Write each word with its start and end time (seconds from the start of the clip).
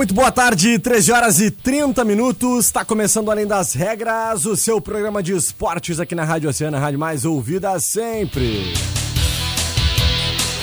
Muito 0.00 0.14
boa 0.14 0.32
tarde, 0.32 0.78
13 0.78 1.12
horas 1.12 1.40
e 1.40 1.50
30 1.50 2.06
minutos. 2.06 2.64
Está 2.64 2.86
começando 2.86 3.30
Além 3.30 3.46
das 3.46 3.74
Regras, 3.74 4.46
o 4.46 4.56
seu 4.56 4.80
programa 4.80 5.22
de 5.22 5.36
esportes 5.36 6.00
aqui 6.00 6.14
na 6.14 6.24
Rádio 6.24 6.48
Oceana, 6.48 6.78
a 6.78 6.80
rádio 6.80 6.98
mais 6.98 7.26
ouvida 7.26 7.78
sempre. 7.78 8.72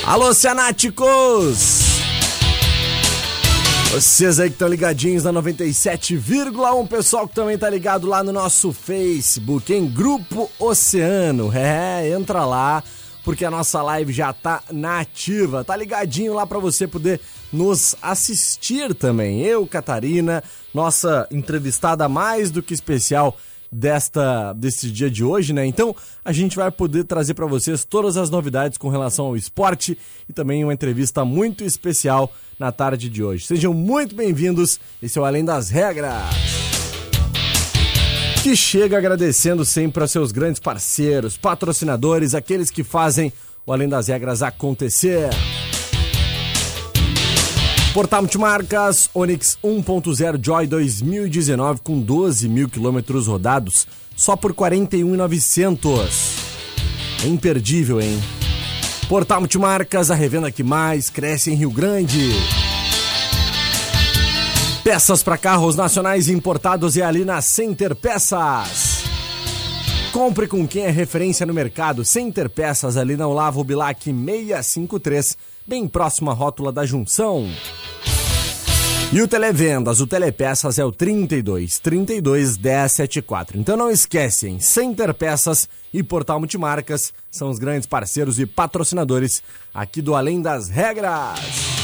Alô, 0.08 0.34
Cianáticos! 0.34 1.82
Vocês 3.92 4.40
aí 4.40 4.50
que 4.50 4.56
estão 4.56 4.68
ligadinhos 4.68 5.24
na 5.24 5.32
97,1, 5.32 6.88
pessoal 6.88 7.28
que 7.28 7.36
também 7.36 7.60
tá 7.60 7.70
ligado 7.70 8.08
lá 8.08 8.24
no 8.24 8.34
nosso 8.34 8.74
Facebook, 8.74 9.72
em 9.72 9.86
Grupo 9.86 10.50
Oceano. 10.58 11.52
É, 11.54 12.10
entra 12.10 12.44
lá, 12.44 12.84
porque 13.28 13.44
a 13.44 13.52
nossa 13.52 13.82
live 13.82 14.14
já 14.14 14.32
tá 14.32 14.64
nativa. 14.72 15.62
Tá 15.62 15.76
ligadinho 15.76 16.34
lá 16.34 16.48
para 16.48 16.60
você 16.60 16.88
poder 16.88 17.20
nos 17.52 17.94
assistir 18.02 18.96
também. 18.96 19.42
Eu, 19.42 19.68
Catarina, 19.68 20.42
nossa 20.74 21.28
entrevistada 21.30 22.08
mais 22.08 22.52
do 22.52 22.64
que 22.64 22.74
especial 22.74 23.36
desta 23.70 24.54
desse 24.54 24.90
dia 24.90 25.12
de 25.12 25.26
hoje, 25.26 25.52
né? 25.52 25.66
Então, 25.66 25.94
a 26.24 26.32
gente 26.32 26.56
vai 26.56 26.72
poder 26.72 27.04
trazer 27.04 27.34
para 27.34 27.46
vocês 27.46 27.84
todas 27.84 28.16
as 28.16 28.30
novidades 28.30 28.78
com 28.78 28.88
relação 28.88 29.26
ao 29.26 29.36
esporte 29.36 29.98
e 30.30 30.32
também 30.32 30.64
uma 30.64 30.74
entrevista 30.74 31.26
muito 31.26 31.66
especial 31.66 32.32
na 32.58 32.72
tarde 32.72 33.10
de 33.10 33.22
hoje. 33.22 33.46
Sejam 33.46 33.74
muito 33.74 34.16
bem-vindos. 34.16 34.80
Esse 35.04 35.20
é 35.20 35.22
o 35.22 35.26
Além 35.26 35.44
das 35.44 35.70
Regras. 35.70 36.77
Que 38.48 38.56
chega 38.56 38.98
agradecendo 38.98 39.66
sempre 39.66 40.02
aos 40.02 40.10
seus 40.10 40.32
grandes 40.32 40.58
parceiros, 40.58 41.36
patrocinadores, 41.36 42.34
aqueles 42.34 42.72
que 42.72 42.82
fazem 42.82 43.34
o 43.66 43.74
Além 43.74 43.90
das 43.90 44.08
Regras 44.08 44.42
acontecer. 44.42 45.30
Portal 47.94 48.22
Multimarcas 48.22 49.10
Onix 49.14 49.58
1.0 49.62 50.40
Joy 50.42 50.66
2019 50.66 51.82
com 51.84 52.00
12 52.00 52.48
mil 52.48 52.70
quilômetros 52.70 53.28
rodados 53.28 53.86
só 54.16 54.38
por 54.38 54.54
41,900. 54.54 56.36
É 57.26 57.28
imperdível, 57.28 58.00
hein? 58.00 58.18
Portal 59.10 59.42
Multimarcas, 59.42 60.10
a 60.10 60.16
revenda 60.16 60.50
que 60.54 60.64
mais 60.64 61.10
cresce 61.10 61.52
em 61.52 61.56
Rio 61.56 61.70
Grande. 61.70 62.32
Peças 64.88 65.22
para 65.22 65.38
carros 65.38 65.76
nacionais 65.76 66.30
importados 66.30 66.96
e 66.96 67.02
ali 67.02 67.26
na 67.26 67.42
Center 67.42 67.94
Peças. 67.94 69.04
Compre 70.14 70.48
com 70.48 70.66
quem 70.66 70.86
é 70.86 70.90
referência 70.90 71.46
no 71.46 71.54
mercado. 71.54 72.06
Center 72.06 72.50
Peças 72.50 72.96
ali 72.96 73.18
na 73.18 73.28
Olavo 73.28 73.66
Bilac 73.66 74.02
653, 74.06 75.38
bem 75.68 75.90
próximo 75.90 76.32
à 76.32 76.34
rótula 76.34 76.72
da 76.72 76.86
Junção. 76.86 77.50
E 79.12 79.22
o 79.22 79.28
Televendas, 79.28 80.00
o 80.00 80.08
Telepeças 80.08 80.80
é 80.80 80.86
o 80.86 80.92
32 80.94 81.80
32 81.80 82.58
1074. 82.58 83.60
Então 83.60 83.76
não 83.76 83.92
esquecem, 83.92 84.58
Center 84.62 85.14
Peças 85.14 85.68
e 85.94 86.02
Portal 86.02 86.40
Multimarcas 86.40 87.12
são 87.30 87.50
os 87.50 87.60
grandes 87.60 87.86
parceiros 87.86 88.40
e 88.40 88.46
patrocinadores 88.46 89.44
aqui 89.74 90.02
do 90.02 90.16
Além 90.16 90.42
das 90.42 90.70
Regras. 90.70 91.77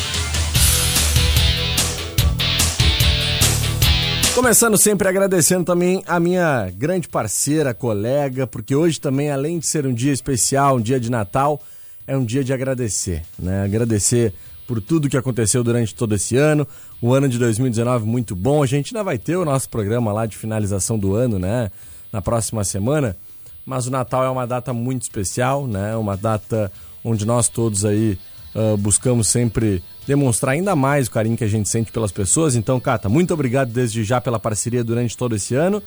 Começando 4.36 4.76
sempre 4.80 5.08
agradecendo 5.08 5.64
também 5.64 6.04
a 6.08 6.20
minha 6.20 6.72
grande 6.76 7.08
parceira, 7.08 7.72
colega, 7.72 8.48
porque 8.48 8.76
hoje 8.76 9.00
também, 9.00 9.30
além 9.30 9.60
de 9.60 9.68
ser 9.68 9.86
um 9.86 9.94
dia 9.94 10.12
especial, 10.12 10.78
um 10.78 10.82
dia 10.82 11.00
de 11.00 11.12
Natal, 11.12 11.62
é 12.08 12.18
um 12.18 12.26
dia 12.26 12.44
de 12.44 12.52
agradecer, 12.52 13.22
né? 13.38 13.64
Agradecer 13.64 14.34
por 14.68 14.82
tudo 14.82 15.08
que 15.08 15.16
aconteceu 15.16 15.64
durante 15.64 15.94
todo 15.94 16.16
esse 16.16 16.36
ano. 16.36 16.68
O 17.00 17.14
ano 17.14 17.30
de 17.30 17.38
2019 17.38 18.08
muito 18.08 18.36
bom. 18.36 18.64
A 18.64 18.66
gente 18.66 18.96
ainda 18.96 19.04
vai 19.04 19.20
ter 19.20 19.36
o 19.36 19.46
nosso 19.46 19.70
programa 19.70 20.12
lá 20.12 20.26
de 20.26 20.36
finalização 20.36 20.98
do 20.98 21.14
ano, 21.14 21.38
né? 21.38 21.70
Na 22.12 22.22
próxima 22.22 22.64
semana. 22.64 23.16
Mas 23.64 23.86
o 23.86 23.92
Natal 23.92 24.24
é 24.24 24.30
uma 24.32 24.48
data 24.48 24.74
muito 24.74 25.04
especial, 25.04 25.68
né? 25.68 25.96
Uma 25.96 26.18
data 26.18 26.72
onde 27.04 27.24
nós 27.24 27.48
todos 27.48 27.86
aí 27.86 28.18
uh, 28.56 28.78
buscamos 28.78 29.28
sempre 29.28 29.84
demonstrar 30.08 30.54
ainda 30.54 30.76
mais 30.76 31.08
o 31.08 31.12
carinho 31.12 31.38
que 31.38 31.44
a 31.44 31.48
gente 31.48 31.70
sente 31.70 31.92
pelas 31.92 32.12
pessoas. 32.12 32.56
Então, 32.56 32.80
Cata, 32.80 33.08
muito 33.10 33.34
obrigado 33.34 33.72
desde 33.72 34.04
já 34.04 34.20
pela 34.20 34.40
parceria 34.40 34.84
durante 34.84 35.16
todo 35.18 35.36
esse 35.36 35.56
ano. 35.56 35.82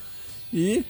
E, 0.53 0.85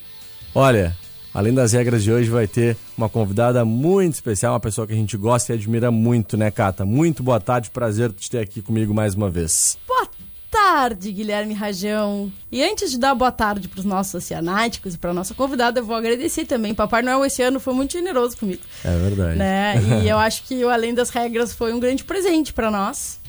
olha, 0.53 0.95
Além 1.37 1.53
das 1.53 1.71
regras 1.73 2.03
de 2.03 2.11
hoje, 2.11 2.31
vai 2.31 2.47
ter 2.47 2.75
uma 2.97 3.07
convidada 3.07 3.63
muito 3.63 4.15
especial, 4.15 4.53
uma 4.53 4.59
pessoa 4.59 4.87
que 4.87 4.93
a 4.93 4.95
gente 4.95 5.15
gosta 5.15 5.53
e 5.53 5.55
admira 5.55 5.91
muito, 5.91 6.35
né, 6.35 6.49
Cata? 6.49 6.83
Muito 6.83 7.21
boa 7.21 7.39
tarde, 7.39 7.69
prazer 7.69 8.11
te 8.11 8.27
ter 8.27 8.39
aqui 8.39 8.59
comigo 8.59 8.91
mais 8.91 9.13
uma 9.13 9.29
vez. 9.29 9.77
Boa 9.87 10.06
tarde, 10.49 11.11
Guilherme 11.11 11.53
Rajão. 11.53 12.31
E 12.51 12.63
antes 12.63 12.91
de 12.91 12.97
dar 12.97 13.13
boa 13.13 13.31
tarde 13.31 13.67
para 13.67 13.79
os 13.79 13.85
nossos 13.85 14.15
oceanáticos 14.15 14.95
e 14.95 14.97
para 14.97 15.13
nossa 15.13 15.33
convidada, 15.33 15.79
eu 15.79 15.85
vou 15.85 15.95
agradecer 15.95 16.45
também. 16.45 16.73
Papai 16.73 17.01
Noel 17.01 17.25
esse 17.25 17.41
ano 17.41 17.59
foi 17.59 17.73
muito 17.73 17.93
generoso 17.93 18.37
comigo. 18.37 18.61
É 18.83 18.97
verdade. 18.97 19.37
Né? 19.37 19.75
E 20.03 20.07
eu 20.09 20.17
acho 20.17 20.43
que 20.43 20.63
o 20.63 20.69
Além 20.69 20.93
das 20.93 21.09
Regras 21.09 21.53
foi 21.53 21.73
um 21.73 21.79
grande 21.79 22.03
presente 22.03 22.53
para 22.53 22.71
nós. 22.71 23.19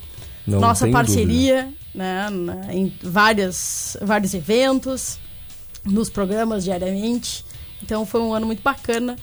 Não 0.47 0.59
nossa 0.59 0.87
parceria, 0.87 1.71
né, 1.93 2.27
em 2.71 2.91
várias, 3.03 3.95
vários 4.01 4.33
eventos, 4.33 5.19
nos 5.85 6.09
programas 6.09 6.63
diariamente. 6.63 7.45
Então 7.83 8.05
foi 8.05 8.21
um 8.21 8.33
ano 8.33 8.45
muito 8.45 8.63
bacana. 8.63 9.15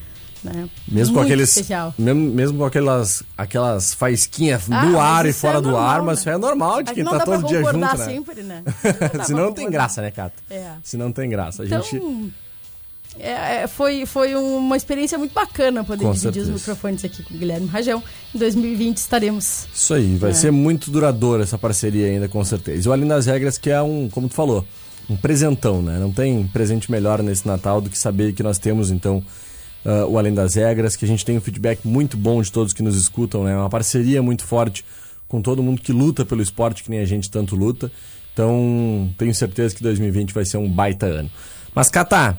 Né? 0.52 0.68
Mesmo 0.88 1.12
muito 1.12 1.14
com 1.14 1.20
aqueles. 1.20 1.48
especial. 1.50 1.94
Mesmo, 1.98 2.20
mesmo 2.32 2.58
com 2.58 2.64
aquelas, 2.64 3.22
aquelas 3.36 3.94
faísquinhas 3.94 4.62
Ah, 4.70 4.84
no 4.86 5.00
ar 5.00 5.26
e 5.26 5.32
fora 5.32 5.58
é 5.58 5.60
do 5.60 5.70
normal, 5.70 5.88
ar, 5.88 6.02
mas 6.02 6.16
né? 6.16 6.20
isso 6.20 6.30
é 6.30 6.38
normal 6.38 6.82
de 6.82 6.92
quem 6.94 7.04
tá 7.04 7.20
todo 7.20 7.46
dia 7.46 7.62
junto, 7.62 7.78
né? 7.78 7.96
sempre, 7.96 8.42
né? 8.42 8.62
Não 9.16 9.24
Senão 9.24 9.44
não 9.46 9.52
tem 9.52 9.70
graça, 9.70 10.00
né, 10.02 10.10
Cata? 10.10 10.34
É. 10.50 10.70
Se 10.82 10.96
não 10.96 11.12
tem 11.12 11.28
graça. 11.28 11.62
A 11.62 11.66
Então, 11.66 11.82
gente. 11.82 12.32
é, 13.18 13.62
é, 13.62 13.66
foi, 13.66 14.04
foi 14.04 14.34
uma 14.34 14.76
experiência 14.76 15.16
muito 15.16 15.32
bacana 15.32 15.82
poder 15.84 16.04
Com 16.04 16.10
dividir 16.12 16.32
certeza. 16.34 16.52
os 16.52 16.60
microfones 16.60 17.04
aqui 17.04 17.22
com 17.22 17.34
o 17.34 17.38
Guilherme 17.38 17.66
Rajão. 17.66 18.02
Em 18.34 18.38
2020 18.38 18.96
estaremos. 18.98 19.66
Isso 19.74 19.94
aí, 19.94 20.16
vai 20.16 20.30
É. 20.30 20.34
ser 20.34 20.50
muito 20.50 20.90
duradoura 20.90 21.42
essa 21.42 21.56
parceria 21.56 22.06
ainda, 22.06 22.28
com 22.28 22.44
certeza. 22.44 22.86
E 22.86 22.88
o 22.88 22.92
Além 22.92 23.08
das 23.08 23.26
Regras, 23.26 23.56
que 23.58 23.70
é 23.70 23.80
um, 23.80 24.08
como 24.10 24.28
tu 24.28 24.34
falou, 24.34 24.64
um 25.08 25.16
presentão, 25.16 25.80
né? 25.80 25.98
Não 25.98 26.10
tem 26.12 26.46
presente 26.48 26.90
melhor 26.90 27.22
nesse 27.22 27.46
Natal 27.46 27.80
do 27.80 27.88
que 27.88 27.96
saber 27.98 28.32
que 28.32 28.42
nós 28.42 28.58
temos, 28.58 28.90
então, 28.90 29.22
ah, 29.86 30.04
o 30.06 30.18
Além 30.18 30.34
das 30.34 30.54
Regras, 30.56 30.96
que 30.96 31.04
a 31.04 31.08
gente 31.08 31.24
tem 31.24 31.38
um 31.38 31.40
feedback 31.40 31.86
muito 31.86 32.16
bom 32.16 32.42
de 32.42 32.50
todos 32.50 32.72
que 32.72 32.82
nos 32.82 32.96
escutam, 32.96 33.44
né? 33.44 33.56
Uma 33.56 33.70
parceria 33.70 34.20
muito 34.20 34.44
forte 34.44 34.84
com 35.28 35.40
todo 35.40 35.62
mundo 35.62 35.80
que 35.80 35.92
luta 35.92 36.24
pelo 36.24 36.42
esporte, 36.42 36.82
que 36.82 36.90
nem 36.90 36.98
a 36.98 37.04
gente 37.04 37.30
tanto 37.30 37.54
luta. 37.54 37.90
Então, 38.32 39.14
tenho 39.16 39.34
certeza 39.34 39.74
que 39.74 39.82
2020 39.82 40.34
vai 40.34 40.44
ser 40.44 40.56
um 40.56 40.68
baita 40.68 41.06
ano. 41.06 41.30
Mas, 41.74 41.88
Catá... 41.88 42.36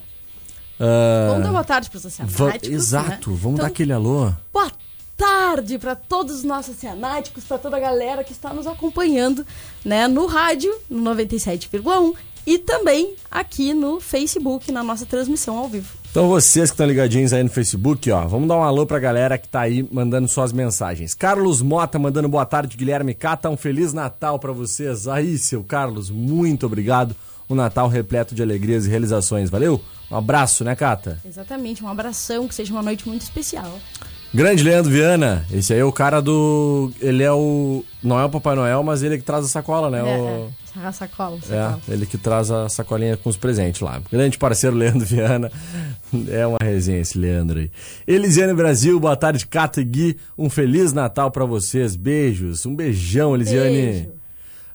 ah, 0.80 1.28
Vamos 1.30 1.44
dar 1.44 1.52
boa 1.52 1.64
tarde 1.64 1.90
para 1.90 1.98
os 1.98 2.06
oceanáticos. 2.06 2.70
Exato, 2.70 3.32
né? 3.32 3.38
vamos 3.40 3.54
Então, 3.54 3.56
dar 3.56 3.68
aquele 3.68 3.94
alô. 3.94 4.32
Boa 4.52 4.72
tarde 5.16 5.80
para 5.80 5.96
todos 5.96 6.36
os 6.36 6.44
nossos 6.44 6.76
oceanáticos, 6.76 7.46
para 7.46 7.58
toda 7.58 7.78
a 7.78 7.80
galera 7.80 8.24
que 8.24 8.32
está 8.32 8.54
nos 8.54 8.68
acompanhando 8.68 9.46
né, 9.84 10.08
no 10.08 10.28
rádio, 10.28 10.72
no 10.90 11.16
97,1 11.16 12.14
e 12.48 12.58
também 12.58 13.14
aqui 13.30 13.74
no 13.74 14.00
Facebook, 14.00 14.72
na 14.72 14.82
nossa 14.82 15.06
transmissão 15.06 15.58
ao 15.58 15.68
vivo. 15.68 15.90
Então 16.10 16.30
vocês 16.30 16.70
que 16.70 16.76
estão 16.76 16.88
ligadinhos 16.88 17.34
aí 17.34 17.44
no 17.44 17.50
Facebook, 17.50 18.10
ó, 18.10 18.26
vamos 18.26 18.48
dar 18.48 18.56
um 18.56 18.64
alô 18.64 18.86
pra 18.86 18.98
galera 19.00 19.38
que 19.38 19.50
tá 19.50 19.60
aí 19.60 19.86
mandando 19.92 20.30
suas 20.30 20.54
mensagens. 20.54 21.14
Carlos 21.14 21.62
Mota 21.62 22.00
mandando 22.00 22.30
boa 22.30 22.46
tarde, 22.46 22.78
Guilherme 22.78 23.14
Cata, 23.14 23.50
um 23.50 23.58
feliz 23.58 23.92
Natal 23.92 24.40
pra 24.40 24.54
vocês. 24.54 25.10
Aí, 25.10 25.38
seu 25.38 25.62
Carlos, 25.62 26.10
muito 26.10 26.66
obrigado. 26.66 27.14
Um 27.50 27.56
Natal 27.56 27.90
repleto 27.90 28.34
de 28.34 28.42
alegrias 28.42 28.86
e 28.86 28.90
realizações, 28.90 29.50
valeu? 29.50 29.82
Um 30.10 30.16
abraço, 30.16 30.64
né, 30.64 30.74
Cata? 30.74 31.20
Exatamente, 31.26 31.84
um 31.84 31.90
abração, 31.90 32.48
que 32.48 32.56
seja 32.56 32.72
uma 32.74 32.82
noite 32.82 33.08
muito 33.08 33.24
especial. 33.24 33.78
Grande 34.38 34.62
Leandro 34.62 34.92
Viana, 34.92 35.44
esse 35.52 35.74
aí 35.74 35.80
é 35.80 35.84
o 35.84 35.92
cara 35.92 36.22
do. 36.22 36.92
Ele 37.02 37.24
é 37.24 37.32
o. 37.32 37.84
Não 38.04 38.20
é 38.20 38.26
o 38.26 38.30
Papai 38.30 38.56
Noel, 38.56 38.84
mas 38.84 39.02
ele 39.02 39.16
é 39.16 39.18
que 39.18 39.24
traz 39.24 39.44
a 39.44 39.48
sacola, 39.48 39.90
né? 39.90 39.98
É, 39.98 40.04
o... 40.04 40.52
é. 40.78 40.86
A 40.86 40.92
sacola, 40.92 41.40
sacola. 41.42 41.82
É, 41.88 41.92
ele 41.92 42.06
que 42.06 42.20
traz 42.20 42.52
a 42.52 42.70
sacolinha 42.70 43.18
com 43.18 43.32
os 43.32 43.36
presentes 43.36 43.82
lá. 43.82 44.00
Grande 44.12 44.38
parceiro 44.38 44.76
Leandro 44.76 45.00
Viana. 45.08 45.52
É 46.30 46.46
uma 46.46 46.60
resenha 46.62 47.00
esse 47.00 47.18
Leandro 47.18 47.58
aí. 47.58 47.72
Elisiane 48.06 48.54
Brasil, 48.54 49.00
boa 49.00 49.16
tarde, 49.16 49.48
Cata 49.48 49.82
e 49.82 49.84
Gui. 49.84 50.18
Um 50.38 50.52
Feliz 50.52 50.94
Natal 50.94 51.32
para 51.32 51.44
vocês. 51.44 51.96
Beijos. 51.96 52.64
Um 52.64 52.76
beijão, 52.76 53.34
Elisiane. 53.34 53.76
Beijo. 53.76 54.18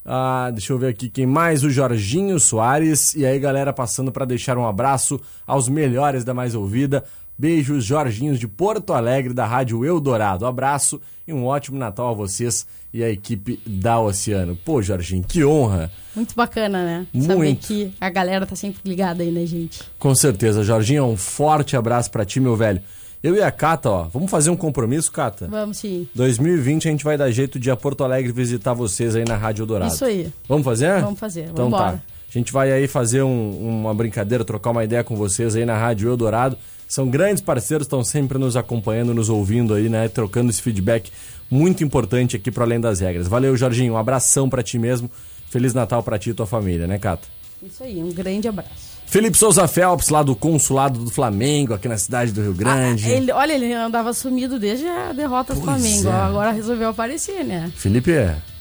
Ah, 0.04 0.50
deixa 0.52 0.72
eu 0.72 0.78
ver 0.78 0.88
aqui 0.88 1.08
quem 1.08 1.26
mais, 1.26 1.62
o 1.62 1.70
Jorginho 1.70 2.40
Soares. 2.40 3.14
E 3.14 3.24
aí, 3.24 3.38
galera, 3.38 3.72
passando 3.72 4.10
para 4.10 4.24
deixar 4.24 4.58
um 4.58 4.66
abraço 4.66 5.20
aos 5.46 5.68
melhores 5.68 6.24
da 6.24 6.34
mais 6.34 6.56
ouvida. 6.56 7.04
Beijos, 7.46 7.84
Jorginhos 7.84 8.38
de 8.38 8.46
Porto 8.46 8.92
Alegre, 8.92 9.34
da 9.34 9.44
Rádio 9.44 9.84
Eldorado. 9.84 10.46
Abraço 10.46 11.00
e 11.26 11.32
um 11.32 11.44
ótimo 11.44 11.76
Natal 11.76 12.10
a 12.10 12.12
vocês 12.14 12.64
e 12.94 13.02
a 13.02 13.10
equipe 13.10 13.58
da 13.66 13.98
Oceano. 13.98 14.56
Pô, 14.64 14.80
Jorginho, 14.80 15.24
que 15.26 15.44
honra. 15.44 15.90
Muito 16.14 16.36
bacana, 16.36 16.84
né? 16.84 17.06
Saber 17.20 17.34
Muito. 17.34 17.66
que 17.66 17.92
a 18.00 18.08
galera 18.10 18.46
tá 18.46 18.54
sempre 18.54 18.80
ligada 18.88 19.24
aí, 19.24 19.32
né, 19.32 19.44
gente? 19.44 19.80
Com 19.98 20.14
certeza, 20.14 20.62
Jorginho, 20.62 21.04
um 21.04 21.16
forte 21.16 21.76
abraço 21.76 22.12
pra 22.12 22.24
ti, 22.24 22.38
meu 22.38 22.54
velho. 22.54 22.80
Eu 23.20 23.34
e 23.34 23.42
a 23.42 23.50
Cata, 23.50 23.90
ó, 23.90 24.02
vamos 24.04 24.30
fazer 24.30 24.50
um 24.50 24.56
compromisso, 24.56 25.10
Cata? 25.10 25.48
Vamos 25.50 25.78
sim. 25.78 26.06
2020 26.14 26.86
a 26.86 26.90
gente 26.92 27.02
vai 27.02 27.18
dar 27.18 27.28
jeito 27.32 27.58
de 27.58 27.70
ir 27.70 27.72
a 27.72 27.76
Porto 27.76 28.04
Alegre 28.04 28.30
visitar 28.30 28.72
vocês 28.72 29.16
aí 29.16 29.24
na 29.26 29.36
Rádio 29.36 29.62
Eldorado. 29.64 29.92
Isso 29.92 30.04
aí. 30.04 30.32
Vamos 30.48 30.64
fazer? 30.64 31.00
Vamos 31.00 31.18
fazer, 31.18 31.48
Então 31.50 31.64
vambora. 31.64 31.92
tá. 31.94 32.02
A 32.34 32.38
gente 32.38 32.52
vai 32.52 32.70
aí 32.72 32.86
fazer 32.86 33.22
um- 33.24 33.80
uma 33.80 33.92
brincadeira, 33.92 34.44
trocar 34.44 34.70
uma 34.70 34.84
ideia 34.84 35.02
com 35.02 35.16
vocês 35.16 35.56
aí 35.56 35.64
na 35.66 35.76
Rádio 35.76 36.08
Eldorado. 36.08 36.56
São 36.92 37.08
grandes 37.08 37.42
parceiros, 37.42 37.86
estão 37.86 38.04
sempre 38.04 38.36
nos 38.36 38.54
acompanhando, 38.54 39.14
nos 39.14 39.30
ouvindo 39.30 39.72
aí, 39.72 39.88
né? 39.88 40.08
Trocando 40.08 40.50
esse 40.50 40.60
feedback 40.60 41.10
muito 41.50 41.82
importante 41.82 42.36
aqui 42.36 42.50
para 42.50 42.64
Além 42.64 42.78
das 42.78 43.00
Regras. 43.00 43.26
Valeu, 43.26 43.56
Jorginho. 43.56 43.94
Um 43.94 43.96
abração 43.96 44.46
para 44.46 44.62
ti 44.62 44.78
mesmo. 44.78 45.10
Feliz 45.48 45.72
Natal 45.72 46.02
para 46.02 46.18
ti 46.18 46.28
e 46.28 46.34
tua 46.34 46.44
família, 46.46 46.86
né, 46.86 46.98
Cata? 46.98 47.26
Isso 47.62 47.82
aí, 47.82 47.96
um 48.02 48.12
grande 48.12 48.46
abraço. 48.46 48.92
Felipe 49.06 49.38
Souza 49.38 49.66
Phelps, 49.66 50.10
lá 50.10 50.22
do 50.22 50.36
Consulado 50.36 51.00
do 51.00 51.10
Flamengo, 51.10 51.72
aqui 51.72 51.88
na 51.88 51.96
cidade 51.96 52.30
do 52.30 52.42
Rio 52.42 52.52
Grande. 52.52 53.06
Ah, 53.06 53.16
ele, 53.16 53.32
olha, 53.32 53.54
ele 53.54 53.72
andava 53.72 54.12
sumido 54.12 54.58
desde 54.58 54.86
a 54.86 55.14
derrota 55.14 55.54
do 55.54 55.62
Pois 55.62 55.80
Flamengo. 55.80 56.08
é. 56.10 56.12
Agora 56.12 56.50
resolveu 56.50 56.90
aparecer, 56.90 57.42
né? 57.42 57.72
Felipe, 57.74 58.12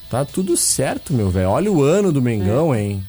tá 0.09 0.23
tudo 0.23 0.55
certo, 0.55 1.13
meu 1.13 1.29
velho. 1.29 1.49
Olha 1.49 1.69
o 1.69 1.83
ano 1.83 2.13
do 2.13 2.21
Mengão, 2.21 2.73
hein? 2.73 3.03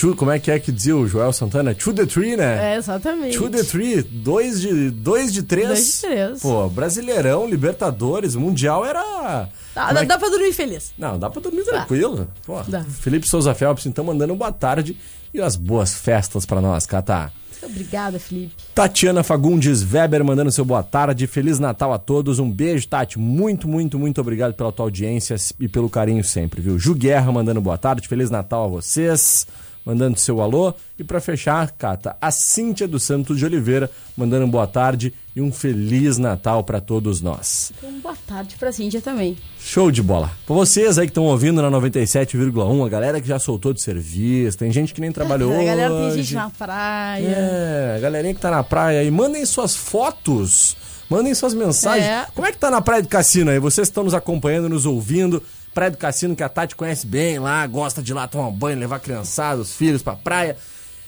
To- 0.00 0.16
como 0.16 0.30
é 0.30 0.38
que 0.38 0.50
é 0.50 0.58
que 0.58 0.72
dizia 0.72 0.96
o 0.96 1.06
Joel 1.06 1.32
Santana? 1.32 1.74
To 1.74 1.92
the 1.92 2.06
tree, 2.06 2.36
né? 2.36 2.74
É, 2.74 2.76
exatamente. 2.76 3.36
To 3.36 3.50
the 3.50 3.62
tree, 3.62 4.02
dois 4.02 4.60
de, 4.60 4.90
dois 4.90 5.32
de 5.32 5.42
três. 5.42 5.66
Dois 5.68 5.92
de 5.92 6.00
três. 6.00 6.40
Pô, 6.40 6.68
Brasileirão, 6.68 7.46
Libertadores, 7.48 8.34
Mundial 8.34 8.84
era. 8.84 9.48
Dá, 9.74 9.92
dá, 9.92 10.00
é 10.00 10.02
que- 10.02 10.06
dá 10.08 10.18
pra 10.18 10.28
dormir 10.28 10.52
feliz. 10.52 10.92
Não, 10.98 11.18
dá 11.18 11.28
pra 11.28 11.40
dormir 11.42 11.64
tranquilo. 11.64 12.28
Pô, 12.46 12.60
Dá. 12.62 12.82
Felipe 12.82 13.28
Souza 13.28 13.54
Phelps, 13.54 13.86
então, 13.86 14.04
mandando 14.04 14.34
boa 14.34 14.50
tarde 14.52 14.96
e 15.34 15.40
as 15.40 15.54
boas 15.56 15.94
festas 15.94 16.46
pra 16.46 16.60
nós, 16.60 16.86
Catá. 16.86 17.30
Obrigada, 17.62 18.18
Felipe. 18.18 18.54
Tatiana 18.74 19.22
Fagundes 19.22 19.82
Weber 19.82 20.24
mandando 20.24 20.50
seu 20.50 20.64
boa 20.64 20.82
tarde. 20.82 21.26
Feliz 21.26 21.58
Natal 21.58 21.92
a 21.92 21.98
todos. 21.98 22.38
Um 22.38 22.50
beijo, 22.50 22.88
Tati. 22.88 23.18
Muito, 23.18 23.68
muito, 23.68 23.98
muito 23.98 24.18
obrigado 24.18 24.54
pela 24.54 24.72
tua 24.72 24.86
audiência 24.86 25.36
e 25.60 25.68
pelo 25.68 25.90
carinho 25.90 26.24
sempre, 26.24 26.62
viu? 26.62 26.78
Ju 26.78 26.94
Guerra 26.94 27.30
mandando 27.30 27.60
boa 27.60 27.76
tarde. 27.76 28.08
Feliz 28.08 28.30
Natal 28.30 28.64
a 28.64 28.68
vocês. 28.68 29.46
Mandando 29.84 30.18
seu 30.18 30.40
alô. 30.40 30.74
E 30.98 31.02
pra 31.02 31.20
fechar, 31.20 31.70
Cata, 31.72 32.16
a 32.20 32.30
Cíntia 32.30 32.86
dos 32.86 33.02
Santos 33.02 33.38
de 33.38 33.44
Oliveira 33.46 33.90
mandando 34.16 34.46
boa 34.46 34.66
tarde 34.66 35.12
e 35.34 35.40
um 35.40 35.50
Feliz 35.50 36.18
Natal 36.18 36.62
pra 36.62 36.80
todos 36.80 37.22
nós. 37.22 37.72
Então, 37.78 37.90
boa 38.00 38.14
tarde 38.26 38.56
pra 38.58 38.70
Cíntia 38.70 39.00
também. 39.00 39.38
Show 39.58 39.90
de 39.90 40.02
bola. 40.02 40.30
Pra 40.46 40.54
vocês 40.54 40.98
aí 40.98 41.06
que 41.06 41.10
estão 41.10 41.24
ouvindo 41.24 41.62
na 41.62 41.70
97,1, 41.70 42.86
a 42.86 42.88
galera 42.88 43.20
que 43.20 43.26
já 43.28 43.38
soltou 43.38 43.72
de 43.72 43.80
serviço, 43.80 44.58
tem 44.58 44.70
gente 44.70 44.92
que 44.92 45.00
nem 45.00 45.10
trabalhou 45.10 45.52
a 45.58 45.64
galera 45.64 45.88
tem 45.88 46.06
hoje. 46.08 46.22
gente 46.22 46.34
na 46.34 46.50
praia. 46.50 47.26
É, 47.26 47.94
a 47.96 48.00
galerinha 48.00 48.34
que 48.34 48.40
tá 48.40 48.50
na 48.50 48.62
praia 48.62 49.00
aí, 49.00 49.10
mandem 49.10 49.44
suas 49.46 49.74
fotos, 49.74 50.76
mandem 51.08 51.34
suas 51.34 51.54
mensagens. 51.54 52.06
É. 52.06 52.26
Como 52.34 52.46
é 52.46 52.52
que 52.52 52.58
tá 52.58 52.70
na 52.70 52.80
Praia 52.80 53.02
do 53.02 53.08
Cassino 53.08 53.50
aí? 53.50 53.58
Vocês 53.58 53.88
estão 53.88 54.04
nos 54.04 54.14
acompanhando, 54.14 54.68
nos 54.68 54.84
ouvindo. 54.84 55.42
Praia 55.74 55.90
do 55.90 55.96
Cassino 55.96 56.34
que 56.34 56.42
a 56.42 56.48
Tati 56.48 56.74
conhece 56.74 57.06
bem 57.06 57.38
lá, 57.38 57.66
gosta 57.66 58.02
de 58.02 58.12
ir 58.12 58.14
lá 58.14 58.26
tomar 58.26 58.50
banho, 58.50 58.78
levar 58.78 59.00
criançada, 59.00 59.60
os 59.60 59.74
filhos 59.74 60.02
pra 60.02 60.16
praia. 60.16 60.56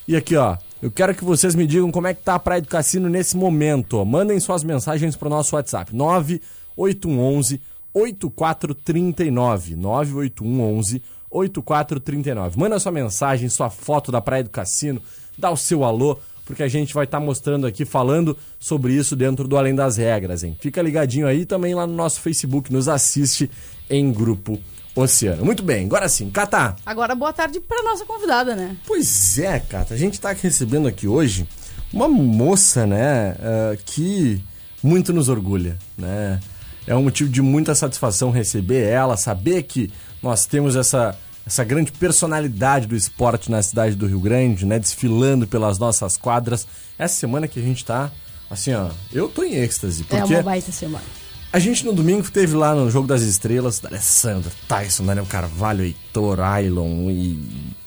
E 0.06 0.16
aqui, 0.16 0.36
ó, 0.36 0.56
eu 0.80 0.90
quero 0.90 1.14
que 1.14 1.24
vocês 1.24 1.54
me 1.54 1.66
digam 1.66 1.90
como 1.90 2.06
é 2.06 2.14
que 2.14 2.22
tá 2.22 2.34
a 2.34 2.38
Praia 2.38 2.60
do 2.60 2.68
Cassino 2.68 3.08
nesse 3.08 3.36
momento. 3.36 3.98
ó. 3.98 4.04
Mandem 4.04 4.38
suas 4.40 4.64
mensagens 4.64 5.14
pro 5.14 5.28
nosso 5.28 5.54
WhatsApp, 5.54 5.94
9811 5.94 7.60
8439. 7.94 9.76
9811 9.76 11.02
8439. 11.30 12.58
Manda 12.58 12.78
sua 12.78 12.92
mensagem, 12.92 13.48
sua 13.48 13.70
foto 13.70 14.10
da 14.10 14.20
Praia 14.20 14.44
do 14.44 14.50
Cassino, 14.50 15.00
dá 15.38 15.50
o 15.50 15.56
seu 15.56 15.84
alô, 15.84 16.18
porque 16.44 16.62
a 16.62 16.68
gente 16.68 16.92
vai 16.94 17.04
estar 17.04 17.20
mostrando 17.20 17.66
aqui, 17.66 17.84
falando 17.84 18.36
sobre 18.58 18.94
isso 18.94 19.14
dentro 19.14 19.46
do 19.46 19.56
Além 19.56 19.74
das 19.74 19.96
Regras, 19.96 20.42
hein? 20.42 20.56
Fica 20.60 20.82
ligadinho 20.82 21.26
aí 21.26 21.44
também 21.44 21.74
lá 21.74 21.86
no 21.86 21.94
nosso 21.94 22.20
Facebook, 22.20 22.72
nos 22.72 22.88
assiste 22.88 23.50
em 23.88 24.12
grupo 24.12 24.58
Oceano. 24.94 25.44
Muito 25.44 25.62
bem, 25.62 25.86
agora 25.86 26.08
sim, 26.08 26.28
Catá. 26.30 26.76
Agora, 26.84 27.14
boa 27.14 27.32
tarde 27.32 27.60
pra 27.60 27.82
nossa 27.82 28.04
convidada, 28.04 28.54
né? 28.54 28.76
Pois 28.86 29.38
é, 29.38 29.58
Cata, 29.60 29.94
a 29.94 29.96
gente 29.96 30.20
tá 30.20 30.32
recebendo 30.32 30.86
aqui 30.86 31.06
hoje 31.06 31.46
uma 31.92 32.08
moça, 32.08 32.86
né, 32.86 33.36
ah, 33.40 33.76
que 33.84 34.42
muito 34.82 35.12
nos 35.12 35.28
orgulha, 35.28 35.78
né? 35.96 36.40
É 36.86 36.96
um 36.96 37.02
motivo 37.02 37.30
de 37.30 37.40
muita 37.40 37.74
satisfação 37.74 38.30
receber 38.30 38.82
ela, 38.82 39.16
saber 39.16 39.62
que 39.62 39.92
nós 40.20 40.46
temos 40.46 40.74
essa, 40.74 41.16
essa 41.46 41.64
grande 41.64 41.90
personalidade 41.92 42.86
do 42.86 42.94
esporte 42.96 43.50
na 43.50 43.62
cidade 43.62 43.96
do 43.96 44.06
Rio 44.06 44.20
Grande, 44.20 44.64
né, 44.64 44.78
desfilando 44.78 45.46
pelas 45.46 45.78
nossas 45.78 46.16
quadras. 46.16 46.66
Essa 46.98 47.14
semana 47.16 47.48
que 47.48 47.58
a 47.58 47.62
gente 47.62 47.84
tá, 47.84 48.10
assim, 48.50 48.72
ó, 48.74 48.90
eu 49.12 49.28
tô 49.28 49.42
em 49.42 49.54
êxtase, 49.54 50.02
É 50.10 50.16
porque 50.18 50.34
uma 50.34 50.42
baita 50.42 50.70
semana. 50.70 51.04
a 51.52 51.58
gente 51.58 51.84
no 51.84 51.92
domingo 51.92 52.30
teve 52.30 52.54
lá 52.54 52.74
no 52.74 52.90
Jogo 52.90 53.08
das 53.08 53.22
Estrelas, 53.22 53.80
da 53.80 53.88
Alessandra, 53.88 54.50
Tyson, 54.68 55.04
Daniel 55.04 55.26
Carvalho, 55.26 55.84
Heitor, 55.84 56.40
Ailon 56.40 57.10
e 57.10 57.38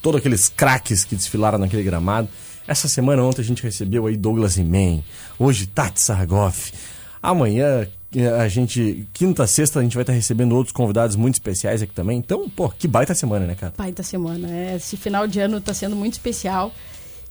todos 0.01 0.19
aqueles 0.19 0.49
craques 0.49 1.03
que 1.05 1.15
desfilaram 1.15 1.57
naquele 1.57 1.83
gramado. 1.83 2.27
Essa 2.67 2.87
semana 2.87 3.23
ontem 3.23 3.41
a 3.41 3.45
gente 3.45 3.61
recebeu 3.63 4.07
aí 4.07 4.17
Douglas 4.17 4.57
Imen, 4.57 5.03
hoje 5.39 5.67
Tati 5.67 6.01
Sargoff. 6.01 6.73
Amanhã 7.21 7.87
a 8.23 8.47
gente, 8.47 9.07
quinta, 9.13 9.45
sexta, 9.47 9.79
a 9.79 9.83
gente 9.83 9.93
vai 9.95 10.03
estar 10.03 10.13
recebendo 10.13 10.55
outros 10.55 10.71
convidados 10.71 11.15
muito 11.15 11.35
especiais 11.35 11.81
aqui 11.81 11.93
também. 11.93 12.17
Então, 12.17 12.47
pô, 12.49 12.69
que 12.69 12.87
baita 12.87 13.13
semana, 13.13 13.45
né, 13.45 13.55
cara? 13.55 13.73
Baita 13.77 14.03
semana. 14.03 14.49
É, 14.49 14.75
esse 14.75 14.95
final 14.97 15.27
de 15.27 15.39
ano 15.39 15.59
tá 15.59 15.73
sendo 15.73 15.95
muito 15.95 16.13
especial. 16.13 16.71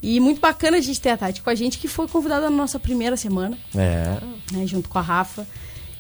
E 0.03 0.21
muito 0.21 0.41
bacana 0.41 0.77
a 0.77 0.81
gente 0.81 1.01
ter 1.01 1.11
a 1.11 1.17
Tati 1.17 1.41
com 1.43 1.49
a 1.49 1.55
gente, 1.55 1.79
que 1.79 1.89
foi 1.89 2.07
convidada 2.07 2.51
na 2.51 2.57
nossa 2.57 2.79
primeira 2.79 3.17
semana, 3.17 3.57
É, 3.75 4.19
né, 4.53 4.67
junto 4.67 4.89
com 4.89 4.99
a 4.99 5.03
Rafa. 5.03 5.47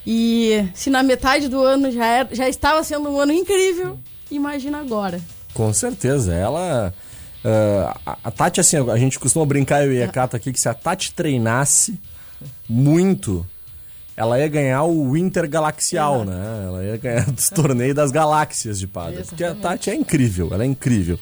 E 0.06 0.68
se 0.74 0.90
na 0.90 1.02
metade 1.02 1.48
do 1.48 1.62
ano 1.62 1.90
já, 1.90 2.04
era- 2.04 2.34
já 2.34 2.46
estava 2.46 2.84
sendo 2.84 3.08
um 3.08 3.18
ano 3.18 3.32
incrível, 3.32 3.98
imagina 4.30 4.78
agora. 4.78 5.18
Com 5.54 5.72
certeza. 5.72 6.34
Ela. 6.34 6.92
ah, 7.42 7.96
a- 8.04 8.18
a 8.24 8.30
Tati, 8.30 8.60
assim, 8.60 8.76
a 8.90 8.96
gente 8.98 9.18
costuma 9.18 9.46
brincar, 9.46 9.86
eu 9.86 9.92
e 9.94 10.02
a 10.02 10.08
Cata 10.08 10.36
aqui, 10.36 10.52
que 10.52 10.60
se 10.60 10.68
a 10.68 10.74
Tati 10.74 11.12
treinasse 11.14 11.98
muito, 12.68 13.46
ela 14.16 14.38
ia 14.38 14.48
ganhar 14.48 14.84
o 14.84 15.16
Intergalaxial, 15.16 16.24
né? 16.24 16.64
Ela 16.66 16.84
ia 16.84 16.96
ganhar 16.96 17.30
dos 17.30 17.48
torneios 17.48 17.94
das 17.94 18.10
galáxias 18.10 18.78
de 18.78 18.86
padre. 18.86 19.24
Porque 19.24 19.44
a. 19.44 19.54
Tati 19.54 19.90
é 19.90 19.94
incrível, 19.94 20.50
ela 20.52 20.62
é 20.62 20.66
incrível. 20.66 21.18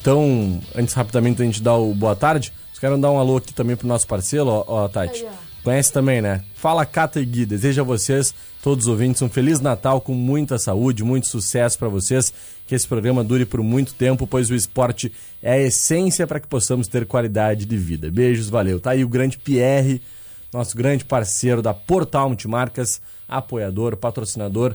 Então, 0.00 0.60
antes 0.76 0.94
rapidamente 0.94 1.38
da 1.38 1.44
gente 1.44 1.62
dar 1.62 1.76
o 1.76 1.94
boa 1.94 2.14
tarde, 2.14 2.52
vocês 2.66 2.78
querem 2.78 3.00
dar 3.00 3.10
um 3.10 3.18
alô 3.18 3.38
aqui 3.38 3.52
também 3.52 3.76
pro 3.76 3.88
nosso 3.88 4.06
parceiro, 4.06 4.46
ó, 4.46 4.64
ó, 4.66 4.88
Tati. 4.88 5.24
Aí, 5.24 5.28
ó. 5.44 5.48
Conhece 5.68 5.92
também, 5.92 6.22
né? 6.22 6.42
Fala 6.54 6.86
Cata 6.86 7.20
e 7.20 7.26
Gui, 7.26 7.44
desejo 7.44 7.80
a 7.80 7.84
vocês, 7.84 8.34
todos 8.62 8.86
os 8.86 8.88
ouvintes, 8.90 9.20
um 9.20 9.28
Feliz 9.28 9.60
Natal 9.60 10.00
com 10.00 10.14
muita 10.14 10.58
saúde, 10.58 11.04
muito 11.04 11.26
sucesso 11.26 11.78
para 11.78 11.88
vocês, 11.88 12.32
que 12.66 12.74
esse 12.74 12.86
programa 12.86 13.22
dure 13.24 13.44
por 13.44 13.62
muito 13.62 13.92
tempo, 13.92 14.26
pois 14.26 14.50
o 14.50 14.54
esporte 14.54 15.12
é 15.42 15.52
a 15.52 15.58
essência 15.58 16.26
para 16.26 16.40
que 16.40 16.46
possamos 16.46 16.88
ter 16.88 17.04
qualidade 17.04 17.66
de 17.66 17.76
vida. 17.76 18.10
Beijos, 18.10 18.48
valeu. 18.48 18.80
Tá 18.80 18.92
aí 18.92 19.04
o 19.04 19.08
grande 19.08 19.36
Pierre, 19.36 20.00
nosso 20.52 20.76
grande 20.76 21.04
parceiro 21.04 21.60
da 21.60 21.74
Portal 21.74 22.28
Multimarcas, 22.28 23.00
apoiador, 23.28 23.96
patrocinador 23.96 24.74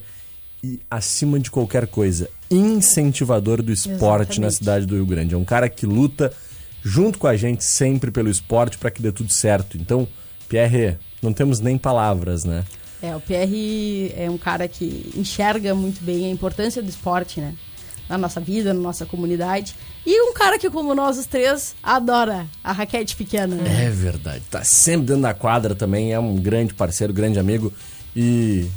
e, 0.63 0.79
acima 0.89 1.39
de 1.39 1.51
qualquer 1.51 1.87
coisa, 1.87 2.29
incentivador 2.49 3.61
do 3.61 3.71
esporte 3.71 4.39
na 4.39 4.47
Exatamente. 4.47 4.55
cidade 4.55 4.85
do 4.85 4.95
Rio 4.95 5.05
Grande. 5.05 5.35
É 5.35 5.37
um 5.37 5.43
cara 5.43 5.67
que 5.67 5.85
luta 5.85 6.31
junto 6.83 7.17
com 7.17 7.27
a 7.27 7.35
gente 7.35 7.63
sempre 7.63 8.11
pelo 8.11 8.29
esporte 8.29 8.77
para 8.77 8.91
que 8.91 9.01
dê 9.01 9.11
tudo 9.11 9.31
certo. 9.31 9.77
Então, 9.77 10.07
Pierre, 10.47 10.97
não 11.21 11.33
temos 11.33 11.59
nem 11.59 11.77
palavras, 11.77 12.43
né? 12.43 12.63
É, 13.01 13.15
o 13.15 13.19
PR 13.19 14.13
é 14.15 14.29
um 14.29 14.37
cara 14.37 14.67
que 14.67 15.11
enxerga 15.15 15.75
muito 15.75 16.01
bem 16.03 16.25
a 16.25 16.29
importância 16.29 16.81
do 16.81 16.89
esporte, 16.89 17.41
né? 17.41 17.53
Na 18.09 18.17
nossa 18.17 18.39
vida, 18.39 18.73
na 18.73 18.79
nossa 18.79 19.05
comunidade. 19.05 19.75
E 20.05 20.21
um 20.29 20.33
cara 20.33 20.59
que, 20.59 20.69
como 20.69 20.93
nós 20.93 21.17
os 21.17 21.25
três, 21.25 21.73
adora 21.81 22.45
a 22.63 22.71
raquete 22.71 23.15
pequena, 23.15 23.55
né? 23.55 23.85
É 23.85 23.89
verdade. 23.89 24.43
Tá 24.51 24.63
sempre 24.63 25.07
dentro 25.07 25.21
da 25.21 25.33
quadra 25.33 25.73
também, 25.73 26.13
é 26.13 26.19
um 26.19 26.35
grande 26.35 26.73
parceiro, 26.73 27.13
grande 27.13 27.39
amigo. 27.39 27.71
E 28.15 28.67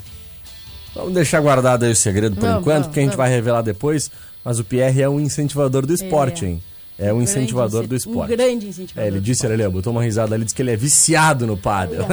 vamos 0.94 1.12
deixar 1.12 1.40
guardado 1.40 1.84
aí 1.84 1.90
o 1.90 1.96
segredo 1.96 2.36
por 2.36 2.42
Vamos, 2.42 2.60
enquanto, 2.60 2.74
vamos, 2.74 2.86
porque 2.86 3.00
a 3.00 3.02
gente 3.02 3.16
vamos. 3.16 3.28
vai 3.28 3.30
revelar 3.30 3.62
depois. 3.62 4.10
Mas 4.44 4.60
o 4.60 4.64
Pierre 4.64 5.02
é 5.02 5.08
um 5.08 5.18
incentivador 5.18 5.84
do 5.84 5.92
esporte, 5.92 6.44
é. 6.44 6.48
hein? 6.48 6.62
É 6.98 7.12
um 7.12 7.20
incentivador 7.20 7.80
grande 7.80 7.88
do 7.88 7.96
esporte. 7.96 8.32
Um 8.32 8.36
grande 8.36 8.68
incentivador. 8.68 9.04
É, 9.04 9.06
ele 9.08 9.20
disse, 9.20 9.46
ele 9.46 9.68
botou 9.68 9.92
uma 9.92 10.02
risada 10.02 10.34
ali, 10.34 10.44
disse 10.44 10.54
que 10.54 10.62
ele 10.62 10.70
é 10.70 10.76
viciado 10.76 11.46
no 11.46 11.56
pádel. 11.56 12.06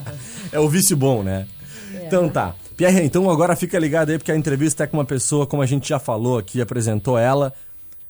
é 0.50 0.58
o 0.58 0.68
vício 0.68 0.96
bom, 0.96 1.22
né? 1.22 1.46
É. 1.94 2.06
Então 2.06 2.28
tá. 2.28 2.54
Pierre, 2.76 3.04
então 3.04 3.30
agora 3.30 3.54
fica 3.54 3.78
ligado 3.78 4.10
aí, 4.10 4.18
porque 4.18 4.32
a 4.32 4.36
entrevista 4.36 4.84
é 4.84 4.86
com 4.86 4.96
uma 4.96 5.04
pessoa, 5.04 5.46
como 5.46 5.62
a 5.62 5.66
gente 5.66 5.88
já 5.88 5.98
falou 5.98 6.38
aqui, 6.38 6.60
apresentou 6.60 7.16
ela, 7.16 7.52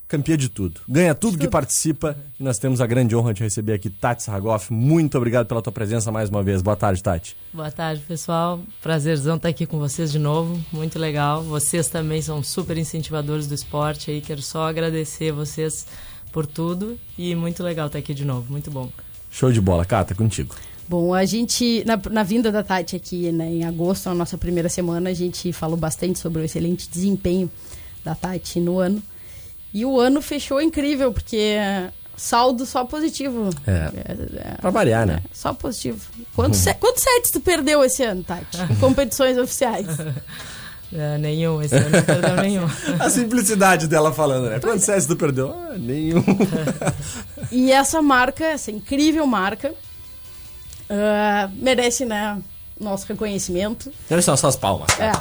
campeã 0.09 0.37
de 0.37 0.49
tudo. 0.49 0.80
Ganha 0.88 1.14
tudo 1.14 1.37
que 1.37 1.49
participa 1.49 2.16
e 2.38 2.42
nós 2.42 2.59
temos 2.59 2.80
a 2.80 2.87
grande 2.87 3.14
honra 3.14 3.35
de 3.35 3.42
receber 3.42 3.75
aqui 3.75 3.90
Tati 3.90 4.23
Sarragoff. 4.23 4.73
Muito 4.73 5.18
obrigado 5.18 5.47
pela 5.47 5.61
tua 5.61 5.73
presença 5.73 6.11
mais 6.11 6.30
uma 6.30 6.42
vez. 6.42 6.62
Boa 6.62 6.76
tarde, 6.76 7.02
Tati. 7.02 7.37
Boa 7.52 7.71
tarde, 7.71 8.02
pessoal. 8.06 8.61
Prazerzão 8.83 9.37
estar 9.37 9.49
aqui 9.49 9.66
com 9.66 9.78
vocês 9.78 10.11
de 10.11 10.18
novo. 10.18 10.59
Muito 10.73 10.99
legal. 10.99 11.42
Vocês 11.42 11.88
também 11.88 12.23
são 12.23 12.42
super 12.42 12.78
incentivadores 12.78 13.47
do 13.47 13.54
esporte 13.54 14.11
aí. 14.11 14.21
Quero 14.21 14.40
só 14.40 14.66
agradecer 14.68 15.33
vocês 15.33 15.87
por 16.33 16.47
tudo 16.47 16.99
e 17.18 17.35
muito 17.35 17.62
legal 17.62 17.87
estar 17.87 17.99
aqui 17.99 18.14
de 18.14 18.25
novo. 18.25 18.50
Muito 18.50 18.71
bom. 18.71 18.90
Show 19.30 19.52
de 19.52 19.61
bola, 19.61 19.85
Cata, 19.85 20.14
contigo. 20.14 20.54
Bom, 20.88 21.14
a 21.14 21.24
gente, 21.24 21.82
na, 21.86 21.98
na 22.10 22.22
vinda 22.22 22.52
da 22.52 22.62
Tati 22.62 22.94
aqui 22.96 23.32
né, 23.32 23.46
em 23.46 23.64
agosto, 23.64 24.08
na 24.08 24.14
nossa 24.14 24.36
primeira 24.36 24.68
semana, 24.68 25.10
a 25.10 25.14
gente 25.14 25.52
falou 25.52 25.76
bastante 25.76 26.18
sobre 26.18 26.42
o 26.42 26.44
excelente 26.44 26.88
desempenho 26.90 27.50
da 28.04 28.14
Tati 28.14 28.60
no 28.60 28.78
ano. 28.78 29.02
E 29.72 29.84
o 29.84 29.98
ano 29.98 30.20
fechou 30.20 30.60
incrível, 30.60 31.10
porque 31.12 31.56
saldo 32.16 32.64
só 32.66 32.84
positivo. 32.84 33.50
É. 33.66 33.72
É, 33.72 34.12
é, 34.52 34.54
Pra 34.60 34.70
variar, 34.70 35.06
né? 35.06 35.20
só 35.32 35.52
positivo. 35.54 36.00
Quantos, 36.36 36.60
se- 36.60 36.74
quantos 36.74 37.02
sets 37.02 37.30
tu 37.30 37.40
perdeu 37.40 37.82
esse 37.82 38.02
ano, 38.04 38.22
Tati? 38.22 38.58
Em 38.70 38.76
competições 38.80 39.38
oficiais? 39.38 39.86
É, 40.96 41.18
nenhum, 41.18 41.60
esse 41.60 41.74
ano 41.74 41.90
não 41.90 42.02
perdeu 42.04 42.36
nenhum. 42.36 42.66
A 43.00 43.10
simplicidade 43.10 43.88
dela 43.88 44.12
falando, 44.12 44.48
né? 44.48 44.60
Quantos 44.60 44.84
sets 44.84 45.06
tu 45.06 45.16
perdeu? 45.16 45.50
Ah, 45.52 45.74
nenhum. 45.76 46.22
E 47.50 47.72
essa 47.72 48.00
marca, 48.00 48.44
essa 48.44 48.70
incrível 48.70 49.26
marca, 49.26 49.74
ah, 50.90 51.48
merece, 51.54 52.04
né, 52.04 52.38
nosso 52.78 53.06
reconhecimento. 53.06 53.92
Olha 54.10 54.22
só 54.22 54.36
suas 54.36 54.56
palmas. 54.56 54.88
É. 54.98 55.12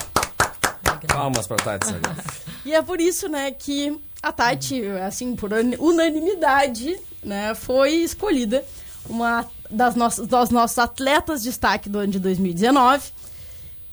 Palmas 1.07 1.47
pra 1.47 1.57
Tati. 1.57 1.93
E 2.65 2.73
é 2.73 2.81
por 2.81 3.01
isso, 3.01 3.27
né, 3.27 3.51
que 3.51 3.99
a 4.21 4.31
Tati, 4.31 4.81
assim, 5.05 5.35
por 5.35 5.51
un- 5.51 5.75
unanimidade, 5.79 6.97
né, 7.21 7.53
foi 7.53 7.95
escolhida 7.95 8.63
uma 9.09 9.45
das 9.69 9.95
nossas, 9.95 10.25
das 10.27 10.49
nossos 10.49 10.79
atletas 10.79 11.43
de 11.43 11.49
destaque 11.49 11.89
do 11.89 11.99
ano 11.99 12.13
de 12.13 12.19
2019. 12.19 13.11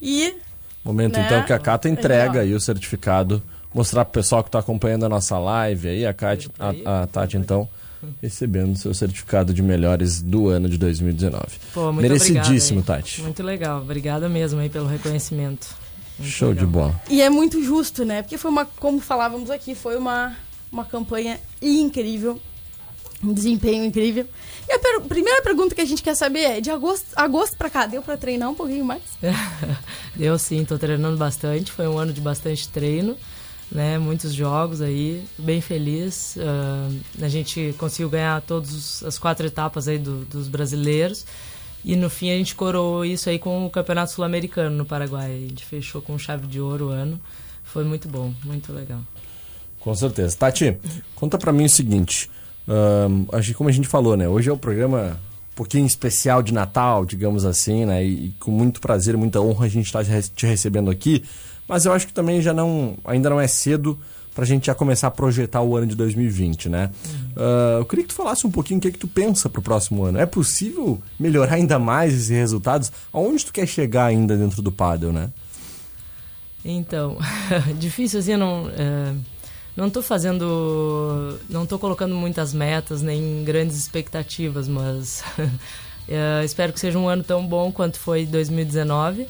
E 0.00 0.36
Momento 0.84 1.18
Né? 1.18 1.26
então 1.26 1.42
que 1.44 1.52
a 1.52 1.58
Cata 1.58 1.88
entrega 1.88 2.42
Aí, 2.42 2.54
o 2.54 2.60
certificado, 2.60 3.42
mostrar 3.74 4.04
pro 4.04 4.14
pessoal 4.22 4.44
que 4.44 4.50
tá 4.52 4.60
acompanhando 4.60 5.04
a 5.04 5.08
nossa 5.08 5.36
live 5.36 5.88
aí, 5.88 6.06
a, 6.06 6.14
Cate, 6.14 6.48
a, 6.56 7.02
a 7.02 7.06
Tati 7.08 7.36
então 7.36 7.68
recebendo 8.22 8.76
seu 8.76 8.92
certificado 8.94 9.52
de 9.54 9.62
melhores 9.62 10.20
do 10.22 10.48
ano 10.48 10.68
de 10.68 10.76
2019. 10.78 11.44
Pô, 11.74 11.92
muito 11.92 12.02
Merecidíssimo, 12.02 12.80
obrigado 12.80 12.96
aí. 12.96 13.02
Tati. 13.02 13.22
Muito 13.22 13.42
legal. 13.42 13.80
Obrigada 13.82 14.28
mesmo 14.28 14.60
aí 14.60 14.68
pelo 14.68 14.86
reconhecimento. 14.86 15.68
Muito 16.18 16.30
Show 16.32 16.52
de 16.54 16.64
legal. 16.64 16.70
bola. 16.88 17.02
E 17.08 17.22
é 17.22 17.30
muito 17.30 17.62
justo, 17.62 18.04
né? 18.04 18.22
Porque 18.22 18.36
foi 18.38 18.50
uma, 18.50 18.64
como 18.64 19.00
falávamos 19.00 19.50
aqui, 19.50 19.74
foi 19.74 19.96
uma, 19.96 20.36
uma 20.70 20.84
campanha 20.84 21.40
incrível, 21.62 22.38
um 23.24 23.32
desempenho 23.32 23.84
incrível. 23.84 24.26
E 24.68 24.72
a 24.72 24.78
per- 24.78 25.00
primeira 25.02 25.42
pergunta 25.42 25.74
que 25.74 25.80
a 25.80 25.84
gente 25.84 26.02
quer 26.02 26.14
saber 26.14 26.40
é: 26.40 26.60
de 26.60 26.70
agosto, 26.70 27.06
agosto 27.16 27.56
pra 27.56 27.68
cá, 27.70 27.86
deu 27.86 28.02
pra 28.02 28.16
treinar 28.16 28.50
um 28.50 28.54
pouquinho 28.54 28.84
mais? 28.84 29.02
Eu 30.18 30.38
sim, 30.38 30.64
tô 30.64 30.78
treinando 30.78 31.16
bastante. 31.16 31.72
Foi 31.72 31.88
um 31.88 31.98
ano 31.98 32.12
de 32.12 32.20
bastante 32.20 32.68
treino, 32.68 33.16
né? 33.70 33.98
Muitos 33.98 34.34
jogos 34.34 34.80
aí, 34.80 35.24
bem 35.38 35.60
feliz. 35.60 36.36
Ah, 36.40 36.88
a 37.22 37.28
gente 37.28 37.74
conseguiu 37.78 38.08
ganhar 38.10 38.40
todas 38.42 39.02
as 39.04 39.18
quatro 39.18 39.46
etapas 39.46 39.86
aí 39.88 39.98
do- 39.98 40.24
dos 40.26 40.48
brasileiros. 40.48 41.24
E 41.84 41.96
no 41.96 42.10
fim 42.10 42.30
a 42.30 42.36
gente 42.36 42.54
coroou 42.54 43.04
isso 43.04 43.30
aí 43.30 43.38
com 43.38 43.64
o 43.64 43.70
Campeonato 43.70 44.12
Sul-Americano 44.12 44.76
no 44.76 44.84
Paraguai. 44.84 45.30
A 45.34 45.48
gente 45.48 45.64
fechou 45.64 46.02
com 46.02 46.18
chave 46.18 46.46
de 46.46 46.60
ouro 46.60 46.88
o 46.88 46.90
ano. 46.90 47.18
Foi 47.64 47.84
muito 47.84 48.06
bom, 48.08 48.34
muito 48.44 48.72
legal. 48.72 49.00
Com 49.78 49.94
certeza. 49.94 50.36
Tati, 50.36 50.76
conta 51.14 51.38
pra 51.38 51.52
mim 51.52 51.64
o 51.64 51.70
seguinte. 51.70 52.28
acho 53.32 53.48
que 53.48 53.54
como 53.54 53.70
a 53.70 53.72
gente 53.72 53.88
falou, 53.88 54.16
né? 54.16 54.28
Hoje 54.28 54.50
é 54.50 54.52
um 54.52 54.58
programa 54.58 55.18
um 55.52 55.54
pouquinho 55.54 55.86
especial 55.86 56.42
de 56.42 56.52
Natal, 56.52 57.04
digamos 57.06 57.44
assim, 57.46 57.86
né? 57.86 58.04
E, 58.04 58.26
e 58.26 58.30
com 58.38 58.50
muito 58.50 58.80
prazer, 58.80 59.16
muita 59.16 59.40
honra 59.40 59.64
a 59.64 59.68
gente 59.68 59.86
estar 59.86 60.04
te 60.04 60.46
recebendo 60.46 60.90
aqui. 60.90 61.24
Mas 61.70 61.86
eu 61.86 61.92
acho 61.92 62.04
que 62.08 62.12
também 62.12 62.42
já 62.42 62.52
não, 62.52 62.96
ainda 63.04 63.30
não 63.30 63.40
é 63.40 63.46
cedo 63.46 63.96
pra 64.34 64.44
gente 64.44 64.66
já 64.66 64.74
começar 64.74 65.06
a 65.06 65.10
projetar 65.10 65.62
o 65.62 65.76
ano 65.76 65.86
de 65.86 65.94
2020, 65.94 66.68
né? 66.68 66.90
Ah, 67.36 67.76
eu 67.78 67.84
queria 67.84 68.04
que 68.04 68.08
tu 68.08 68.16
falasse 68.16 68.44
um 68.44 68.50
pouquinho 68.50 68.78
o 68.78 68.80
que 68.80 68.88
é 68.88 68.90
que 68.90 68.98
tu 68.98 69.06
pensa 69.06 69.48
pro 69.48 69.62
próximo 69.62 70.02
ano. 70.02 70.18
É 70.18 70.26
possível 70.26 71.00
melhorar 71.16 71.54
ainda 71.54 71.78
mais 71.78 72.12
esses 72.12 72.28
resultados? 72.28 72.90
Aonde 73.12 73.46
tu 73.46 73.52
quer 73.52 73.68
chegar 73.68 74.06
ainda 74.06 74.36
dentro 74.36 74.60
do 74.62 74.72
paddle, 74.72 75.12
né? 75.12 75.30
Então, 76.64 77.16
difícil 77.78 78.18
assim, 78.18 78.32
eu 78.32 78.38
não, 78.38 78.68
é, 78.76 79.14
não 79.76 79.88
tô 79.88 80.02
fazendo, 80.02 81.38
não 81.48 81.64
tô 81.64 81.78
colocando 81.78 82.16
muitas 82.16 82.52
metas 82.52 83.00
nem 83.00 83.44
grandes 83.44 83.76
expectativas, 83.76 84.66
mas 84.66 85.22
é, 86.08 86.44
espero 86.44 86.72
que 86.72 86.80
seja 86.80 86.98
um 86.98 87.08
ano 87.08 87.22
tão 87.22 87.46
bom 87.46 87.70
quanto 87.70 87.96
foi 87.96 88.26
2019. 88.26 89.28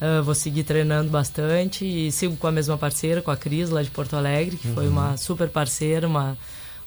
É, 0.00 0.20
vou 0.20 0.34
seguir 0.34 0.64
treinando 0.64 1.10
bastante 1.10 1.84
e 1.84 2.12
sigo 2.12 2.36
com 2.36 2.46
a 2.46 2.52
mesma 2.52 2.76
parceira, 2.76 3.22
com 3.22 3.30
a 3.30 3.36
Cris, 3.36 3.70
lá 3.70 3.82
de 3.82 3.90
Porto 3.90 4.14
Alegre, 4.14 4.56
que 4.56 4.68
foi 4.68 4.86
uma 4.86 5.16
super 5.16 5.48
parceira, 5.48 6.06
uma, 6.06 6.36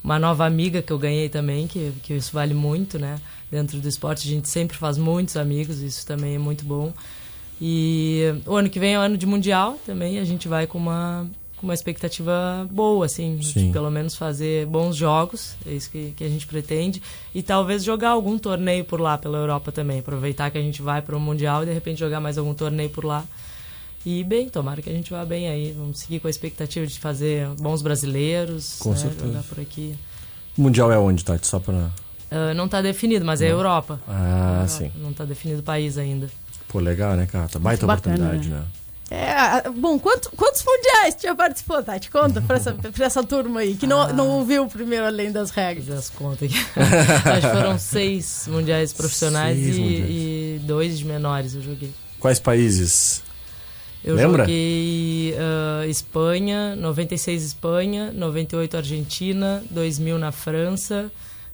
uma 0.04 0.20
nova 0.20 0.46
amiga 0.46 0.82
que 0.82 0.94
eu 0.94 1.00
ganhei 1.00 1.28
também, 1.28 1.68
que, 1.68 1.92
que 2.04 2.14
isso 2.14 2.32
vale 2.32 2.54
muito, 2.54 3.00
né? 3.00 3.20
Dentro 3.50 3.80
do 3.80 3.88
esporte 3.88 4.28
a 4.28 4.32
gente 4.32 4.48
sempre 4.48 4.78
faz 4.78 4.98
muitos 4.98 5.36
amigos, 5.38 5.82
isso 5.82 6.06
também 6.06 6.36
é 6.36 6.40
muito 6.40 6.64
bom. 6.64 6.94
E 7.60 8.24
o 8.46 8.56
ano 8.56 8.70
que 8.70 8.80
vem 8.80 8.94
é 8.94 9.00
o 9.00 9.02
ano 9.02 9.18
de 9.18 9.26
Mundial 9.26 9.78
também, 9.86 10.20
a 10.20 10.24
gente 10.24 10.48
vai 10.48 10.68
com 10.68 10.78
uma, 10.78 11.28
com 11.60 11.68
uma 11.68 11.74
expectativa 11.74 12.68
boa, 12.72 13.06
assim, 13.06 13.36
de 13.36 13.54
Sim. 13.54 13.72
pelo 13.72 13.92
menos 13.92 14.16
fazer 14.16 14.66
bons 14.66 14.96
jogos, 14.96 15.56
é 15.68 15.74
isso 15.74 15.90
que, 15.92 16.14
que 16.16 16.24
a 16.24 16.30
gente 16.30 16.48
pretende, 16.48 17.02
e 17.36 17.44
talvez 17.44 17.84
jogar 17.84 18.12
algum 18.12 18.38
torneio 18.38 18.86
por 18.86 19.02
lá, 19.02 19.18
pela 19.18 19.38
Europa 19.38 19.72
também, 19.72 20.00
aproveitar 20.00 20.50
que 20.50 20.58
a 20.58 20.62
gente 20.62 20.82
vai 20.82 21.02
para 21.02 21.16
o 21.16 21.20
Mundial 21.20 21.64
e 21.64 21.66
de 21.66 21.74
repente 21.74 22.00
jogar 22.00 22.22
mais 22.22 22.38
algum 22.38 22.54
torneio 22.54 22.90
por 22.90 23.04
lá. 23.04 23.26
E 24.06 24.24
bem, 24.24 24.48
tomara 24.48 24.82
que 24.82 24.90
a 24.90 24.94
gente 24.94 25.12
vá 25.12 25.26
bem 25.26 25.50
aí, 25.50 25.74
vamos 25.74 26.00
seguir 26.00 26.22
com 26.22 26.28
a 26.28 26.30
expectativa 26.30 26.88
de 26.88 26.98
fazer 26.98 27.48
bons 27.60 27.82
brasileiros, 27.82 28.78
Com 28.80 28.92
né, 28.92 28.96
certeza. 28.96 29.28
jogar 29.28 29.44
por 29.44 29.60
aqui. 29.60 29.96
O 30.58 30.62
Mundial 30.62 30.90
é 30.92 30.98
onde, 30.98 31.26
Tati? 31.26 31.46
Só 31.46 31.60
pra... 31.60 31.90
Ah, 32.32 32.54
não 32.54 32.66
está 32.66 32.82
definido, 32.82 33.26
mas 33.26 33.42
é 33.42 33.48
a 33.48 33.50
Europa. 33.50 34.00
Ah, 34.08 34.62
Europa, 34.62 34.68
sim. 34.70 34.92
Não 34.96 35.12
está 35.12 35.26
definido 35.26 35.60
o 35.60 35.64
país 35.64 35.98
ainda. 35.98 36.30
Pô, 36.70 36.80
legal, 36.80 37.16
né, 37.16 37.26
Cata? 37.26 37.60
Baita 37.60 37.86
Bacana, 37.86 38.16
oportunidade, 38.16 38.50
né? 38.50 38.64
É, 39.12 39.70
bom, 39.72 39.98
quanto- 40.00 40.30
quantos 40.38 40.64
mundiais 40.64 41.16
tu 41.16 41.24
já 41.24 41.34
participou, 41.36 41.82
Tati? 41.82 42.12
Conta 42.12 42.42
pra 42.42 42.58
essa, 42.58 42.74
pra 42.74 43.06
essa 43.06 43.24
turma 43.24 43.62
aí, 43.62 43.76
que 43.76 43.88
não, 43.88 44.02
Ah. 44.10 44.14
não 44.14 44.28
ouviu 44.30 44.64
o 44.66 44.70
primeiro 44.70 45.06
Além 45.06 45.32
das 45.32 45.50
Regras. 45.50 45.86
fazer 45.88 45.98
as 45.98 46.10
contas 46.10 46.44
aqui. 46.52 46.58
Acho 47.30 47.42
que 47.50 47.54
foram 47.56 47.80
seis 47.80 48.46
mundiais 48.48 48.94
profissionais 48.94 49.58
Seis 49.58 49.78
e, 49.78 49.80
mundiais. 49.80 50.06
e 50.10 50.60
dois 50.64 50.98
de 51.00 51.06
menores 51.06 51.56
eu 51.56 51.62
joguei. 51.62 51.92
Quais 52.20 52.40
países? 52.40 53.24
Eu 54.04 54.16
Lembra? 54.16 54.44
joguei 54.44 55.36
ah, 55.38 55.88
Espanha, 55.88 56.76
96 56.76 57.44
Espanha, 57.44 58.12
98 58.14 58.78
Argentina, 58.78 59.64
2000 59.72 60.18
na 60.20 60.32
França, 60.32 61.12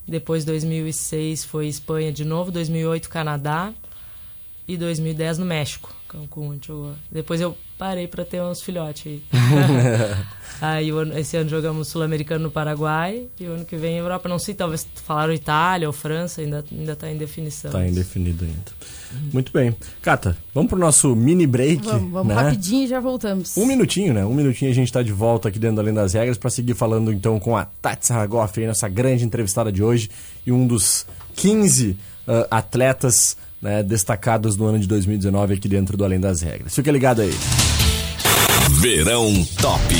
depois 0.08 0.44
2006 0.46 1.44
foi 1.46 1.68
Espanha 1.68 2.12
de 2.12 2.24
novo, 2.26 2.52
2008 2.52 3.10
Canadá 3.10 3.74
e 4.68 4.78
2010 4.78 5.38
no 5.38 5.46
México. 5.46 5.94
Cancún, 6.08 6.58
jogou. 6.66 6.94
Depois 7.12 7.42
eu 7.42 7.58
parei 7.78 8.08
para 8.08 8.24
ter 8.24 8.42
uns 8.42 8.62
filhotes 8.62 9.06
aí. 9.06 9.24
aí 10.62 10.90
esse 11.18 11.36
ano 11.36 11.50
jogamos 11.50 11.88
Sul-Americano 11.90 12.46
no 12.46 12.52
Paraguai 12.52 13.28
e 13.40 13.46
o 13.46 13.54
ano 13.54 13.66
que 13.66 13.76
vem 13.76 13.98
Europa, 13.98 14.30
não 14.30 14.40
sei, 14.40 14.54
talvez 14.56 14.88
falaram 15.04 15.34
Itália 15.34 15.88
ou 15.88 15.94
França, 15.94 16.42
ainda, 16.42 16.64
ainda 16.72 16.96
tá 16.96 17.10
em 17.10 17.18
definição. 17.18 17.72
Tá 17.72 17.86
indefinido 17.86 18.46
ainda. 18.46 18.72
Muito 19.34 19.52
bem. 19.52 19.76
Cata, 20.02 20.38
vamos 20.54 20.70
pro 20.70 20.80
nosso 20.80 21.16
mini 21.16 21.46
break. 21.46 21.86
Vamos, 21.86 22.12
vamos 22.12 22.36
né? 22.36 22.42
rapidinho 22.42 22.86
e 22.86 22.88
já 22.88 23.00
voltamos. 23.00 23.56
Um 23.58 23.66
minutinho, 23.66 24.14
né? 24.14 24.26
Um 24.26 24.34
minutinho 24.34 24.72
a 24.72 24.74
gente 24.74 24.92
tá 24.92 25.02
de 25.02 25.12
volta 25.12 25.50
aqui 25.50 25.60
dentro 25.60 25.76
do 25.76 25.82
Além 25.82 25.94
das 25.94 26.14
Regras 26.14 26.38
para 26.38 26.50
seguir 26.50 26.76
falando 26.76 27.12
então 27.12 27.40
com 27.40 27.56
a 27.56 27.66
Tati 27.66 28.08
Sarragoff, 28.08 28.60
aí, 28.60 28.68
nossa 28.68 28.88
grande 28.88 29.26
entrevistada 29.26 29.72
de 29.72 29.84
hoje 29.84 30.10
e 30.46 30.52
um 30.52 30.66
dos 30.66 31.06
15 31.36 31.98
ah, 32.28 32.48
atletas 32.52 33.38
né, 33.66 33.82
destacadas 33.82 34.56
no 34.56 34.68
ano 34.68 34.78
de 34.78 34.88
2019 34.88 35.56
aqui 35.56 35.68
dentro 35.68 35.98
do 35.98 36.06
Além 36.06 36.20
das 36.20 36.42
Regras. 36.42 36.76
Fica 36.76 36.92
ligado 36.92 37.22
aí. 37.22 37.34
Verão 38.80 39.44
Top. 39.60 39.96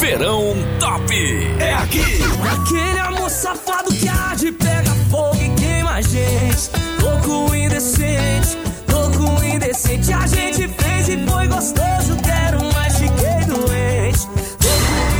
Verão 0.00 0.54
Top. 0.80 1.14
É 1.60 1.74
aqui. 1.74 2.02
Aquele 2.52 2.98
amor 2.98 3.30
safado 3.30 3.94
que 3.94 4.08
arde, 4.08 4.50
pega 4.50 4.90
fogo 5.10 5.36
e 5.36 5.48
queima 5.60 5.92
a 5.92 6.00
gente. 6.00 6.70
Louco 7.00 7.54
indecente, 7.54 8.58
louco 8.88 9.44
indecente. 9.44 10.12
A 10.12 10.26
gente 10.26 10.68
fez 10.68 11.08
e 11.08 11.24
foi 11.24 11.46
gostoso. 11.46 12.16
Quero 12.20 12.64
mais, 12.74 12.94
fiquei 12.98 13.46
doente. 13.46 14.28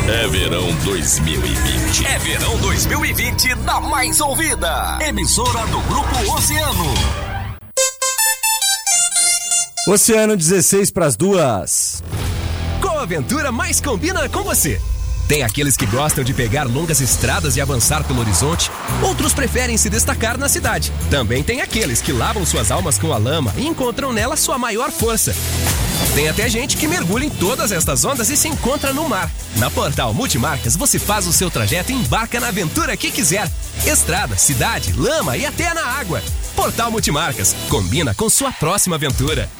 É 0.08 0.28
verão 0.28 0.74
2020. 0.84 2.06
É 2.06 2.18
verão 2.18 2.58
2020 2.58 3.54
na 3.64 3.80
mais 3.80 4.20
ouvida. 4.20 4.98
Emissora 5.06 5.64
do 5.68 5.80
Grupo 5.82 6.34
Oceano. 6.36 7.33
Oceano 9.86 10.34
16 10.34 10.90
para 10.90 11.04
as 11.04 11.14
duas. 11.14 12.02
Qual 12.80 12.98
aventura 12.98 13.52
mais 13.52 13.82
combina 13.82 14.26
com 14.30 14.42
você? 14.42 14.80
Tem 15.28 15.42
aqueles 15.42 15.76
que 15.76 15.84
gostam 15.84 16.24
de 16.24 16.32
pegar 16.32 16.64
longas 16.64 17.02
estradas 17.02 17.54
e 17.56 17.60
avançar 17.60 18.02
pelo 18.02 18.20
horizonte, 18.20 18.70
outros 19.02 19.34
preferem 19.34 19.76
se 19.76 19.90
destacar 19.90 20.38
na 20.38 20.48
cidade. 20.48 20.90
Também 21.10 21.42
tem 21.42 21.60
aqueles 21.60 22.00
que 22.00 22.12
lavam 22.12 22.46
suas 22.46 22.70
almas 22.70 22.96
com 22.96 23.12
a 23.12 23.18
lama 23.18 23.52
e 23.58 23.66
encontram 23.66 24.10
nela 24.10 24.38
sua 24.38 24.56
maior 24.56 24.90
força. 24.90 25.34
Tem 26.14 26.30
até 26.30 26.48
gente 26.48 26.78
que 26.78 26.88
mergulha 26.88 27.26
em 27.26 27.30
todas 27.30 27.70
estas 27.70 28.06
ondas 28.06 28.30
e 28.30 28.38
se 28.38 28.48
encontra 28.48 28.90
no 28.90 29.06
mar. 29.06 29.30
Na 29.56 29.70
Portal 29.70 30.14
Multimarcas 30.14 30.76
você 30.76 30.98
faz 30.98 31.26
o 31.26 31.32
seu 31.32 31.50
trajeto 31.50 31.92
e 31.92 31.94
embarca 31.94 32.40
na 32.40 32.48
aventura 32.48 32.96
que 32.96 33.10
quiser. 33.10 33.50
Estrada, 33.84 34.34
cidade, 34.38 34.94
lama 34.94 35.36
e 35.36 35.44
até 35.44 35.74
na 35.74 35.84
água. 35.84 36.22
Portal 36.56 36.90
Multimarcas 36.90 37.54
combina 37.68 38.14
com 38.14 38.30
sua 38.30 38.50
próxima 38.50 38.96
aventura. 38.96 39.50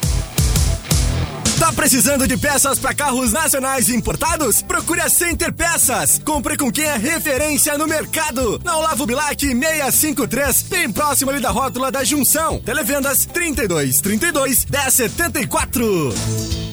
Tá 1.65 1.73
precisando 1.73 2.29
de 2.29 2.37
peças 2.37 2.79
para 2.79 2.93
carros 2.93 3.33
nacionais 3.33 3.89
e 3.89 3.97
importados? 3.97 4.61
Procure 4.61 5.01
a 5.01 5.09
Center 5.09 5.51
Peças. 5.51 6.21
Compre 6.23 6.59
com 6.59 6.71
quem 6.71 6.85
é 6.85 6.99
referência 6.99 7.79
no 7.79 7.87
mercado. 7.87 8.61
Na 8.63 8.77
Olavo 8.77 9.07
Bilac 9.07 9.41
653, 9.41 10.63
bem 10.65 10.93
próximo 10.93 11.31
ali 11.31 11.41
da 11.41 11.51
rótula 11.51 11.91
da 11.91 12.05
Junção. 12.05 12.61
Televendas 12.61 13.25
32 13.25 13.97
32 14.03 14.67
1074. 14.67 16.64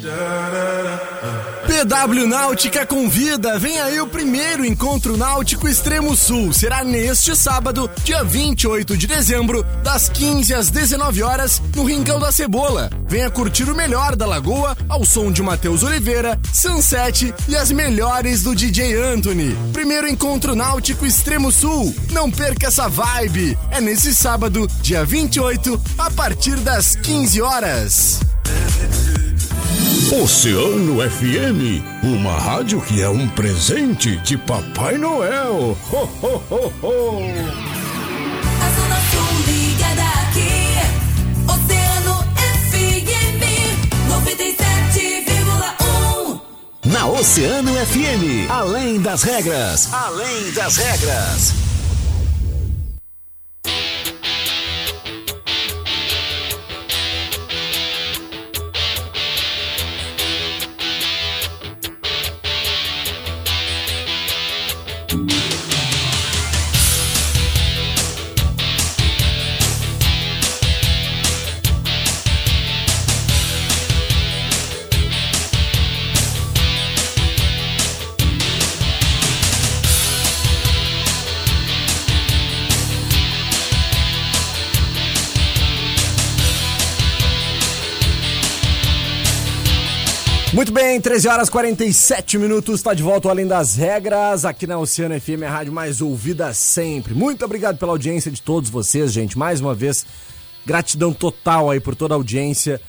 PW 1.82 2.28
Náutica 2.28 2.86
convida. 2.86 3.58
Vem 3.58 3.80
aí 3.80 4.00
o 4.00 4.06
primeiro 4.06 4.64
encontro 4.64 5.18
náutico 5.18 5.68
Extremo 5.68 6.16
Sul. 6.16 6.54
Será 6.54 6.84
neste 6.84 7.36
sábado, 7.36 7.90
dia 8.04 8.24
28 8.24 8.96
de 8.96 9.08
dezembro, 9.08 9.66
das 9.84 10.08
15 10.10 10.54
às 10.54 10.70
19 10.70 11.24
horas, 11.24 11.62
no 11.76 11.84
Rincão 11.84 12.20
da 12.20 12.32
Cebola. 12.32 12.90
Venha 13.08 13.32
curtir 13.32 13.70
o 13.70 13.76
melhor 13.76 14.16
da 14.16 14.26
lagoa 14.26 14.78
ao 14.88 15.04
som 15.04 15.32
de 15.32 15.42
Matheus 15.42 15.82
Oliveira, 15.82 16.40
Sunset 16.54 17.34
e 17.48 17.56
as 17.56 17.72
melhores 17.72 18.44
do 18.44 18.54
DJ 18.54 18.96
Anthony. 18.96 19.58
Primeiro 19.74 20.08
encontro 20.08 20.56
náutico 20.56 21.06
Extremo 21.06 21.52
Sul. 21.52 21.96
Não 22.12 22.30
perca 22.30 22.68
essa 22.68 22.88
vibe. 22.88 23.58
É 23.72 23.82
nesse 23.82 24.14
sábado, 24.14 24.68
dia 24.82 25.04
28, 25.04 25.82
a 25.98 26.12
partir 26.12 26.58
das 26.58 26.96
15 26.96 27.42
horas. 27.42 28.20
Oceano 30.14 30.98
FM, 31.10 31.82
uma 32.04 32.34
rádio 32.34 32.82
que 32.82 33.02
é 33.02 33.08
um 33.08 33.30
presente 33.30 34.18
de 34.18 34.38
Papai 34.38 34.98
Noel. 34.98 35.78
Ho, 35.90 36.10
ho, 36.22 36.44
ho, 36.50 36.74
ho. 36.82 37.22
A 38.60 38.70
Zona 38.76 39.00
Sul 39.10 39.24
ligada 39.48 40.04
aqui. 40.04 40.76
Oceano 41.48 42.26
FM 42.68 43.40
97,1. 44.10 46.42
Na 46.84 47.08
Oceano 47.08 47.72
FM, 47.74 48.50
além 48.50 49.00
das 49.00 49.24
regras, 49.24 49.94
além 49.94 50.52
das 50.52 50.76
regras. 50.76 51.54
Muito 90.54 90.74
bem, 90.74 91.00
13 91.00 91.30
horas 91.30 91.50
47 91.50 92.38
minutos, 92.38 92.76
está 92.76 92.94
de 92.94 93.02
volta 93.02 93.30
Além 93.30 93.48
das 93.48 93.78
Regras, 93.78 94.44
aqui 94.44 94.68
na 94.68 94.78
Oceano 94.78 95.18
FM, 95.18 95.44
a 95.48 95.50
rádio 95.50 95.72
mais 95.72 96.02
ouvida 96.02 96.54
sempre. 96.54 97.14
Muito 97.14 97.46
obrigado 97.46 97.78
pela 97.78 97.94
audiência 97.94 98.30
de 98.30 98.42
todos 98.42 98.70
vocês, 98.70 99.14
gente. 99.14 99.38
Mais 99.38 99.62
uma 99.62 99.74
vez, 99.74 100.06
gratidão 100.66 101.14
total 101.14 101.72
aí 101.72 101.80
por 101.80 101.96
toda 101.96 102.16
a 102.16 102.18
audiência 102.18 102.82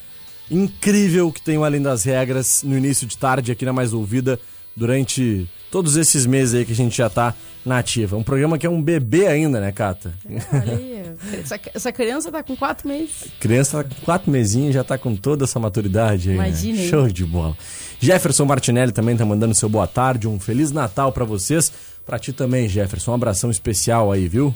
incrível 0.50 1.30
que 1.30 1.40
tem 1.40 1.56
o 1.56 1.62
Além 1.62 1.80
das 1.80 2.02
Regras 2.02 2.64
no 2.64 2.76
início 2.76 3.06
de 3.06 3.16
tarde 3.16 3.52
aqui 3.52 3.64
na 3.64 3.72
Mais 3.72 3.92
Ouvida, 3.92 4.40
durante 4.74 5.48
todos 5.72 5.96
esses 5.96 6.24
meses 6.26 6.54
aí 6.54 6.64
que 6.64 6.70
a 6.72 6.76
gente 6.76 6.96
já 6.96 7.10
tá 7.10 7.34
na 7.66 7.78
ativa. 7.78 8.16
Um 8.16 8.22
programa 8.22 8.58
que 8.58 8.66
é 8.66 8.70
um 8.70 8.80
bebê 8.82 9.26
ainda, 9.26 9.58
né, 9.58 9.72
Cata? 9.72 10.12
Olha 10.52 10.76
aí, 10.76 11.02
essa, 11.40 11.58
essa 11.74 11.90
criança 11.92 12.30
tá 12.30 12.42
com 12.42 12.54
quatro 12.54 12.86
meses. 12.86 13.24
Criança 13.40 13.82
tá 13.82 13.88
com 13.94 14.04
quatro 14.04 14.30
mesinhos 14.30 14.74
já 14.74 14.84
tá 14.84 14.98
com 14.98 15.16
toda 15.16 15.44
essa 15.44 15.58
maturidade 15.58 16.30
aí. 16.30 16.36
né? 16.36 16.46
Imagina, 16.48 16.80
hein? 16.82 16.88
Show 16.88 17.08
de 17.08 17.24
bola. 17.24 17.56
Jefferson 17.98 18.44
Martinelli 18.44 18.92
também 18.92 19.16
tá 19.16 19.24
mandando 19.24 19.54
seu 19.54 19.68
boa 19.68 19.86
tarde, 19.86 20.28
um 20.28 20.38
feliz 20.38 20.70
Natal 20.70 21.10
pra 21.10 21.24
vocês. 21.24 21.72
Pra 22.04 22.18
ti 22.18 22.32
também, 22.32 22.68
Jefferson, 22.68 23.12
um 23.12 23.14
abração 23.14 23.50
especial 23.50 24.12
aí, 24.12 24.28
viu? 24.28 24.54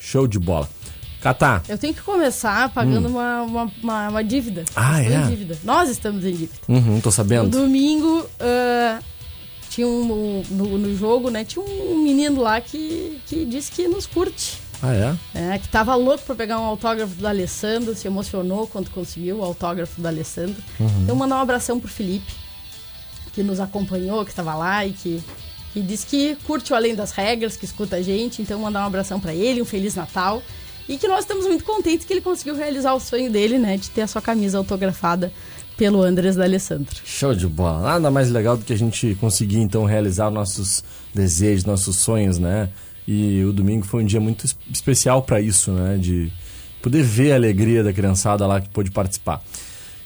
Show 0.00 0.26
de 0.26 0.38
bola. 0.38 0.68
Catá, 1.20 1.62
Eu 1.68 1.76
tenho 1.76 1.92
que 1.92 2.00
começar 2.02 2.72
pagando 2.72 3.08
uma, 3.08 3.42
uma, 3.42 3.72
uma, 3.82 4.08
uma 4.10 4.22
dívida. 4.24 4.60
Hum. 4.62 4.72
Ah, 4.76 5.02
é? 5.02 5.22
dívida. 5.22 5.58
Nós 5.64 5.90
estamos 5.90 6.24
em 6.24 6.30
dívida. 6.30 6.52
uhum, 6.68 7.00
tô 7.00 7.08
No 7.08 7.12
sabendo. 7.12 7.48
domingo, 7.50 8.24
ah, 8.38 9.00
tinha 9.76 9.86
um, 9.86 10.42
no, 10.48 10.78
no 10.78 10.96
jogo, 10.96 11.28
né? 11.28 11.44
Tinha 11.44 11.62
um 11.62 11.98
menino 11.98 12.40
lá 12.40 12.62
que, 12.62 13.20
que 13.26 13.44
disse 13.44 13.70
que 13.70 13.86
nos 13.86 14.06
curte. 14.06 14.58
Ah, 14.82 14.92
é? 14.92 15.38
né, 15.38 15.58
que 15.58 15.68
tava 15.68 15.94
louco 15.94 16.24
pra 16.24 16.34
pegar 16.34 16.58
um 16.60 16.64
autógrafo 16.64 17.14
do 17.14 17.26
Alessandro, 17.26 17.94
se 17.94 18.06
emocionou 18.06 18.66
quando 18.66 18.90
conseguiu 18.90 19.38
o 19.38 19.44
autógrafo 19.44 20.00
do 20.00 20.06
Alessandro. 20.06 20.56
Então, 21.02 21.16
mandar 21.16 21.36
um 21.36 21.40
abração 21.40 21.80
pro 21.80 21.88
Felipe, 21.88 22.32
que 23.32 23.42
nos 23.42 23.58
acompanhou, 23.58 24.24
que 24.24 24.34
tava 24.34 24.54
lá 24.54 24.84
e 24.84 24.92
que, 24.92 25.22
que 25.72 25.80
disse 25.80 26.06
que 26.06 26.36
curte 26.46 26.72
o 26.72 26.76
Além 26.76 26.94
das 26.94 27.10
Regras, 27.10 27.56
que 27.56 27.64
escuta 27.64 27.96
a 27.96 28.02
gente. 28.02 28.40
Então, 28.40 28.58
mandar 28.60 28.82
um 28.82 28.86
abração 28.86 29.18
pra 29.20 29.34
ele, 29.34 29.60
um 29.60 29.66
Feliz 29.66 29.94
Natal. 29.94 30.42
E 30.88 30.96
que 30.96 31.08
nós 31.08 31.20
estamos 31.20 31.46
muito 31.46 31.64
contentes 31.64 32.06
que 32.06 32.12
ele 32.12 32.20
conseguiu 32.20 32.54
realizar 32.54 32.94
o 32.94 33.00
sonho 33.00 33.30
dele, 33.30 33.58
né, 33.58 33.76
de 33.76 33.90
ter 33.90 34.02
a 34.02 34.06
sua 34.06 34.22
camisa 34.22 34.56
autografada 34.56 35.32
pelo 35.76 36.02
Andrés 36.02 36.36
da 36.36 36.44
Alessandro. 36.44 36.94
Show 37.04 37.34
de 37.34 37.46
bola. 37.46 37.82
Nada 37.82 38.10
mais 38.10 38.30
legal 38.30 38.56
do 38.56 38.64
que 38.64 38.72
a 38.72 38.78
gente 38.78 39.14
conseguir, 39.20 39.58
então, 39.60 39.84
realizar 39.84 40.30
nossos 40.30 40.82
desejos, 41.14 41.64
nossos 41.64 41.96
sonhos, 41.96 42.38
né? 42.38 42.68
E 43.06 43.44
o 43.44 43.52
domingo 43.52 43.84
foi 43.86 44.02
um 44.02 44.06
dia 44.06 44.20
muito 44.20 44.44
es- 44.46 44.56
especial 44.72 45.22
pra 45.22 45.40
isso, 45.40 45.70
né? 45.72 45.96
De 45.96 46.30
poder 46.82 47.02
ver 47.02 47.32
a 47.32 47.34
alegria 47.36 47.84
da 47.84 47.92
criançada 47.92 48.46
lá 48.46 48.60
que 48.60 48.68
pôde 48.68 48.90
participar. 48.90 49.42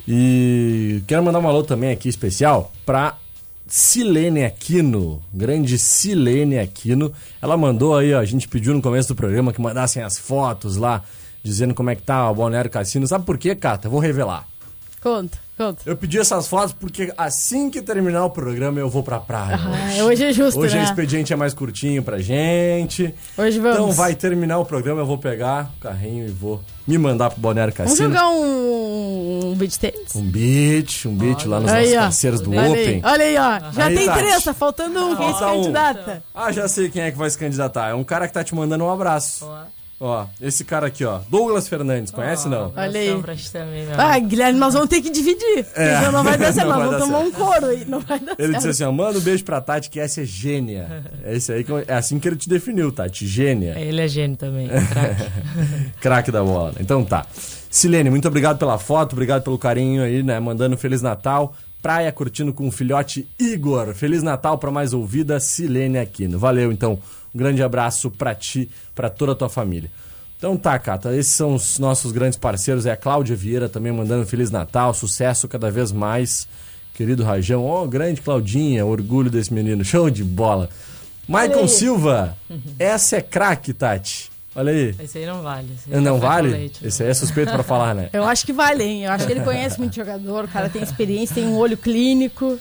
E 0.08 1.02
quero 1.06 1.22
mandar 1.22 1.38
um 1.38 1.48
alô 1.48 1.62
também 1.62 1.90
aqui 1.90 2.08
especial 2.08 2.72
pra 2.84 3.16
Silene 3.66 4.44
Aquino, 4.44 5.22
grande 5.32 5.78
Silene 5.78 6.58
Aquino. 6.58 7.12
Ela 7.40 7.56
mandou 7.56 7.96
aí, 7.96 8.12
ó, 8.12 8.18
a 8.18 8.24
gente 8.24 8.48
pediu 8.48 8.74
no 8.74 8.82
começo 8.82 9.08
do 9.08 9.14
programa 9.14 9.52
que 9.52 9.60
mandassem 9.60 10.02
as 10.02 10.18
fotos 10.18 10.76
lá, 10.76 11.02
dizendo 11.42 11.74
como 11.74 11.90
é 11.90 11.94
que 11.94 12.02
tá 12.02 12.28
o 12.30 12.34
Balneário 12.34 12.70
Cassino. 12.70 13.06
Sabe 13.06 13.24
por 13.24 13.38
quê, 13.38 13.54
Cata? 13.54 13.88
Vou 13.88 14.00
revelar. 14.00 14.46
Conta, 15.02 15.38
conta. 15.56 15.82
Eu 15.86 15.96
pedi 15.96 16.18
essas 16.18 16.46
fotos 16.46 16.74
porque 16.74 17.10
assim 17.16 17.70
que 17.70 17.80
terminar 17.80 18.22
o 18.26 18.30
programa 18.30 18.78
eu 18.78 18.88
vou 18.90 19.02
pra 19.02 19.18
praia. 19.18 19.58
Ah, 19.58 20.04
hoje 20.04 20.24
é 20.26 20.30
justo, 20.32 20.60
Hoje 20.60 20.74
né? 20.76 20.82
o 20.82 20.84
expediente 20.84 21.32
é 21.32 21.36
mais 21.36 21.54
curtinho 21.54 22.02
pra 22.02 22.18
gente. 22.18 23.14
Hoje 23.38 23.58
vamos. 23.58 23.78
Então 23.78 23.92
vai 23.92 24.14
terminar 24.14 24.58
o 24.58 24.64
programa, 24.66 25.00
eu 25.00 25.06
vou 25.06 25.16
pegar 25.16 25.70
o 25.78 25.80
carrinho 25.80 26.26
e 26.26 26.30
vou 26.30 26.60
me 26.86 26.98
mandar 26.98 27.30
pro 27.30 27.40
Balneário 27.40 27.72
Vamos 27.74 27.92
Cassino. 27.92 28.08
jogar 28.10 28.28
um, 28.28 29.52
um 29.52 29.54
beat 29.54 29.78
tênis? 29.78 30.14
Um 30.14 30.22
beat, 30.22 31.06
um 31.06 31.14
beat 31.16 31.46
lá 31.46 31.60
nos 31.60 31.70
Aí, 31.72 31.84
nossos 31.86 31.96
ó. 31.96 32.00
parceiros 32.02 32.40
do 32.42 32.50
Olha 32.50 32.60
aí, 32.62 32.70
Open. 32.72 33.00
olha 33.02 33.24
aí, 33.24 33.36
ó. 33.38 33.72
Já 33.72 33.86
Aí, 33.86 33.96
tem 33.96 34.06
Tati. 34.06 34.18
três, 34.18 34.44
tá 34.44 34.52
faltando 34.54 34.98
um. 35.06 35.16
Quem 35.16 35.32
se 35.32 35.38
Falta 35.38 35.46
um. 35.56 35.62
candidata? 35.62 36.22
Ah, 36.34 36.52
já 36.52 36.68
sei 36.68 36.90
quem 36.90 37.02
é 37.02 37.10
que 37.10 37.16
vai 37.16 37.30
se 37.30 37.38
candidatar. 37.38 37.88
É 37.88 37.94
um 37.94 38.04
cara 38.04 38.28
que 38.28 38.34
tá 38.34 38.44
te 38.44 38.54
mandando 38.54 38.84
um 38.84 38.92
abraço. 38.92 39.48
Ó, 40.02 40.24
esse 40.40 40.64
cara 40.64 40.86
aqui, 40.86 41.04
ó. 41.04 41.20
Douglas 41.28 41.68
Fernandes, 41.68 42.10
conhece 42.10 42.48
não? 42.48 42.72
Olha 42.74 42.98
aí. 42.98 43.20
Pra 43.20 43.34
também, 43.52 43.86
Ah, 43.98 44.18
Guilherme, 44.18 44.58
nós 44.58 44.72
vamos 44.72 44.88
ter 44.88 45.02
que 45.02 45.10
dividir. 45.10 45.66
É. 45.76 45.98
Então 45.98 46.10
não 46.10 46.24
vai 46.24 46.38
dar 46.38 46.54
certo, 46.54 46.68
Não 46.68 46.78
nós 46.78 46.90
vamos 46.90 47.04
tomar 47.06 47.18
um 47.18 47.30
couro 47.30 47.66
aí. 47.66 47.84
Não 47.84 48.00
vai 48.00 48.18
dar 48.18 48.32
Ele 48.38 48.52
certo. 48.52 48.56
disse 48.56 48.68
assim, 48.68 48.84
ó, 48.84 48.92
manda 48.92 49.18
um 49.18 49.20
beijo 49.20 49.44
pra 49.44 49.60
Tati, 49.60 49.90
que 49.90 50.00
essa 50.00 50.22
é 50.22 50.24
gênia. 50.24 51.04
É, 51.22 51.36
esse 51.36 51.52
aí 51.52 51.66
é 51.86 51.92
assim 51.94 52.18
que 52.18 52.26
ele 52.26 52.36
te 52.36 52.48
definiu, 52.48 52.90
Tati, 52.90 53.26
gênia. 53.26 53.78
Ele 53.78 54.00
é 54.00 54.08
gênio 54.08 54.38
também, 54.38 54.68
craque. 54.68 55.30
Craque 56.00 56.30
da 56.32 56.42
bola. 56.42 56.72
Então 56.80 57.04
tá. 57.04 57.26
Silene, 57.68 58.08
muito 58.08 58.26
obrigado 58.26 58.58
pela 58.58 58.78
foto, 58.78 59.12
obrigado 59.12 59.42
pelo 59.42 59.58
carinho 59.58 60.02
aí, 60.02 60.22
né? 60.22 60.40
Mandando 60.40 60.76
um 60.76 60.78
Feliz 60.78 61.02
Natal 61.02 61.54
praia 61.82 62.10
curtindo 62.12 62.52
com 62.52 62.68
o 62.68 62.70
filhote 62.72 63.28
Igor. 63.38 63.94
Feliz 63.94 64.22
Natal 64.22 64.58
para 64.58 64.70
mais 64.70 64.92
ouvida, 64.92 65.38
Silene 65.40 65.98
Aquino. 65.98 66.38
Valeu, 66.38 66.70
então. 66.72 66.98
Um 67.34 67.38
grande 67.38 67.62
abraço 67.62 68.10
para 68.10 68.34
ti, 68.34 68.70
para 68.94 69.08
toda 69.08 69.32
a 69.32 69.34
tua 69.34 69.48
família. 69.48 69.90
Então 70.38 70.56
tá, 70.56 70.78
Cata, 70.78 71.14
esses 71.14 71.34
são 71.34 71.54
os 71.54 71.78
nossos 71.78 72.12
grandes 72.12 72.38
parceiros. 72.38 72.86
É 72.86 72.92
a 72.92 72.96
Cláudia 72.96 73.36
Vieira 73.36 73.68
também 73.68 73.92
mandando 73.92 74.26
Feliz 74.26 74.50
Natal, 74.50 74.94
sucesso 74.94 75.46
cada 75.46 75.70
vez 75.70 75.92
mais. 75.92 76.48
Querido 76.94 77.22
Rajão, 77.22 77.64
ó, 77.64 77.86
grande 77.86 78.20
Claudinha, 78.20 78.84
orgulho 78.84 79.30
desse 79.30 79.52
menino, 79.52 79.84
show 79.84 80.08
de 80.10 80.24
bola. 80.24 80.68
Maicon. 81.28 81.68
Silva, 81.68 82.36
essa 82.78 83.16
é 83.16 83.20
craque, 83.20 83.72
Tati. 83.72 84.29
Olha 84.54 84.72
aí. 84.72 84.94
Esse 84.98 85.18
aí 85.18 85.26
não 85.26 85.42
vale. 85.42 85.68
esse 85.76 85.88
aí 85.92 85.96
é 85.96 86.00
Não 86.00 86.14
café 86.14 86.20
com 86.20 86.32
vale? 86.32 86.48
leite, 86.48 86.84
Esse 86.86 87.02
aí 87.04 87.08
é 87.10 87.14
suspeito 87.14 87.52
pra 87.52 87.62
falar, 87.62 87.94
né? 87.94 88.10
Eu 88.12 88.24
acho 88.24 88.44
que 88.44 88.52
vale, 88.52 88.82
hein? 88.82 89.04
Eu 89.04 89.12
acho 89.12 89.24
que 89.24 89.32
ele 89.32 89.42
conhece 89.42 89.78
muito 89.78 89.94
jogador, 89.94 90.44
o 90.44 90.48
cara 90.48 90.68
tem 90.68 90.82
experiência, 90.82 91.34
tem 91.36 91.46
um 91.46 91.56
olho 91.56 91.76
clínico. 91.76 92.58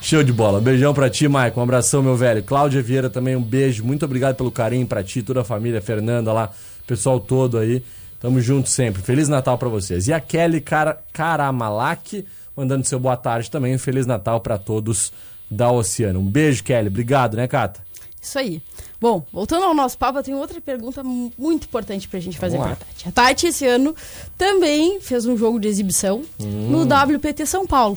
Show 0.00 0.22
de 0.22 0.32
bola. 0.32 0.60
Beijão 0.60 0.94
pra 0.94 1.10
ti, 1.10 1.26
Maicon. 1.26 1.60
Um 1.60 1.64
abração, 1.64 2.02
meu 2.02 2.16
velho. 2.16 2.42
Cláudia 2.42 2.80
Vieira 2.82 3.10
também, 3.10 3.34
um 3.34 3.42
beijo. 3.42 3.84
Muito 3.84 4.04
obrigado 4.04 4.36
pelo 4.36 4.50
carinho 4.52 4.86
pra 4.86 5.02
ti, 5.02 5.22
toda 5.22 5.40
a 5.40 5.44
família, 5.44 5.80
Fernanda 5.82 6.32
lá, 6.32 6.50
pessoal 6.86 7.18
todo 7.18 7.58
aí. 7.58 7.82
Tamo 8.20 8.40
junto 8.40 8.68
sempre. 8.68 9.02
Feliz 9.02 9.28
Natal 9.28 9.58
pra 9.58 9.68
vocês. 9.68 10.06
E 10.08 10.12
a 10.12 10.20
Kelly 10.20 10.60
Cara- 10.60 10.98
Karamalak 11.12 12.24
mandando 12.56 12.86
seu 12.86 12.98
boa 12.98 13.16
tarde 13.16 13.50
também. 13.50 13.74
Um 13.74 13.78
Feliz 13.78 14.06
Natal 14.06 14.40
pra 14.40 14.56
todos 14.56 15.12
da 15.50 15.70
Oceano. 15.70 16.20
Um 16.20 16.24
beijo, 16.26 16.62
Kelly. 16.64 16.88
Obrigado, 16.88 17.36
né, 17.36 17.46
Cata? 17.46 17.80
Isso 18.26 18.38
aí. 18.40 18.60
Bom, 19.00 19.24
voltando 19.32 19.64
ao 19.64 19.74
nosso 19.74 19.96
papo, 19.96 20.18
eu 20.18 20.22
tenho 20.24 20.38
outra 20.38 20.60
pergunta 20.60 21.02
mu- 21.04 21.32
muito 21.38 21.64
importante 21.64 22.08
pra 22.08 22.18
gente 22.18 22.36
fazer 22.36 22.58
pra. 22.58 22.74
Tati. 22.74 23.08
A 23.08 23.12
Tati, 23.12 23.46
esse 23.46 23.64
ano, 23.66 23.94
também 24.36 25.00
fez 25.00 25.26
um 25.26 25.36
jogo 25.36 25.60
de 25.60 25.68
exibição 25.68 26.22
Hum. 26.40 26.68
no 26.70 26.82
WPT 26.82 27.46
São 27.46 27.66
Paulo. 27.66 27.96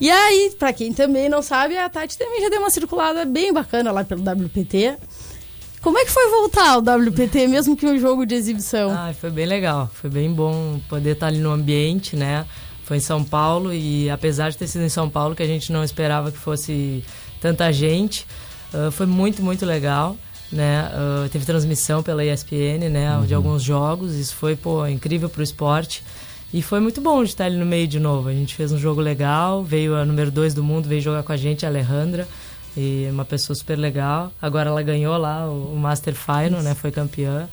E 0.00 0.10
aí, 0.10 0.52
pra 0.58 0.72
quem 0.72 0.92
também 0.92 1.28
não 1.28 1.40
sabe, 1.42 1.78
a 1.78 1.88
Tati 1.88 2.18
também 2.18 2.40
já 2.42 2.48
deu 2.48 2.58
uma 2.60 2.70
circulada 2.70 3.24
bem 3.24 3.52
bacana 3.52 3.92
lá 3.92 4.02
pelo 4.04 4.22
WPT. 4.22 4.96
Como 5.80 5.96
é 5.96 6.04
que 6.04 6.10
foi 6.10 6.28
voltar 6.30 6.70
ao 6.72 6.80
WPT, 6.80 7.46
mesmo 7.48 7.76
que 7.76 7.86
um 7.86 7.98
jogo 7.98 8.26
de 8.26 8.34
exibição? 8.34 8.90
Ah, 8.90 9.14
foi 9.18 9.30
bem 9.30 9.46
legal. 9.46 9.88
Foi 9.94 10.10
bem 10.10 10.32
bom 10.32 10.80
poder 10.88 11.12
estar 11.12 11.28
ali 11.28 11.38
no 11.38 11.52
ambiente, 11.52 12.16
né? 12.16 12.44
Foi 12.82 12.96
em 12.96 13.00
São 13.00 13.22
Paulo 13.22 13.72
e 13.72 14.10
apesar 14.10 14.50
de 14.50 14.58
ter 14.58 14.66
sido 14.66 14.82
em 14.82 14.88
São 14.88 15.08
Paulo, 15.08 15.36
que 15.36 15.42
a 15.42 15.46
gente 15.46 15.70
não 15.72 15.84
esperava 15.84 16.32
que 16.32 16.38
fosse 16.38 17.04
tanta 17.40 17.72
gente, 17.72 18.26
ah, 18.76 18.90
foi 18.90 19.06
muito, 19.06 19.42
muito 19.42 19.64
legal. 19.64 20.16
Né? 20.52 20.80
Ah, 20.92 21.28
teve 21.30 21.44
transmissão 21.44 22.02
pela 22.02 22.24
ESPN, 22.24 22.88
né? 22.90 23.22
De 23.26 23.34
alguns 23.34 23.62
jogos. 23.62 24.14
Isso 24.14 24.34
foi, 24.34 24.54
pô, 24.54 24.86
incrível 24.86 25.28
pro 25.28 25.42
esporte. 25.42 26.02
E 26.52 26.62
foi 26.62 26.78
muito 26.80 27.00
bom 27.00 27.22
de 27.24 27.30
estar 27.30 27.46
ali 27.46 27.56
no 27.56 27.66
meio 27.66 27.88
de 27.88 27.98
novo. 27.98 28.28
A 28.28 28.32
gente 28.32 28.54
fez 28.54 28.70
um 28.70 28.78
jogo 28.78 29.00
legal, 29.00 29.64
veio 29.64 29.96
a 29.96 30.04
número 30.04 30.30
2 30.30 30.54
do 30.54 30.62
mundo, 30.62 30.88
veio 30.88 31.00
jogar 31.00 31.22
com 31.22 31.32
a 31.32 31.36
gente, 31.36 31.66
a 31.66 31.68
Alejandra. 31.68 32.28
E 32.76 33.08
uma 33.10 33.24
pessoa 33.24 33.56
super 33.56 33.76
legal. 33.76 34.30
Agora 34.40 34.70
ela 34.70 34.82
ganhou 34.82 35.16
lá 35.16 35.48
o, 35.48 35.72
o 35.74 35.76
Master 35.76 36.14
Final, 36.14 36.62
né? 36.62 36.74
Foi 36.74 36.90
campeã. 36.90 37.48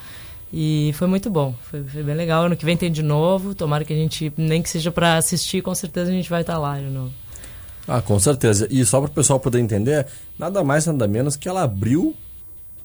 E 0.56 0.92
foi 0.94 1.08
muito 1.08 1.32
bom, 1.32 1.56
foi, 1.64 1.84
foi 1.84 2.04
bem 2.04 2.14
legal. 2.14 2.46
Ano 2.46 2.56
que 2.56 2.64
vem 2.64 2.78
tem 2.78 2.92
de 2.92 3.02
novo. 3.02 3.56
Tomara 3.56 3.84
que 3.84 3.92
a 3.92 3.96
gente, 3.96 4.32
nem 4.38 4.62
que 4.62 4.70
seja 4.70 4.92
para 4.92 5.18
assistir, 5.18 5.64
com 5.64 5.74
certeza 5.74 6.12
a 6.12 6.14
gente 6.14 6.30
vai 6.30 6.42
estar 6.42 6.60
lá 6.60 6.78
de 6.78 6.86
novo. 6.86 7.12
Ah, 7.88 8.02
com 8.02 8.18
certeza. 8.20 8.68
E 8.70 8.86
só 8.86 9.02
para 9.02 9.10
o 9.10 9.14
pessoal 9.14 9.40
poder 9.40 9.60
entender, 9.60 10.08
nada 10.38 10.64
mais, 10.64 10.86
nada 10.86 11.08
menos 11.08 11.36
que 11.36 11.48
ela 11.50 11.64
abriu 11.64 12.16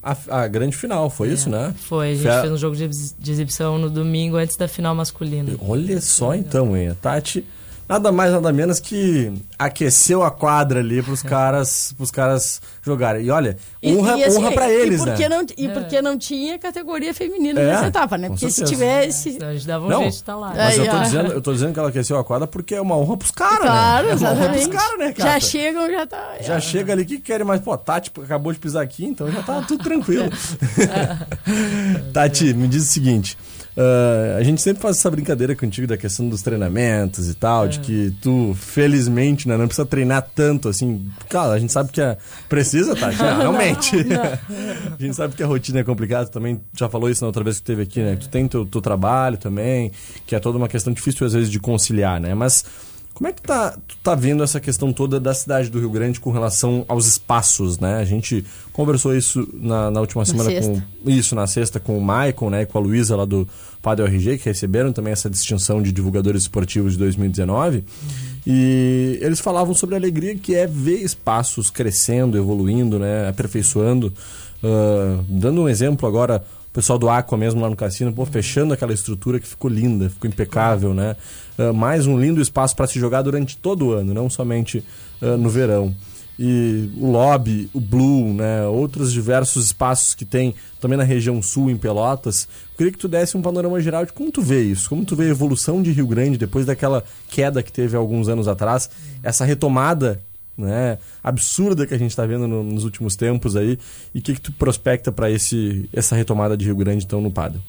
a, 0.02 0.16
a 0.42 0.48
grande 0.48 0.76
final, 0.76 1.11
foi 1.11 1.28
isso, 1.28 1.50
né? 1.50 1.74
Foi, 1.76 2.12
a 2.12 2.14
gente 2.14 2.40
fez 2.40 2.52
um 2.52 2.56
jogo 2.56 2.76
de, 2.76 2.88
de 2.88 3.32
exibição 3.32 3.78
no 3.78 3.90
domingo 3.90 4.37
antes 4.37 4.56
da 4.56 4.68
final 4.68 4.94
masculina. 4.94 5.52
Olha 5.61 6.00
só 6.00 6.34
então, 6.34 6.76
hein? 6.76 6.88
A 6.88 6.94
Tati, 6.94 7.44
nada 7.88 8.12
mais, 8.12 8.33
nada 8.33 8.53
menos 8.53 8.79
que 8.81 9.33
aqueceu 9.59 10.22
a 10.22 10.31
quadra 10.31 10.81
ali 10.81 11.03
pros 11.03 11.22
caras, 11.22 11.92
pros 11.96 12.11
caras 12.11 12.61
jogarem. 12.83 13.24
E 13.24 13.31
olha, 13.31 13.57
E- 13.83 13.94
honra, 13.96 14.18
e, 14.18 14.24
assim, 14.24 14.38
honra 14.38 14.53
pra 14.53 14.70
e 14.70 14.74
eles, 14.74 15.03
porque 15.05 15.29
né? 15.29 15.37
Não, 15.37 15.46
e 15.57 15.68
porque 15.68 16.03
não 16.03 16.18
tinha 16.18 16.59
categoria 16.59 17.14
feminina 17.14 17.61
É, 17.61 17.66
nessa 17.66 17.87
etapa, 17.87 18.18
né? 18.18 18.29
Porque 18.29 18.51
se 18.51 18.64
tivesse. 18.64 19.38
A 19.42 19.53
gente 19.55 19.66
dava 19.66 19.87
um 19.87 19.88
Não, 19.88 19.98
jeito 20.01 20.11
de 20.12 20.16
estar 20.18 20.37
lá. 20.37 20.48
Mas 20.55 20.59
Aí, 20.59 20.79
eu 20.79 20.90
tô, 20.90 20.96
ó. 20.96 21.03
dizendo, 21.03 21.33
eu 21.33 21.40
tô 21.40 21.53
dizendo 21.53 21.72
que 21.72 21.79
ela 21.79 21.88
aqueceu 21.88 22.18
a 22.18 22.24
quadra 22.24 22.46
porque 22.46 22.74
é 22.74 22.81
uma 22.81 22.96
honra 22.96 23.16
pros 23.16 23.31
caras, 23.31 23.59
Claro, 23.61 24.07
né? 24.09 24.12
É 24.12 24.16
uma 24.16 24.31
honra 24.31 24.48
pros 24.51 24.62
exatamente. 24.62 24.77
caras, 24.77 24.98
né, 24.98 25.14
já 25.16 25.24
cara? 25.24 25.40
chegam, 25.40 25.90
já 25.90 26.07
tá. 26.07 26.35
Já 26.40 26.61
chega 26.61 26.92
ali, 26.92 27.03
o 27.03 27.07
que 27.07 27.16
que 27.16 27.22
querem 27.22 27.46
mais? 27.46 27.61
Pô, 27.61 27.77
Tati 27.77 28.12
acabou 28.22 28.53
de 28.53 28.59
pisar 28.59 28.83
aqui, 28.83 29.05
então 29.05 29.31
já 29.31 29.42
tá 29.42 29.62
tudo 29.62 29.83
tranquilo. 29.83 30.29
Tati, 32.12 32.53
me 32.55 32.68
diz 32.68 32.83
o 32.85 32.87
seguinte. 32.87 33.37
Ah, 33.80 34.36
a 34.38 34.42
gente 34.42 34.60
sempre 34.60 34.82
faz 34.82 34.96
essa 34.96 35.08
brincadeira 35.10 35.54
contigo 35.54 35.86
da 35.86 35.96
questão 35.96 36.28
dos 36.28 36.42
treinamentos 36.42 37.28
e 37.30 37.34
tal, 37.34 37.66
É. 37.66 37.68
de 37.68 37.78
que 37.80 38.12
tu, 38.20 38.52
felizmente, 38.58 39.46
né, 39.46 39.56
não 39.56 39.66
precisa 39.66 39.86
treinar 39.86 40.28
tanto 40.34 40.68
assim. 40.68 41.06
Cara, 41.28 41.52
a 41.52 41.58
gente 41.60 41.72
sabe 41.72 41.92
que 41.92 42.00
é. 42.00 42.16
Precisa, 42.48 42.96
Tati? 42.96 43.18
Não, 43.18 43.38
realmente. 43.38 43.94
a 44.98 45.00
gente 45.02 45.14
sabe 45.14 45.34
que 45.36 45.42
a 45.42 45.46
rotina 45.46 45.78
é 45.80 45.84
complicada, 45.84 46.26
tu 46.26 46.32
também 46.32 46.60
já 46.76 46.88
falou 46.88 47.08
isso 47.08 47.22
na 47.22 47.28
outra 47.28 47.44
vez 47.44 47.58
que 47.60 47.64
teve 47.66 47.82
aqui, 47.82 48.00
né? 48.02 48.16
Tu 48.16 48.28
tem 48.28 48.48
teu, 48.48 48.66
teu 48.66 48.80
trabalho 48.80 49.36
também, 49.36 49.92
que 50.26 50.34
é 50.34 50.40
toda 50.40 50.58
uma 50.58 50.68
questão 50.68 50.92
difícil 50.92 51.26
às 51.26 51.32
vezes 51.32 51.50
de 51.50 51.60
conciliar, 51.60 52.20
né? 52.20 52.34
Mas 52.34 52.64
como 53.18 53.26
é 53.26 53.33
que 53.33 53.42
tá, 53.42 53.76
tu 53.88 53.96
tá 54.00 54.14
vendo 54.14 54.44
essa 54.44 54.61
questão 54.61 54.92
toda 54.92 55.18
da 55.18 55.35
cidade 55.35 55.68
do 55.68 55.81
Rio 55.81 55.90
Grande 55.90 56.20
com 56.20 56.31
relação 56.31 56.85
aos 56.87 57.04
espaços, 57.09 57.81
né? 57.81 57.96
A 57.96 58.04
gente 58.04 58.44
conversou 58.72 59.12
isso 59.12 59.44
na, 59.54 59.90
na 59.90 59.98
última 59.98 60.24
semana 60.24 60.48
com 60.52 60.81
isso 61.04 61.35
na 61.35 61.44
sexta 61.48 61.81
com 61.81 61.98
o 61.98 62.00
Maicon, 62.00 62.48
né, 62.48 62.62
e 62.62 62.66
com 62.66 62.78
a 62.78 62.81
Luísa 62.81 63.16
lá 63.16 63.24
do 63.24 63.48
Padre 63.83 64.07
RG, 64.07 64.38
que 64.38 64.44
receberam 64.44 64.92
também 64.92 65.12
essa 65.12 65.28
distinção 65.28 65.83
de 65.83 65.90
divulgadores 65.90 66.42
esportivos 66.42 66.92
de 66.92 66.98
2019. 66.98 67.85
E 68.46 69.18
eles 69.20 69.40
falavam 69.40 69.74
sobre 69.74 69.96
a 69.96 69.98
alegria 69.98 70.37
que 70.37 70.54
é 70.54 70.68
ver 70.68 71.02
espaços 71.02 71.70
crescendo, 71.70 72.38
evoluindo, 72.38 73.00
né, 73.00 73.28
aperfeiçoando. 73.28 74.12
Ah, 74.62 75.24
dando 75.28 75.62
um 75.62 75.68
exemplo 75.68 76.09
agora, 76.09 76.44
o 76.70 76.74
pessoal 76.74 76.98
do 76.98 77.09
Aqua 77.09 77.37
mesmo 77.37 77.61
lá 77.61 77.70
no 77.70 77.76
cassino, 77.76 78.12
pô, 78.12 78.24
fechando 78.26 78.74
aquela 78.74 78.92
estrutura 78.92 79.40
que 79.40 79.46
ficou 79.46 79.70
linda, 79.70 80.11
ficou 80.11 80.28
impecável, 80.28 80.92
né? 80.92 81.16
Ah, 81.59 81.72
mais 81.72 82.07
um 82.07 82.18
lindo 82.18 82.40
espaço 82.40 82.76
para 82.76 82.87
se 82.87 82.98
jogar 82.98 83.22
durante 83.22 83.57
todo 83.57 83.87
o 83.87 83.92
ano, 83.92 84.12
não 84.12 84.28
somente 84.28 84.85
ah, 85.20 85.37
no 85.37 85.48
verão. 85.48 85.94
E 86.38 86.88
o 86.96 87.11
Lobby, 87.11 87.68
o 87.74 87.81
Blue, 87.81 88.33
né? 88.33 88.64
Outros 88.66 89.12
diversos 89.12 89.66
espaços 89.66 90.14
que 90.14 90.24
tem 90.24 90.54
também 90.81 90.96
na 90.96 91.02
região 91.02 91.42
sul, 91.42 91.68
em 91.68 91.76
Pelotas. 91.76 92.44
Eu 92.44 92.76
queria 92.76 92.92
que 92.92 92.98
tu 92.98 93.09
desse 93.09 93.37
um 93.37 93.42
panorama 93.42 93.81
geral 93.81 94.07
de 94.07 94.12
como 94.12 94.31
tu 94.31 94.40
vê 94.40 94.62
isso, 94.62 94.88
como 94.88 95.04
tu 95.04 95.16
vê 95.16 95.24
a 95.24 95.31
evolução 95.31 95.83
de 95.83 95.90
Rio 95.90 96.07
Grande 96.07 96.38
depois 96.38 96.64
daquela 96.64 97.02
queda 97.28 97.61
que 97.61 97.72
teve 97.72 97.96
alguns 97.96 98.28
anos 98.28 98.46
atrás, 98.46 98.88
essa 99.20 99.44
retomada 99.44 100.22
né, 100.59 100.99
absurda 101.23 101.87
que 101.87 101.94
a 101.94 101.99
gente 101.99 102.11
está 102.11 102.27
vendo 102.27 102.49
no- 102.49 102.64
nos 102.64 102.83
últimos 102.85 103.14
tempos 103.14 103.55
aí 103.55 103.79
e 104.12 104.18
o 104.18 104.23
que, 104.23 104.35
que 104.35 104.40
tu 104.40 104.51
prospecta 104.53 105.12
para 105.12 105.29
essa 105.31 106.16
retomada 106.16 106.57
de 106.57 106.64
Rio 106.64 106.75
Grande 106.75 107.05
então 107.05 107.21
no 107.21 107.31
Pádel? 107.31 107.61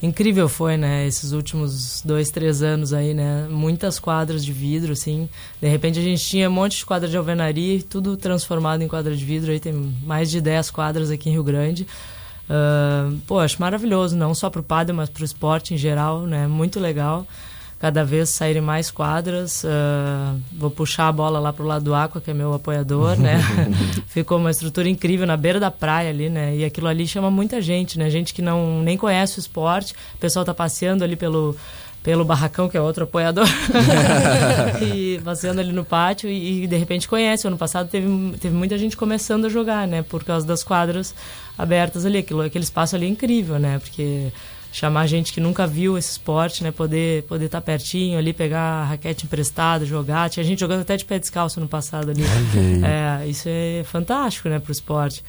Incrível 0.00 0.48
foi, 0.48 0.76
né? 0.76 1.06
Esses 1.06 1.32
últimos 1.32 2.02
dois, 2.04 2.30
três 2.30 2.62
anos 2.62 2.92
aí, 2.92 3.12
né? 3.12 3.46
Muitas 3.50 3.98
quadras 3.98 4.44
de 4.44 4.52
vidro, 4.52 4.92
assim. 4.92 5.28
De 5.60 5.68
repente 5.68 5.98
a 5.98 6.02
gente 6.02 6.24
tinha 6.24 6.48
um 6.48 6.52
monte 6.52 6.78
de 6.78 6.86
quadra 6.86 7.08
de 7.08 7.16
alvenaria 7.16 7.82
tudo 7.82 8.16
transformado 8.16 8.82
em 8.82 8.88
quadra 8.88 9.14
de 9.16 9.24
vidro. 9.24 9.50
Aí 9.50 9.58
tem 9.58 9.72
mais 10.04 10.30
de 10.30 10.40
10 10.40 10.70
quadras 10.70 11.10
aqui 11.10 11.28
em 11.28 11.32
Rio 11.32 11.42
Grande. 11.44 11.86
Ah, 12.48 13.10
pô, 13.26 13.38
acho 13.40 13.60
maravilhoso, 13.60 14.16
não 14.16 14.32
só 14.34 14.48
pro 14.48 14.62
padre, 14.62 14.92
mas 14.94 15.08
pro 15.08 15.24
esporte 15.24 15.74
em 15.74 15.76
geral, 15.76 16.22
né? 16.26 16.46
Muito 16.46 16.78
legal. 16.78 17.26
Cada 17.78 18.04
vez 18.04 18.30
saírem 18.30 18.62
mais 18.62 18.90
quadras. 18.90 19.62
ah, 19.64 20.34
vou 20.52 20.70
puxar 20.70 21.08
a 21.08 21.12
bola 21.12 21.38
lá 21.38 21.52
pro 21.52 21.66
lado 21.66 21.84
do 21.84 21.94
Aqua, 21.94 22.20
que 22.20 22.30
é 22.30 22.34
meu 22.34 22.54
apoiador, 22.54 23.18
né? 23.18 23.38
Ficou 24.08 24.38
uma 24.38 24.50
estrutura 24.50 24.88
incrível 24.88 25.26
na 25.26 25.36
beira 25.36 25.60
da 25.60 25.70
praia 25.70 26.08
ali, 26.08 26.30
né? 26.30 26.56
E 26.56 26.64
aquilo 26.64 26.88
ali 26.88 27.06
chama 27.06 27.30
muita 27.30 27.60
gente, 27.60 27.98
né? 27.98 28.08
Gente 28.08 28.32
que 28.32 28.40
não 28.40 28.82
nem 28.82 28.96
conhece 28.96 29.38
o 29.38 29.40
esporte. 29.40 29.92
O 30.14 30.18
pessoal 30.18 30.44
tá 30.44 30.54
passeando 30.54 31.04
ali 31.04 31.16
pelo 31.16 31.54
pelo 32.06 32.24
barracão, 32.24 32.68
que 32.68 32.76
é 32.76 32.80
outro 32.80 33.02
apoiador, 33.02 33.48
e 34.80 35.20
passeando 35.24 35.60
ali 35.60 35.72
no 35.72 35.84
pátio 35.84 36.30
e, 36.30 36.62
e, 36.62 36.66
de 36.68 36.76
repente 36.76 37.08
conhece. 37.08 37.48
Ano 37.48 37.58
passado 37.58 37.88
teve, 37.88 38.06
teve 38.38 38.54
muita 38.54 38.78
gente 38.78 38.96
começando 38.96 39.46
a 39.46 39.48
jogar, 39.48 39.88
né? 39.88 40.02
Por 40.02 40.22
causa 40.22 40.46
das 40.46 40.62
quadras 40.62 41.12
abertas 41.58 42.06
ali. 42.06 42.18
Aquilo, 42.18 42.42
aquele 42.42 42.62
espaço 42.62 42.94
ali 42.94 43.06
é 43.06 43.08
incrível, 43.08 43.58
né? 43.58 43.80
Porque 43.80 44.30
chamar 44.72 45.06
gente 45.06 45.32
que 45.32 45.40
nunca 45.40 45.66
viu 45.66 45.96
esse 45.96 46.12
esporte, 46.12 46.62
né? 46.62 46.70
Poder 46.70 47.22
poder 47.24 47.46
estar 47.46 47.60
pertinho 47.60 48.18
ali, 48.18 48.32
pegar 48.32 48.60
a 48.60 48.84
raquete 48.84 49.24
emprestada, 49.24 49.84
jogar. 49.84 50.28
Tinha 50.30 50.44
gente 50.44 50.60
jogando 50.60 50.82
até 50.82 50.96
de 50.96 51.04
pé 51.04 51.18
descalço 51.18 51.60
no 51.60 51.68
passado 51.68 52.10
ali. 52.10 52.22
É, 52.84 53.26
isso 53.26 53.48
é 53.48 53.82
fantástico, 53.84 54.48
né, 54.48 54.58
pro 54.58 54.72
esporte. 54.72 55.24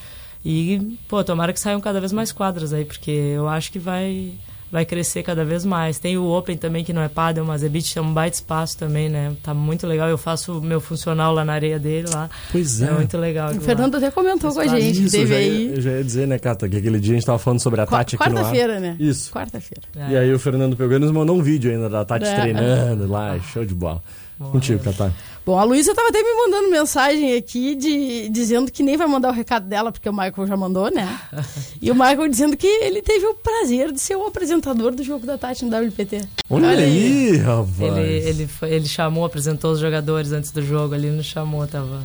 E, 0.46 0.98
pô, 1.08 1.24
tomara 1.24 1.52
que 1.52 1.60
saiam 1.60 1.82
cada 1.82 2.00
vez 2.00 2.14
mais 2.14 2.32
quadras 2.32 2.72
aí, 2.74 2.86
porque 2.86 3.12
eu 3.12 3.48
acho 3.48 3.72
que 3.72 3.80
vai 3.80 4.34
vai 4.72 4.86
crescer 4.86 5.24
cada 5.24 5.46
vez 5.46 5.64
mais. 5.66 5.98
Tem 6.00 6.18
o 6.18 6.26
Open 6.26 6.58
também, 6.58 6.84
que 6.84 6.92
não 6.94 7.02
é 7.02 7.08
padel, 7.08 7.46
mas 7.46 7.64
é 7.64 7.70
beach, 7.70 7.98
é 7.98 8.02
um 8.02 8.14
baita 8.14 8.36
espaço 8.36 8.78
também, 8.78 9.10
né? 9.10 9.34
Tá 9.44 9.54
muito 9.54 9.88
legal. 9.88 10.10
Eu 10.10 10.18
faço 10.18 10.60
o 10.60 10.62
meu 10.62 10.80
funcional 10.82 11.34
lá 11.34 11.46
na 11.46 11.54
areia 11.54 11.80
dele, 11.80 12.08
lá. 12.14 12.30
Pois 12.52 12.82
é. 12.82 12.88
É 12.88 12.92
muito 12.92 13.18
legal. 13.18 13.52
O 13.52 13.62
Fernando 13.62 13.94
lá. 13.94 14.00
até 14.00 14.12
comentou 14.12 14.54
com 14.54 14.60
a 14.60 14.68
gente, 14.68 15.04
Isso, 15.06 15.16
eu 15.16 15.20
teve 15.22 15.34
já, 15.34 15.42
ia, 15.42 15.70
eu 15.76 15.82
já 15.82 15.92
ia 15.92 16.04
dizer, 16.04 16.28
né, 16.28 16.38
Cata, 16.40 16.68
que 16.68 16.78
aquele 16.78 17.00
dia 17.00 17.14
a 17.14 17.16
gente 17.16 17.26
tava 17.26 17.40
falando 17.40 17.60
sobre 17.60 17.82
a 17.82 17.86
Tati 17.86 18.16
aqui 18.16 18.30
no 18.30 18.38
ar. 18.38 18.44
Quarta-feira, 18.44 18.80
né? 18.80 18.96
Isso. 19.00 19.32
Quarta-feira. 19.32 19.84
É. 19.96 20.12
E 20.12 20.18
aí 20.18 20.34
o 20.34 20.40
Fernando 20.40 20.76
pegou 20.76 20.96
e 20.96 21.00
nos 21.00 21.12
mandou 21.12 21.38
um 21.38 21.42
vídeo 21.42 21.72
ainda 21.72 21.90
da 21.90 22.04
Tati 22.06 22.26
É. 22.26 22.40
treinando 22.42 23.08
lá, 23.08 23.40
show 23.40 23.64
de 23.66 23.74
bola. 23.74 24.02
Contigo, 24.52 24.84
Catar. 24.84 25.12
Bom, 25.48 25.58
a 25.58 25.64
Luísa 25.64 25.96
tava 25.96 26.10
até 26.10 26.22
me 26.22 26.34
mandando 26.34 26.70
mensagem 26.70 27.34
aqui 27.38 27.74
de, 27.74 28.28
dizendo 28.28 28.70
que 28.70 28.84
nem 28.84 28.98
vai 28.98 29.08
mandar 29.08 29.30
o 29.30 29.32
recado 29.32 29.66
dela, 29.66 29.94
porque 29.94 30.10
o 30.10 30.12
Michael 30.12 30.46
já 30.46 30.58
mandou, 30.58 30.92
né? 30.94 31.08
E 31.82 31.90
o 31.90 31.96
Michael 31.96 32.28
dizendo 32.28 32.58
que 32.58 32.68
ele 32.68 33.02
teve 33.02 33.26
o 33.28 33.34
prazer 33.34 33.94
de 33.94 34.02
ser 34.02 34.18
o 34.18 34.26
apresentador 34.28 34.94
do 34.94 35.02
jogo 35.04 35.26
da 35.26 35.38
Tati 35.38 35.64
no 35.64 35.72
WPT. 35.74 36.28
Olha, 36.50 36.68
Olha 36.68 36.84
aí, 36.84 37.38
rapaz. 37.38 37.80
Ele, 37.80 38.28
ele, 38.30 38.48
foi- 38.48 38.72
ele 38.74 38.86
chamou, 38.90 39.24
apresentou 39.24 39.72
os 39.72 39.80
jogadores 39.80 40.34
antes 40.34 40.52
do 40.52 40.62
jogo, 40.62 40.94
ali 40.94 41.10
nos 41.10 41.26
chamou, 41.26 41.66
tava, 41.66 42.04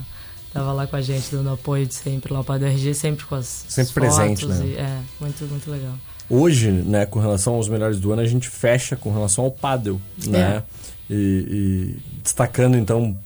tava 0.53 0.73
lá 0.73 0.87
com 0.87 0.95
a 0.95 1.01
gente, 1.01 1.33
dando 1.35 1.51
apoio 1.51 1.85
de 1.85 1.95
sempre, 1.95 2.33
lá 2.33 2.41
o 2.41 2.45
do 2.45 2.65
RG, 2.65 2.95
sempre 2.95 3.25
com 3.27 3.35
as 3.35 3.65
Sempre 3.69 3.93
fotos 3.93 4.15
presente, 4.17 4.47
né? 4.47 4.67
e- 4.67 4.77
é, 4.77 4.99
muito, 5.19 5.45
muito 5.47 5.69
legal. 5.69 5.95
Hoje, 6.31 6.71
né, 6.71 7.07
com 7.07 7.19
relação 7.19 7.55
aos 7.55 7.69
melhores 7.69 7.99
do 7.99 8.13
ano, 8.13 8.23
a 8.23 8.27
gente 8.27 8.49
fecha 8.49 8.95
com 8.95 9.13
relação 9.13 9.45
ao 9.45 9.51
pádel, 9.51 10.01
né? 10.29 10.63
E, 11.11 11.15
e 11.15 11.97
destacando 12.23 12.77
então 12.77 13.17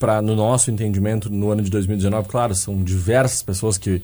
para 0.00 0.22
no 0.22 0.34
nosso 0.34 0.70
entendimento 0.70 1.30
no 1.30 1.50
ano 1.50 1.60
de 1.60 1.70
2019, 1.70 2.26
claro, 2.26 2.54
são 2.54 2.82
diversas 2.82 3.42
pessoas 3.42 3.76
que 3.76 4.02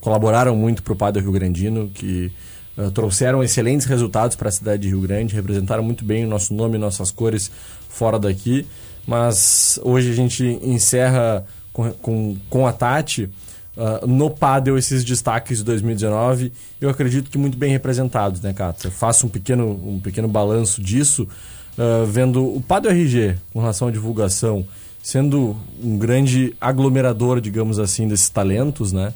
colaboraram 0.00 0.54
muito 0.56 0.82
para 0.84 0.92
o 0.92 0.96
pádel 0.96 1.22
Rio 1.22 1.32
Grandino, 1.32 1.90
que 1.92 2.32
eh, 2.78 2.90
trouxeram 2.90 3.42
excelentes 3.42 3.86
resultados 3.86 4.36
para 4.36 4.48
a 4.48 4.52
cidade 4.52 4.82
de 4.82 4.88
Rio 4.88 5.00
Grande, 5.00 5.34
representaram 5.34 5.82
muito 5.82 6.04
bem 6.04 6.24
o 6.24 6.28
nosso 6.28 6.54
nome, 6.54 6.78
nossas 6.78 7.10
cores 7.10 7.50
fora 7.88 8.18
daqui. 8.20 8.64
Mas 9.04 9.80
hoje 9.82 10.10
a 10.10 10.14
gente 10.14 10.60
encerra 10.62 11.44
com, 11.72 11.90
com, 11.92 12.36
com 12.48 12.66
a 12.66 12.72
Tati 12.72 13.28
ah, 13.76 14.06
no 14.06 14.30
Padel 14.30 14.78
esses 14.78 15.02
destaques 15.04 15.58
de 15.58 15.64
2019. 15.64 16.52
Eu 16.80 16.88
acredito 16.88 17.30
que 17.30 17.36
muito 17.36 17.58
bem 17.58 17.72
representados, 17.72 18.40
né, 18.40 18.52
Cata? 18.52 18.86
Eu 18.86 18.92
faço 18.92 19.26
um 19.26 19.28
pequeno, 19.28 19.68
um 19.70 19.98
pequeno 19.98 20.28
balanço 20.28 20.80
disso, 20.80 21.26
ah, 21.76 22.04
vendo 22.06 22.44
o 22.44 22.60
Padel 22.60 22.92
RG 22.92 23.36
com 23.52 23.60
relação 23.60 23.88
à 23.88 23.90
divulgação 23.90 24.64
sendo 25.02 25.56
um 25.82 25.98
grande 25.98 26.54
aglomerador, 26.60 27.40
digamos 27.40 27.78
assim, 27.78 28.06
desses 28.08 28.28
talentos, 28.28 28.92
né? 28.92 29.12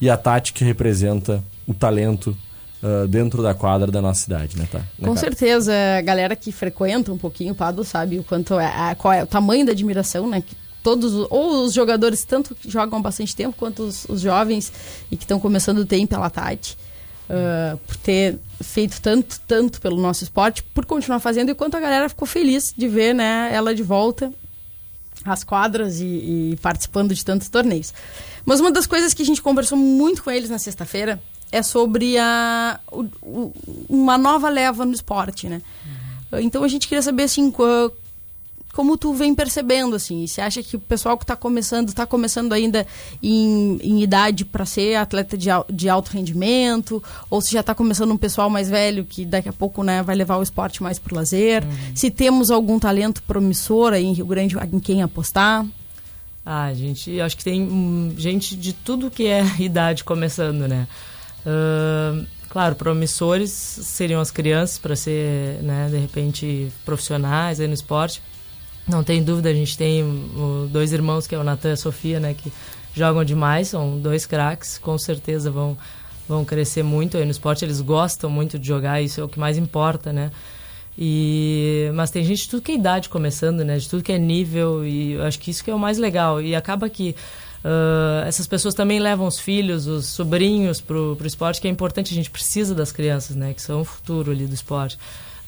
E 0.00 0.08
a 0.10 0.16
Tati 0.16 0.52
que 0.52 0.64
representa 0.64 1.42
o 1.66 1.72
talento 1.74 2.36
ah, 2.82 3.06
dentro 3.08 3.42
da 3.42 3.54
quadra 3.54 3.90
da 3.90 4.00
nossa 4.02 4.22
cidade, 4.22 4.56
né, 4.58 4.66
tá? 4.70 4.78
Né, 4.98 5.06
Com 5.08 5.16
certeza, 5.16 5.72
a 5.98 6.00
galera 6.02 6.34
que 6.36 6.50
frequenta 6.52 7.12
um 7.12 7.18
pouquinho 7.18 7.52
o 7.52 7.54
Pado 7.54 7.84
sabe 7.84 8.18
o 8.18 8.24
quanto 8.24 8.58
é, 8.58 8.66
a- 8.66 8.94
qual 8.94 9.12
é 9.12 9.22
o 9.22 9.26
tamanho 9.26 9.64
da 9.66 9.72
admiração, 9.72 10.28
né? 10.28 10.40
Que 10.46 10.54
todos, 10.82 11.12
os- 11.14 11.26
ou 11.30 11.64
os 11.64 11.72
jogadores, 11.74 12.24
tanto 12.24 12.54
que 12.54 12.70
jogam 12.70 12.98
há 12.98 13.02
bastante 13.02 13.36
tempo, 13.36 13.54
quanto 13.58 13.82
os, 13.82 14.06
os 14.08 14.20
jovens 14.22 14.72
e 15.10 15.16
que 15.16 15.24
estão 15.24 15.38
começando 15.38 15.84
tem 15.84 16.06
pela 16.06 16.28
Tati. 16.30 16.76
ah, 17.28 17.76
por 17.86 17.96
ter 17.96 18.38
feito 18.62 19.00
tanto, 19.00 19.38
tanto 19.46 19.80
pelo 19.80 20.00
nosso 20.00 20.24
esporte, 20.24 20.62
por 20.62 20.84
continuar 20.86 21.20
fazendo, 21.20 21.50
e 21.50 21.54
quanto 21.54 21.76
a 21.76 21.80
galera 21.80 22.08
ficou 22.08 22.26
feliz 22.26 22.74
de 22.76 22.88
ver 22.88 23.14
né, 23.14 23.50
ela 23.52 23.74
de 23.74 23.82
volta 23.82 24.32
às 25.24 25.44
quadras 25.44 26.00
e, 26.00 26.04
e 26.52 26.58
participando 26.62 27.14
de 27.14 27.24
tantos 27.24 27.48
torneios. 27.48 27.92
Mas 28.44 28.60
uma 28.60 28.70
das 28.72 28.86
coisas 28.86 29.12
que 29.14 29.22
a 29.22 29.26
gente 29.26 29.42
conversou 29.42 29.76
muito 29.78 30.22
com 30.22 30.30
eles 30.30 30.48
na 30.50 30.58
sexta-feira 30.58 31.20
é 31.52 31.62
sobre 31.62 32.16
a, 32.18 32.78
o- 32.90 33.06
o- 33.22 33.52
uma 33.88 34.16
nova 34.16 34.48
leva 34.48 34.84
no 34.84 34.92
esporte, 34.92 35.48
né? 35.48 35.60
Então 36.40 36.62
a 36.62 36.68
gente 36.68 36.86
queria 36.86 37.02
saber 37.02 37.24
assim 37.24 37.50
como 38.72 38.96
tu 38.96 39.12
vem 39.12 39.34
percebendo 39.34 39.96
assim, 39.96 40.26
você 40.26 40.40
acha 40.40 40.62
que 40.62 40.76
o 40.76 40.80
pessoal 40.80 41.18
que 41.18 41.24
está 41.24 41.34
começando 41.34 41.88
está 41.88 42.06
começando 42.06 42.52
ainda 42.52 42.86
em, 43.22 43.78
em 43.82 44.02
idade 44.02 44.44
para 44.44 44.64
ser 44.64 44.94
atleta 44.96 45.36
de, 45.36 45.48
de 45.68 45.88
alto 45.88 46.10
rendimento, 46.10 47.02
ou 47.28 47.40
se 47.40 47.52
já 47.52 47.60
está 47.60 47.74
começando 47.74 48.12
um 48.12 48.16
pessoal 48.16 48.48
mais 48.48 48.68
velho 48.70 49.04
que 49.04 49.24
daqui 49.24 49.48
a 49.48 49.52
pouco 49.52 49.82
né, 49.82 50.02
vai 50.02 50.14
levar 50.14 50.36
o 50.36 50.42
esporte 50.42 50.82
mais 50.82 50.98
para 50.98 51.16
lazer? 51.16 51.64
Se 51.94 52.10
temos 52.10 52.50
algum 52.50 52.78
talento 52.78 53.22
promissor 53.22 53.92
aí 53.92 54.04
em 54.04 54.12
Rio 54.12 54.26
Grande 54.26 54.56
em 54.72 54.80
quem 54.80 55.02
apostar? 55.02 55.66
Ah, 56.44 56.72
gente, 56.72 57.20
acho 57.20 57.36
que 57.36 57.44
tem 57.44 57.62
hum, 57.62 58.14
gente 58.16 58.56
de 58.56 58.72
tudo 58.72 59.10
que 59.10 59.26
é 59.26 59.44
idade 59.60 60.04
começando, 60.04 60.66
né? 60.66 60.86
Ahn, 61.46 62.24
claro, 62.48 62.74
promissores 62.74 63.50
seriam 63.50 64.20
as 64.20 64.30
crianças 64.30 64.78
para 64.78 64.96
ser, 64.96 65.62
né, 65.62 65.88
de 65.90 65.98
repente, 65.98 66.72
profissionais 66.84 67.60
aí 67.60 67.66
no 67.66 67.74
esporte. 67.74 68.22
Não 68.90 69.04
tem 69.04 69.22
dúvida, 69.22 69.48
a 69.48 69.54
gente 69.54 69.76
tem 69.78 70.02
o- 70.02 70.68
dois 70.70 70.92
irmãos, 70.92 71.26
que 71.26 71.34
é 71.34 71.38
o 71.38 71.44
Natan 71.44 71.70
e 71.70 71.72
a 71.72 71.76
Sofia, 71.76 72.18
né, 72.18 72.34
que 72.34 72.52
jogam 72.94 73.24
demais, 73.24 73.68
são 73.68 73.98
dois 73.98 74.26
craques, 74.26 74.78
com 74.78 74.98
certeza 74.98 75.50
vão, 75.50 75.76
vão 76.28 76.44
crescer 76.44 76.82
muito 76.82 77.16
aí 77.16 77.24
no 77.24 77.30
esporte, 77.30 77.64
eles 77.64 77.80
gostam 77.80 78.28
muito 78.28 78.58
de 78.58 78.66
jogar, 78.66 79.00
isso 79.00 79.20
é 79.20 79.24
o 79.24 79.28
que 79.28 79.38
mais 79.38 79.56
importa, 79.56 80.12
né? 80.12 80.30
E, 80.98 81.90
mas 81.94 82.10
tem 82.10 82.24
gente 82.24 82.42
de 82.42 82.48
tudo 82.50 82.62
que 82.62 82.72
é 82.72 82.74
idade 82.74 83.08
começando, 83.08 83.64
né? 83.64 83.78
De 83.78 83.88
tudo 83.88 84.02
que 84.02 84.12
é 84.12 84.18
nível 84.18 84.84
e 84.84 85.12
eu 85.12 85.22
acho 85.22 85.38
que 85.38 85.50
isso 85.50 85.62
que 85.64 85.70
é 85.70 85.74
o 85.74 85.78
mais 85.78 85.96
legal. 85.96 86.42
E 86.42 86.54
acaba 86.54 86.90
que 86.90 87.14
ah, 87.64 88.24
essas 88.26 88.46
pessoas 88.46 88.74
também 88.74 88.98
levam 88.98 89.26
os 89.26 89.38
filhos, 89.38 89.86
os 89.86 90.06
sobrinhos 90.06 90.80
pro, 90.80 91.14
pro 91.16 91.26
esporte, 91.26 91.60
que 91.60 91.68
é 91.68 91.70
importante, 91.70 92.12
a 92.12 92.14
gente 92.14 92.30
precisa 92.30 92.74
das 92.74 92.92
crianças, 92.92 93.36
né? 93.36 93.54
Que 93.54 93.62
são 93.62 93.80
o 93.80 93.84
futuro 93.84 94.30
ali 94.30 94.46
do 94.46 94.52
esporte. 94.54 94.98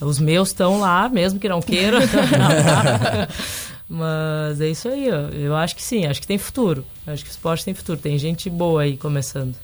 Os 0.04 0.18
meus 0.18 0.48
estão 0.48 0.80
lá, 0.80 1.08
mesmo 1.08 1.38
que 1.38 1.48
não 1.48 1.60
queiram. 1.62 1.98
mas 3.88 4.60
é 4.60 4.68
isso 4.68 4.88
aí, 4.88 5.08
ó. 5.10 5.28
eu 5.34 5.54
acho 5.56 5.76
que 5.76 5.82
sim, 5.82 6.06
acho 6.06 6.20
que 6.20 6.26
tem 6.26 6.38
futuro. 6.38 6.84
Acho 7.06 7.24
que 7.24 7.30
o 7.30 7.32
esporte 7.32 7.64
tem 7.64 7.74
futuro, 7.74 7.98
tem 7.98 8.18
gente 8.18 8.48
boa 8.48 8.82
aí 8.82 8.96
começando. 8.96 9.54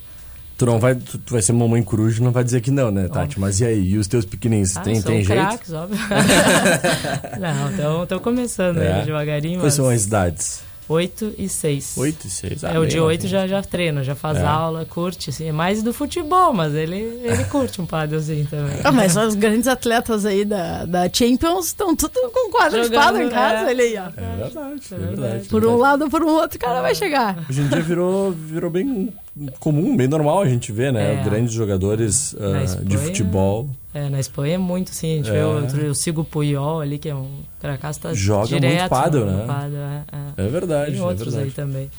Tu 0.57 0.67
não 0.67 0.79
vai, 0.81 0.95
tu, 0.97 1.19
tu 1.19 1.33
vai 1.33 1.41
ser 1.41 1.53
mamãe 1.53 1.81
coruja, 1.85 2.23
não 2.23 2.33
vai 2.33 2.43
dizer 2.43 2.61
que 2.61 2.71
não, 2.71 2.91
né, 2.91 3.07
Tati? 3.07 3.39
Mas 3.39 3.61
e 3.61 3.65
aí? 3.65 3.91
E 3.91 3.97
os 3.97 4.09
teus 4.09 4.25
pequenininhos, 4.25 4.77
Ah, 4.77 4.81
tem, 4.81 5.01
tem 5.01 5.23
jeito? 5.23 5.41
craques, 5.41 5.73
óbvio. 5.73 5.97
não, 7.79 8.03
estão 8.03 8.19
começando 8.19 8.79
É. 8.79 8.95
aí 8.95 9.05
devagarinho, 9.07 9.61
Quais 9.61 9.65
mas 9.65 9.75
são 9.75 9.89
as 9.89 10.05
idades? 10.05 10.63
8 10.89 11.35
e 11.37 11.49
6. 11.49 11.97
8 11.99 12.27
e 12.27 12.31
6. 12.31 12.65
É, 12.65 12.79
o 12.79 12.87
de 12.87 12.99
8 12.99 13.27
já, 13.29 13.47
já 13.47 13.63
treina, 13.63 14.03
já 14.03 14.15
faz 14.15 14.39
É. 14.39 14.45
aula, 14.45 14.87
curte, 14.87 15.31
assim. 15.31 15.49
É 15.49 15.53
mais 15.53 15.83
do 15.83 15.93
futebol, 15.93 16.53
mas 16.55 16.75
ele, 16.75 16.97
ele 17.23 17.45
curte 17.45 17.81
um 17.81 17.87
padelzinho 17.87 18.47
também. 18.47 18.79
Ah, 18.83 18.91
mas 18.91 19.17
os 19.17 19.35
grandes 19.35 19.69
atletas 19.69 20.25
aí 20.25 20.45
da, 20.45 20.85
da 20.87 21.09
Champions 21.13 21.67
estão 21.67 21.95
tudo 21.95 22.15
com 22.33 22.51
quadro 22.51 22.81
de 22.81 22.87
Jogando, 22.87 23.01
espada 23.01 23.23
em 23.25 23.29
casa, 23.29 23.55
é. 23.57 23.67
olha 23.67 23.85
aí, 23.85 23.97
ó. 23.97 24.21
É 24.21 24.37
verdade, 24.37 24.81
é 24.91 24.97
verdade. 24.97 25.17
verdade. 25.17 25.49
Por 25.49 25.65
um 25.67 25.77
lado 25.77 26.05
ou 26.05 26.11
por 26.11 26.23
um 26.23 26.29
outro, 26.29 26.57
o 26.57 26.61
cara 26.61 26.81
vai 26.81 26.95
chegar. 26.95 27.45
Hoje 27.51 27.61
em 27.61 27.69
dia 27.69 27.83
virou, 27.83 28.33
virou 28.33 28.71
bem 28.71 29.13
comum, 29.61 29.97
bem 29.97 30.09
normal 30.09 30.41
a 30.41 30.49
gente 30.49 30.73
ver, 30.73 30.93
né? 30.93 31.21
É. 31.21 31.25
Grandes 31.25 31.53
jogadores 31.53 32.35
ah, 32.41 32.49
Na 32.49 32.65
de 32.83 32.97
futebol. 32.99 33.69
É, 33.99 34.09
na 34.09 34.21
Espanha 34.21 34.55
é 34.55 34.59
muito, 34.59 34.91
sim. 34.95 35.15
A 35.15 35.17
gente 35.17 35.31
É. 35.31 35.33
vê 35.33 35.43
o, 35.43 35.87
eu 35.87 35.95
sigo 35.95 36.21
o 36.21 36.25
Puyol 36.25 36.81
ali, 36.81 36.99
que 36.99 37.09
é 37.09 37.15
um 37.15 37.41
cracaço, 37.61 38.01
tá 38.01 38.15
Joga 38.15 38.51
muito 38.51 38.61
direto 38.61 38.91
pádel, 38.91 39.27
no 39.27 39.37
né? 39.39 39.45
pádel, 39.47 39.81
é, 39.81 40.05
é. 40.43 40.47
É 40.47 40.49
verdade, 40.49 40.93
Tem 40.93 41.01
é 41.01 41.05
outros 41.05 41.35
verdade. 41.35 41.45
aí 41.45 41.51
também. 41.51 41.91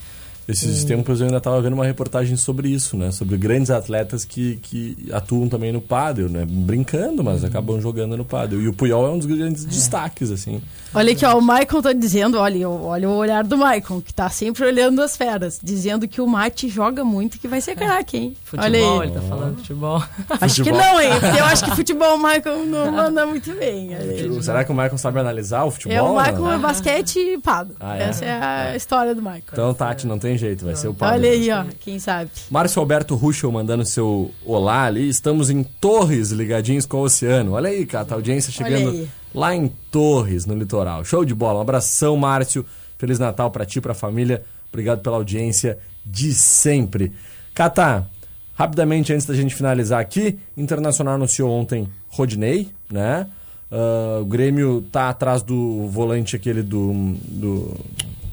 Esses 0.50 0.84
tempos 0.84 1.20
eu 1.20 1.28
ainda 1.28 1.38
estava 1.38 1.62
vendo 1.62 1.74
uma 1.74 1.86
reportagem 1.86 2.36
sobre 2.36 2.70
isso, 2.70 2.98
né? 2.98 3.12
Sobre 3.12 3.38
grandes 3.38 3.70
atletas 3.70 4.26
que, 4.26 4.58
que 4.64 4.98
atuam 5.12 5.48
também 5.48 5.72
no 5.72 5.80
pádel, 5.80 6.28
né? 6.28 6.44
Brincando, 6.44 7.24
mas 7.24 7.44
acabam 7.44 7.80
jogando 7.80 8.18
no 8.18 8.26
pádel. 8.26 8.60
E 8.60 8.68
o 8.68 8.74
Puyol 8.74 9.06
é 9.06 9.10
um 9.12 9.18
dos 9.20 9.28
grandes 9.28 9.64
destaques, 9.64 10.32
assim. 10.32 10.60
Olha 10.92 11.14
aqui, 11.14 11.24
ó, 11.24 11.38
o 11.38 11.42
Michael 11.42 11.82
tá 11.84 11.94
dizendo, 11.94 12.40
olha, 12.40 12.68
olha 12.68 13.08
o 13.08 13.16
olhar 13.16 13.44
do 13.44 13.56
Michael, 13.56 14.02
que 14.04 14.12
tá 14.12 14.28
sempre 14.28 14.66
olhando 14.66 15.04
as 15.04 15.16
feras, 15.16 15.60
dizendo 15.62 16.08
que 16.08 16.20
o 16.20 16.26
Mate 16.26 16.68
joga 16.68 17.04
muito 17.04 17.36
e 17.36 17.40
que 17.40 17.48
vai 17.48 17.62
ser 17.62 17.76
craque, 17.76 18.18
hein? 18.18 18.38
olha 18.58 18.80
Futebol, 18.80 19.02
aí. 19.02 19.08
ele 19.08 19.16
tá 19.16 19.22
falando 19.22 19.58
futebol. 19.58 20.04
Acho 20.42 20.64
que 20.64 20.72
não, 20.72 21.00
hein? 21.00 21.12
Porque 21.20 21.40
eu 21.40 21.46
acho 21.46 21.66
que 21.66 21.72
futebol 21.76 22.16
o 22.16 22.18
Michael 22.18 22.66
não 22.66 22.92
manda 22.92 23.24
muito 23.28 23.54
bem. 23.54 23.96
olha 23.96 24.12
aí. 24.14 24.44
Será 24.44 24.64
que 24.64 24.72
o 24.72 24.74
Michael 24.74 24.98
sabe 24.98 25.20
analisar 25.20 25.64
o 25.66 25.70
futebol? 25.70 25.96
É 25.96 26.02
o 26.02 26.16
né? 26.16 26.32
Michael 26.32 26.52
é 26.54 26.58
basquete 26.58 27.20
e 27.20 27.38
pado. 27.38 27.76
Ah, 27.80 27.96
é? 27.96 28.04
Essa 28.04 28.26
é 28.26 28.32
a 28.32 28.76
história 28.76 29.14
do 29.14 29.22
Michael. 29.22 29.44
Então, 29.52 29.74
Tati, 29.76 30.08
não 30.08 30.18
tem 30.18 30.39
jeito, 30.40 30.66
vai 30.66 30.76
ser 30.76 30.88
o 30.88 30.94
pádel. 30.94 31.20
Olha 31.20 31.30
aí, 31.30 31.52
ó, 31.52 31.66
quem 31.80 32.00
sabe. 32.00 32.32
Márcio 32.50 32.80
Alberto 32.80 33.16
Ruschel 33.16 33.52
mandando 33.52 33.86
seu 33.86 34.32
olá 34.46 34.86
ali. 34.86 35.08
Estamos 35.08 35.50
em 35.50 35.64
Torres, 35.64 36.32
ligadinhos 36.32 36.86
com 36.86 36.98
o 36.98 37.04
oceano. 37.04 37.54
Olha 37.54 37.70
aí, 37.70 37.86
cara, 37.86 38.08
a 38.10 38.14
audiência 38.16 38.52
chegando 38.52 39.08
lá 39.34 39.54
em 39.54 39.68
Torres, 39.92 40.46
no 40.46 40.56
litoral. 40.56 41.06
Show 41.06 41.24
de 41.24 41.36
bola. 41.36 41.60
Um 41.60 41.62
abração, 41.62 42.18
Márcio. 42.18 42.66
Feliz 42.98 43.20
Natal 43.20 43.52
pra 43.52 43.66
ti, 43.66 43.80
pra 43.80 43.94
família. 43.94 44.44
Obrigado 44.70 45.02
pela 45.02 45.18
audiência 45.18 45.78
de 46.06 46.34
sempre. 46.34 47.12
Catá, 47.54 48.08
rapidamente 48.56 49.14
antes 49.14 49.26
da 49.26 49.34
gente 49.34 49.54
finalizar 49.54 50.00
aqui, 50.00 50.40
Internacional 50.56 51.16
anunciou 51.16 51.52
ontem 51.52 51.88
Rodney, 52.10 52.72
né? 52.90 53.28
Ah, 53.72 54.20
o 54.22 54.26
Grêmio 54.26 54.82
tá 54.92 55.10
atrás 55.10 55.42
do 55.44 55.88
volante 55.88 56.36
aquele 56.36 56.64
do, 56.64 57.16
do 57.28 57.76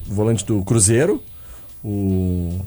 volante 0.06 0.44
do 0.44 0.64
Cruzeiro, 0.64 1.22
o 1.87 2.61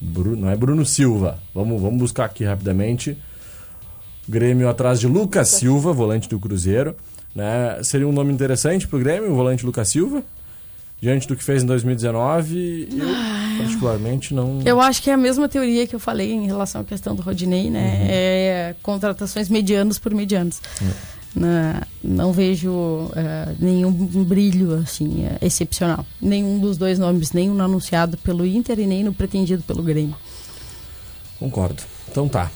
Bruno, 0.00 0.42
não 0.42 0.50
é 0.50 0.56
Bruno 0.56 0.84
Silva. 0.84 1.38
Vamos, 1.54 1.80
vamos 1.80 1.98
buscar 1.98 2.26
aqui 2.26 2.44
rapidamente. 2.44 3.16
Grêmio 4.28 4.68
atrás 4.68 5.00
de 5.00 5.06
Lucas 5.06 5.48
Silva, 5.48 5.90
volante 5.92 6.28
do 6.28 6.38
Cruzeiro. 6.38 6.94
Né? 7.34 7.82
Seria 7.82 8.06
um 8.06 8.12
nome 8.12 8.30
interessante 8.30 8.86
pro 8.86 8.98
Grêmio, 8.98 9.32
o 9.32 9.34
volante 9.34 9.64
Lucas 9.64 9.88
Silva. 9.88 10.22
Diante 11.00 11.28
do 11.28 11.36
que 11.36 11.44
fez 11.44 11.62
em 11.62 11.66
2019, 11.66 12.88
eu 12.90 13.06
particularmente 13.56 14.34
não. 14.34 14.60
Eu 14.64 14.80
acho 14.80 15.00
que 15.00 15.08
é 15.08 15.14
a 15.14 15.16
mesma 15.16 15.48
teoria 15.48 15.86
que 15.86 15.94
eu 15.94 16.00
falei 16.00 16.32
em 16.32 16.44
relação 16.44 16.80
à 16.80 16.84
questão 16.84 17.14
do 17.14 17.22
Rodinei, 17.22 17.70
né? 17.70 18.00
Uhum. 18.00 18.06
É 18.08 18.74
contratações 18.82 19.48
medianos 19.48 19.96
por 19.96 20.12
medianos. 20.12 20.60
Né? 21.34 21.82
Não 22.02 22.32
vejo 22.32 23.10
eh, 23.14 23.54
nenhum 23.58 23.92
brilho 24.24 24.74
assim 24.74 25.24
eh, 25.24 25.38
excepcional. 25.42 26.04
Nenhum 26.20 26.58
dos 26.58 26.76
dois 26.76 26.98
nomes, 26.98 27.32
nem 27.32 27.48
no 27.48 27.62
anunciado 27.62 28.16
pelo 28.18 28.46
Inter 28.46 28.78
e 28.78 28.86
nem 28.86 29.04
no 29.04 29.12
pretendido 29.12 29.62
pelo 29.62 29.82
Grêmio. 29.82 30.16
Concordo. 31.38 31.82
Então 32.10 32.28
tá. 32.28 32.50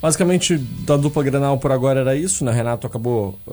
Basicamente, 0.00 0.58
da 0.58 0.98
dupla 0.98 1.22
Grenal 1.22 1.56
por 1.56 1.72
agora 1.72 2.00
era 2.00 2.14
isso, 2.14 2.44
né? 2.44 2.52
Renato 2.52 2.86
acabou 2.86 3.38
uh, 3.46 3.52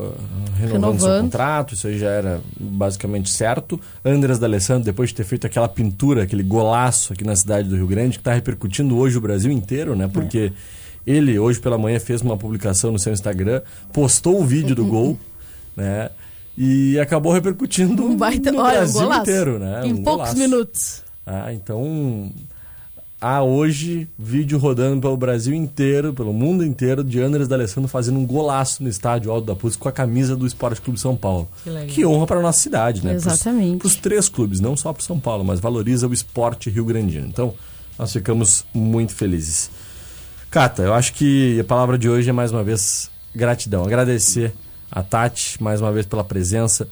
renovando, 0.60 1.00
seu 1.00 1.08
Renovando. 1.08 1.22
contrato, 1.22 1.74
isso 1.74 1.88
aí 1.88 1.98
já 1.98 2.10
era 2.10 2.42
basicamente 2.60 3.30
certo. 3.30 3.80
Andras 4.04 4.38
D'Alessandro, 4.38 4.84
depois 4.84 5.12
de 5.12 5.16
ter 5.16 5.24
feito 5.24 5.48
aquela 5.48 5.70
pintura, 5.70 6.24
aquele 6.24 6.44
golaço 6.44 7.14
aqui 7.14 7.24
na 7.24 7.38
cidade 7.38 7.70
do 7.70 7.78
Rio 7.78 7.88
Grande, 7.88 8.18
que 8.18 8.22
está 8.22 8.34
repercutindo 8.34 8.98
hoje 8.98 9.18
o 9.18 9.22
Brasil 9.22 9.50
inteiro, 9.50 9.96
né? 9.96 10.10
Porque 10.12 10.52
ele, 11.06 11.38
hoje 11.40 11.60
pela 11.60 11.78
manhã, 11.78 12.00
fez 12.00 12.22
uma 12.22 12.38
publicação 12.38 12.92
no 12.92 13.00
seu 13.00 13.14
Instagram, 13.14 13.62
postou 13.94 14.40
o 14.42 14.46
vídeo 14.46 14.76
do 14.76 14.86
gol, 14.86 15.18
né? 15.76 16.10
E 16.58 17.00
acabou 17.00 17.32
repercutindo 17.32 18.04
Um 18.04 18.16
baita, 18.16 18.52
no 18.52 18.60
olha, 18.60 18.70
um 18.74 18.82
Brasil 18.82 19.02
golaço. 19.02 19.22
inteiro, 19.22 19.60
né? 19.60 19.82
Em 19.86 19.94
Um 19.94 20.04
poucos 20.04 20.34
golaço. 20.34 20.38
minutos. 20.38 21.04
Ah, 21.26 21.54
então 21.54 22.30
há 23.20 23.42
hoje 23.44 24.08
vídeo 24.18 24.58
rodando 24.58 25.00
pelo 25.00 25.16
Brasil 25.16 25.54
inteiro, 25.54 26.12
pelo 26.14 26.34
mundo 26.34 26.66
inteiro, 26.66 27.04
de 27.04 27.22
Andres 27.22 27.48
D'Alessandro 27.48 27.88
fazendo 27.88 28.18
um 28.20 28.26
golaço 28.26 28.82
no 28.84 28.90
estádio 28.90 29.32
Alto 29.32 29.46
da 29.46 29.56
Puz 29.56 29.76
com 29.76 29.88
a 29.88 29.92
camisa 29.92 30.36
do 30.36 30.46
Esporte 30.46 30.82
Clube 30.82 31.00
São 31.00 31.16
Paulo. 31.16 31.48
Que. 31.64 31.86
Que 31.88 32.06
honra 32.06 32.26
para 32.28 32.42
nossa 32.42 32.60
cidade, 32.60 33.04
né? 33.06 33.14
Exatamente. 33.14 33.78
Para 33.78 33.88
os 33.88 33.96
três 33.96 34.28
clubes, 34.28 34.60
não 34.60 34.76
só 34.76 34.92
para 34.92 35.04
São 35.04 35.20
Paulo, 35.20 35.46
mas 35.46 35.60
valoriza 35.60 36.08
o 36.08 36.14
esporte 36.14 36.70
rio-grandino. 36.70 37.28
Então, 37.28 37.54
nós 37.98 38.12
ficamos 38.12 38.66
muito 38.74 39.14
felizes. 39.14 39.70
Cata, 40.52 40.82
eu 40.82 40.94
acho 40.94 41.14
que 41.14 41.62
a 41.62 41.64
palavra 41.64 41.98
de 41.98 42.10
hoje 42.10 42.30
é 42.30 42.34
mais 42.34 42.52
uma 42.52 42.62
vez 42.62 43.10
gratidão. 43.34 43.86
Agradecer 43.86 44.54
a 44.92 45.02
Tati 45.02 45.64
mais 45.64 45.80
uma 45.80 45.94
vez 45.94 46.06
pela 46.06 46.26
presença. 46.26 46.90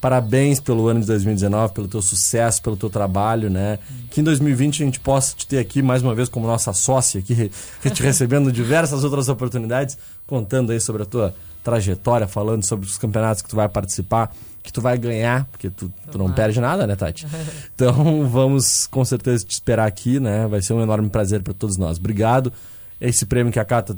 Parabéns 0.00 0.58
pelo 0.58 0.88
ano 0.88 0.98
de 0.98 1.06
2019, 1.06 1.72
pelo 1.72 1.86
teu 1.86 2.02
sucesso, 2.02 2.60
pelo 2.60 2.76
teu 2.76 2.90
trabalho, 2.90 3.48
né? 3.48 3.78
Que 4.10 4.20
em 4.20 4.24
2020 4.24 4.82
a 4.82 4.86
gente 4.86 4.98
possa 4.98 5.36
te 5.36 5.46
ter 5.46 5.58
aqui 5.58 5.82
mais 5.82 6.02
uma 6.02 6.16
vez 6.16 6.28
como 6.28 6.48
nossa 6.48 6.72
sócia, 6.72 7.20
aqui 7.20 7.48
te 7.94 8.02
recebendo 8.02 8.50
diversas 8.50 9.04
outras 9.04 9.28
oportunidades, 9.28 9.96
contando 10.26 10.72
aí 10.72 10.80
sobre 10.80 11.04
a 11.04 11.06
tua 11.06 11.32
trajetória, 11.62 12.26
falando 12.26 12.64
sobre 12.64 12.88
os 12.88 12.98
campeonatos 12.98 13.40
que 13.40 13.48
tu 13.48 13.54
vai 13.54 13.68
participar, 13.68 14.34
que 14.64 14.72
tu 14.72 14.80
vai 14.80 14.98
ganhar, 14.98 15.44
porque 15.52 15.70
tu, 15.70 15.92
tu 16.10 16.18
não 16.18 16.32
perde 16.32 16.60
nada, 16.60 16.88
né, 16.88 16.96
Tati? 16.96 17.24
Então 17.72 18.28
vamos 18.28 18.88
com 18.88 19.04
certeza 19.04 19.44
te 19.44 19.52
esperar 19.52 19.86
aqui, 19.86 20.18
né? 20.18 20.48
Vai 20.48 20.60
ser 20.60 20.72
um 20.72 20.82
enorme 20.82 21.08
prazer 21.08 21.40
para 21.40 21.54
todos 21.54 21.76
nós. 21.76 21.98
Obrigado. 21.98 22.52
Esse 23.00 23.26
prêmio 23.26 23.52
que 23.52 23.58
a 23.58 23.64
Cata 23.64 23.96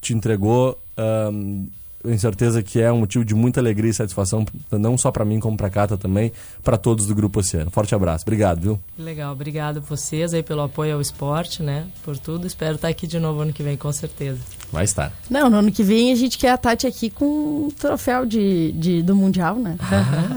te 0.00 0.14
entregou, 0.14 0.78
eu 0.96 2.08
tenho 2.08 2.18
certeza 2.18 2.62
que 2.62 2.80
é 2.80 2.90
um 2.90 3.00
motivo 3.00 3.24
de 3.24 3.34
muita 3.34 3.60
alegria 3.60 3.90
e 3.90 3.94
satisfação, 3.94 4.46
não 4.72 4.96
só 4.96 5.12
para 5.12 5.24
mim, 5.24 5.38
como 5.38 5.56
para 5.56 5.66
a 5.66 5.70
Cata 5.70 5.98
também, 5.98 6.32
para 6.64 6.78
todos 6.78 7.06
do 7.06 7.14
Grupo 7.14 7.40
Oceano. 7.40 7.70
Forte 7.70 7.94
abraço. 7.94 8.24
Obrigado, 8.24 8.60
viu? 8.60 8.80
Legal, 8.98 9.32
obrigado 9.32 9.80
vocês 9.80 10.32
aí 10.32 10.42
pelo 10.42 10.62
apoio 10.62 10.94
ao 10.94 11.00
esporte, 11.00 11.62
né? 11.62 11.86
Por 12.02 12.16
tudo. 12.16 12.46
Espero 12.46 12.76
estar 12.76 12.88
aqui 12.88 13.06
de 13.06 13.18
novo 13.18 13.40
ano 13.40 13.52
que 13.52 13.62
vem, 13.62 13.76
com 13.76 13.92
certeza. 13.92 14.40
Vai 14.72 14.84
estar. 14.84 15.12
Não, 15.28 15.50
no 15.50 15.56
ano 15.56 15.72
que 15.72 15.82
vem 15.82 16.12
a 16.12 16.14
gente 16.14 16.38
quer 16.38 16.50
a 16.50 16.56
Tati 16.56 16.86
aqui 16.86 17.10
com 17.10 17.24
um 17.66 17.70
troféu 17.76 18.24
de, 18.24 18.70
de- 18.72 19.02
do 19.02 19.16
Mundial, 19.16 19.56
né? 19.56 19.76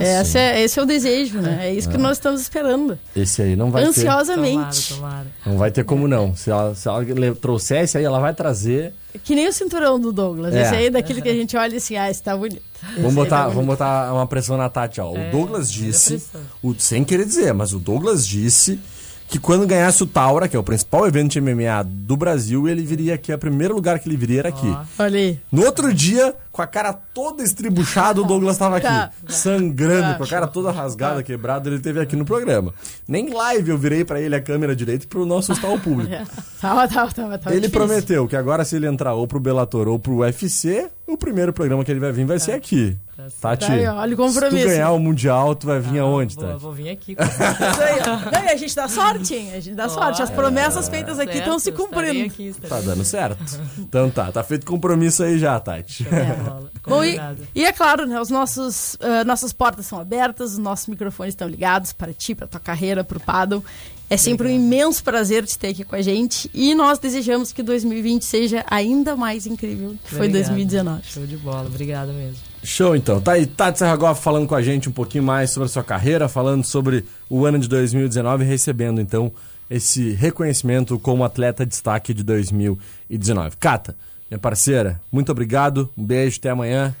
Esse 0.00 0.36
é, 0.38 0.60
esse 0.62 0.78
é 0.78 0.82
o 0.82 0.86
desejo, 0.86 1.38
né? 1.40 1.68
É 1.68 1.72
isso 1.74 1.88
que 1.88 1.96
nós 1.96 2.16
estamos 2.16 2.40
esperando. 2.40 2.98
Esse 3.14 3.42
aí 3.42 3.54
não 3.54 3.70
vai 3.70 3.82
ter. 3.84 3.88
Ansiosamente. 3.90 4.94
Tomara, 4.94 5.14
tomara. 5.14 5.26
Não 5.46 5.56
vai 5.56 5.70
ter 5.70 5.84
como 5.84 6.08
não. 6.08 6.34
Se 6.34 6.50
ela, 6.50 6.74
se 6.74 6.88
ela 6.88 7.04
trouxesse 7.40 7.96
aí, 7.96 8.04
ela 8.04 8.18
vai 8.18 8.34
trazer. 8.34 8.92
Que 9.22 9.36
nem 9.36 9.46
o 9.46 9.52
cinturão 9.52 10.00
do 10.00 10.12
Douglas. 10.12 10.52
É. 10.52 10.62
Esse 10.62 10.74
aí 10.74 10.86
é 10.86 10.90
daquele 10.90 11.22
que 11.22 11.28
a 11.28 11.34
gente 11.34 11.56
olha 11.56 11.76
assim, 11.76 11.96
ah, 11.96 12.10
esse 12.10 12.20
tá 12.20 12.36
bonito. 12.36 12.60
Esse 12.90 13.00
Vamos 13.00 13.14
botar, 13.14 13.44
tá 13.44 13.48
vamos 13.48 13.66
botar 13.66 14.12
uma 14.12 14.26
pressão 14.26 14.56
na 14.56 14.68
Tati, 14.68 15.00
ó. 15.00 15.12
O 15.12 15.16
É, 15.16 15.30
Douglas 15.30 15.70
disse, 15.70 16.20
o- 16.60 16.74
sem 16.76 17.04
querer 17.04 17.24
dizer, 17.24 17.54
mas 17.54 17.72
o 17.72 17.78
Douglas 17.78 18.26
disse 18.26 18.80
que 19.28 19.38
quando 19.38 19.66
ganhasse 19.66 20.02
o 20.02 20.06
Taura, 20.06 20.46
que 20.46 20.54
é 20.56 20.58
o 20.58 20.62
principal 20.62 21.06
evento 21.08 21.32
de 21.32 21.40
MMA 21.40 21.82
do 21.84 22.16
Brasil, 22.16 22.68
ele 22.68 22.82
viria 22.82 23.14
aqui. 23.14 23.32
O 23.32 23.38
primeiro 23.38 23.74
lugar 23.74 23.98
que 23.98 24.08
ele 24.08 24.16
viria 24.16 24.40
era 24.40 24.48
aqui. 24.50 24.76
Olha 24.98 25.18
aí. 25.18 25.40
No 25.50 25.64
outro 25.64 25.92
dia, 25.92 26.34
com 26.52 26.62
a 26.62 26.66
cara 26.66 26.92
toda 26.92 27.42
estribuchada, 27.42 28.20
o 28.20 28.24
Douglas 28.24 28.54
estava 28.54 28.76
aqui. 28.76 28.86
Tá. 28.86 29.10
Sangrando, 29.28 30.12
Tá. 30.12 30.14
com 30.18 30.24
a 30.24 30.26
cara 30.28 30.46
toda 30.46 30.70
rasgada, 30.70 31.22
quebrada, 31.22 31.68
ele 31.68 31.80
teve 31.80 32.00
aqui 32.00 32.14
no 32.14 32.24
programa. 32.24 32.72
Nem 33.08 33.30
live 33.32 33.70
eu 33.70 33.78
virei 33.78 34.04
pra 34.04 34.20
ele 34.20 34.34
a 34.36 34.40
câmera 34.40 34.74
direita 34.76 35.06
pra 35.08 35.24
não 35.24 35.38
assustar 35.38 35.70
o 35.70 35.80
público. 35.80 36.12
Tava, 36.60 36.88
tava, 36.88 37.12
tava, 37.12 37.38
tava 37.38 37.50
Ele 37.54 37.60
difícil. 37.66 37.70
prometeu 37.86 38.26
que 38.26 38.34
agora, 38.36 38.64
se 38.64 38.76
ele 38.76 38.86
entrar 38.86 39.12
ou 39.12 39.26
pro 39.28 39.38
Bellator 39.38 39.86
ou 39.86 39.98
pro 39.98 40.18
UFC, 40.20 40.88
o 41.06 41.14
primeiro 41.14 41.52
programa 41.52 41.84
que 41.84 41.90
ele 41.90 42.00
vai 42.00 42.10
vir 42.10 42.24
vai 42.24 42.38
ser 42.38 42.52
aqui. 42.52 42.96
Tati, 43.40 43.66
Tá 43.66 43.94
olha 43.94 44.06
o 44.06 44.10
se 44.10 44.16
compromisso. 44.16 44.64
tu 44.66 44.68
ganhar 44.70 44.90
o 44.92 44.98
Mundial, 44.98 45.54
tu 45.54 45.66
vai 45.66 45.80
vir 45.80 45.98
aonde, 46.00 46.34
Vou, 46.34 46.44
Tati? 46.44 46.60
vou 46.60 46.72
vir 46.72 46.88
aqui. 46.90 47.12
Isso 47.20 47.82
aí, 47.82 48.00
ó. 48.00 48.30
Não, 48.42 48.50
a 48.52 48.56
gente 48.56 48.74
dá 48.74 48.88
sorte, 48.88 49.34
hein? 49.34 49.50
A 49.52 49.60
gente 49.60 49.74
dá 49.74 49.88
sorte. 49.88 50.22
As 50.22 50.30
promessas 50.30 50.88
feitas 50.88 51.18
aqui 51.18 51.38
estão 51.38 51.58
se 51.58 51.70
cumprindo. 51.72 52.26
Aqui, 52.26 52.52
Tá 52.68 52.80
dando 52.80 53.04
certo. 53.04 53.38
Então 53.78 54.10
tá, 54.10 54.32
tá 54.32 54.42
feito 54.42 54.66
compromisso 54.66 55.22
aí 55.22 55.38
já, 55.38 55.58
Tati. 55.60 56.06
É, 56.10 56.34
bola. 56.34 56.70
Bom, 56.86 57.04
e, 57.04 57.18
e 57.54 57.64
é 57.64 57.72
claro, 57.72 58.06
né, 58.06 58.20
os 58.20 58.30
nossos, 58.30 58.96
ah, 59.00 59.24
nossas 59.24 59.52
portas 59.52 59.86
são 59.86 59.98
abertas, 60.00 60.52
os 60.52 60.58
nossos 60.58 60.86
microfones 60.86 61.32
estão 61.32 61.48
ligados 61.48 61.92
para 61.92 62.12
ti, 62.12 62.34
para 62.34 62.46
tua 62.46 62.60
carreira, 62.60 63.02
para 63.04 63.16
o 63.16 63.20
paddle. 63.20 63.64
É 64.10 64.16
sempre 64.18 64.48
um 64.48 64.50
imenso 64.50 65.02
prazer 65.02 65.46
te 65.46 65.58
ter 65.58 65.68
aqui 65.68 65.82
com 65.82 65.96
a 65.96 66.02
gente 66.02 66.50
e 66.52 66.74
nós 66.74 66.98
desejamos 66.98 67.52
que 67.52 67.62
2020 67.62 68.22
seja 68.24 68.64
ainda 68.70 69.16
mais 69.16 69.46
incrível 69.46 69.96
que 70.04 70.10
foi 70.10 70.26
Obrigado. 70.28 70.48
2019. 70.48 71.02
Show 71.04 71.26
de 71.26 71.36
bola, 71.38 71.66
obrigado 71.66 72.12
mesmo. 72.12 72.36
Show 72.64 72.96
então. 72.96 73.20
Tá 73.20 73.32
aí 73.32 73.46
Tati 73.46 73.78
Serragoff 73.78 74.22
falando 74.22 74.46
com 74.48 74.54
a 74.54 74.62
gente 74.62 74.88
um 74.88 74.92
pouquinho 74.92 75.22
mais 75.24 75.50
sobre 75.50 75.66
a 75.66 75.68
sua 75.68 75.84
carreira, 75.84 76.28
falando 76.28 76.64
sobre 76.64 77.04
o 77.28 77.44
ano 77.44 77.58
de 77.58 77.68
2019 77.68 78.44
e 78.44 78.46
recebendo 78.46 79.00
então 79.00 79.30
esse 79.70 80.10
reconhecimento 80.12 80.98
como 80.98 81.24
atleta 81.24 81.64
de 81.64 81.70
destaque 81.70 82.12
de 82.14 82.22
2019. 82.22 83.56
Cata, 83.58 83.96
minha 84.30 84.38
parceira, 84.38 85.00
muito 85.12 85.30
obrigado. 85.32 85.90
Um 85.96 86.04
beijo, 86.04 86.38
até 86.38 86.50
amanhã. 86.50 86.94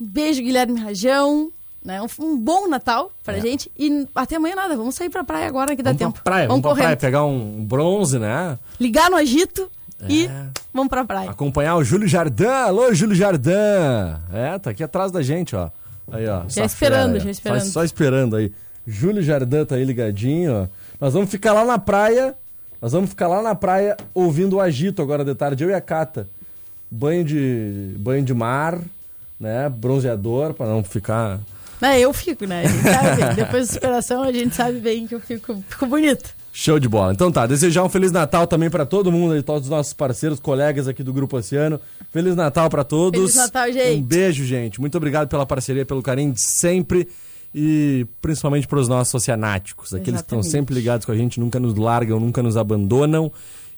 Um 0.00 0.06
beijo, 0.06 0.42
Guilherme 0.42 0.78
Rajão. 0.80 1.50
Né? 1.82 1.98
Um, 2.18 2.36
bom 2.38 2.68
Natal 2.68 3.10
pra 3.24 3.38
É. 3.38 3.40
gente. 3.40 3.70
E 3.78 4.06
até 4.14 4.36
amanhã 4.36 4.54
nada, 4.54 4.76
vamos 4.76 4.94
sair 4.94 5.08
pra 5.08 5.24
praia 5.24 5.46
agora 5.46 5.74
que 5.74 5.82
dá 5.82 5.90
vamos 5.92 5.98
tempo. 5.98 6.12
pra 6.14 6.22
praia, 6.22 6.46
vamos, 6.46 6.60
pra 6.60 6.70
correndo. 6.72 6.84
praia 6.84 6.96
pegar 6.98 7.24
um 7.24 7.64
bronze, 7.64 8.18
né? 8.18 8.58
Ligar 8.78 9.08
no 9.10 9.16
agito 9.16 9.70
e 10.08 10.26
É. 10.26 10.46
vamos 10.72 10.88
pra 10.88 11.04
praia. 11.04 11.30
Acompanhar 11.30 11.76
o 11.76 11.84
Júlio 11.84 12.08
Jardim. 12.08 12.44
Alô, 12.44 12.92
Júlio 12.94 13.14
Jardim. 13.14 13.50
É, 14.32 14.58
tá 14.58 14.70
aqui 14.70 14.82
atrás 14.82 15.10
da 15.12 15.22
gente, 15.22 15.54
ó. 15.54 15.70
Aí, 16.12 16.26
ó. 16.28 16.42
essa 16.46 16.64
esperando, 16.64 17.12
fera 17.12 17.24
já 17.24 17.30
esperando. 17.30 17.60
Só, 17.62 17.70
só 17.70 17.84
esperando 17.84 18.36
aí. 18.36 18.52
Júlio 18.86 19.22
Jardim 19.22 19.64
tá 19.64 19.76
aí 19.76 19.84
ligadinho, 19.84 20.62
ó. 20.62 20.66
Nós 21.00 21.14
vamos 21.14 21.30
ficar 21.30 21.52
lá 21.52 21.64
na 21.64 21.78
praia. 21.78 22.34
Nós 22.80 22.92
vamos 22.92 23.10
ficar 23.10 23.28
lá 23.28 23.42
na 23.42 23.54
praia 23.54 23.96
ouvindo 24.14 24.56
o 24.56 24.60
agito 24.60 25.02
agora 25.02 25.24
de 25.24 25.34
tarde, 25.34 25.62
eu 25.64 25.70
e 25.70 25.74
a 25.74 25.80
Cata. 25.80 26.26
Banho 26.90 27.22
de 27.24 27.94
banho 27.98 28.24
de 28.24 28.34
mar, 28.34 28.78
né? 29.38 29.68
Bronzeador 29.68 30.54
pra 30.54 30.66
não 30.66 30.82
ficar 30.82 31.38
Né, 31.80 32.00
eu 32.00 32.12
fico, 32.12 32.44
né? 32.44 32.64
Depois 33.34 33.68
da 33.68 33.74
superação, 33.74 34.22
a 34.22 34.32
gente 34.32 34.54
sabe 34.54 34.78
bem 34.78 35.06
que 35.06 35.14
eu 35.14 35.20
fico, 35.20 35.62
fico 35.68 35.86
bonito. 35.86 36.34
Show 36.52 36.78
de 36.78 36.88
bola. 36.88 37.12
Então 37.12 37.30
tá, 37.30 37.46
desejar 37.46 37.84
um 37.84 37.88
Feliz 37.88 38.10
Natal 38.10 38.46
também 38.46 38.68
pra 38.68 38.84
todo 38.84 39.10
mundo 39.10 39.34
aí, 39.34 39.42
todos 39.42 39.64
os 39.64 39.70
nossos 39.70 39.92
parceiros, 39.92 40.40
colegas 40.40 40.88
aqui 40.88 41.02
do 41.02 41.12
Grupo 41.12 41.36
Oceano. 41.36 41.80
Feliz 42.12 42.34
Natal 42.34 42.68
pra 42.68 42.82
todos. 42.82 43.20
Feliz 43.20 43.36
Natal, 43.36 43.72
gente. 43.72 44.00
Um 44.00 44.02
beijo, 44.02 44.44
gente. 44.44 44.80
Muito 44.80 44.96
obrigado 44.96 45.28
pela 45.28 45.46
parceria, 45.46 45.86
pelo 45.86 46.02
carinho 46.02 46.32
de 46.32 46.42
sempre 46.42 47.08
e 47.54 48.06
principalmente 48.20 48.66
pros 48.66 48.88
nossos 48.88 49.14
oceanáticos, 49.14 49.92
aqueles 49.92 50.20
que 50.20 50.26
estão 50.26 50.38
Exatamente. 50.38 50.50
sempre 50.50 50.74
ligados 50.74 51.04
com 51.04 51.12
a 51.12 51.16
gente, 51.16 51.40
nunca 51.40 51.58
nos 51.58 51.74
largam, 51.74 52.20
nunca 52.20 52.42
nos 52.42 52.56
abandonam. 52.56 53.30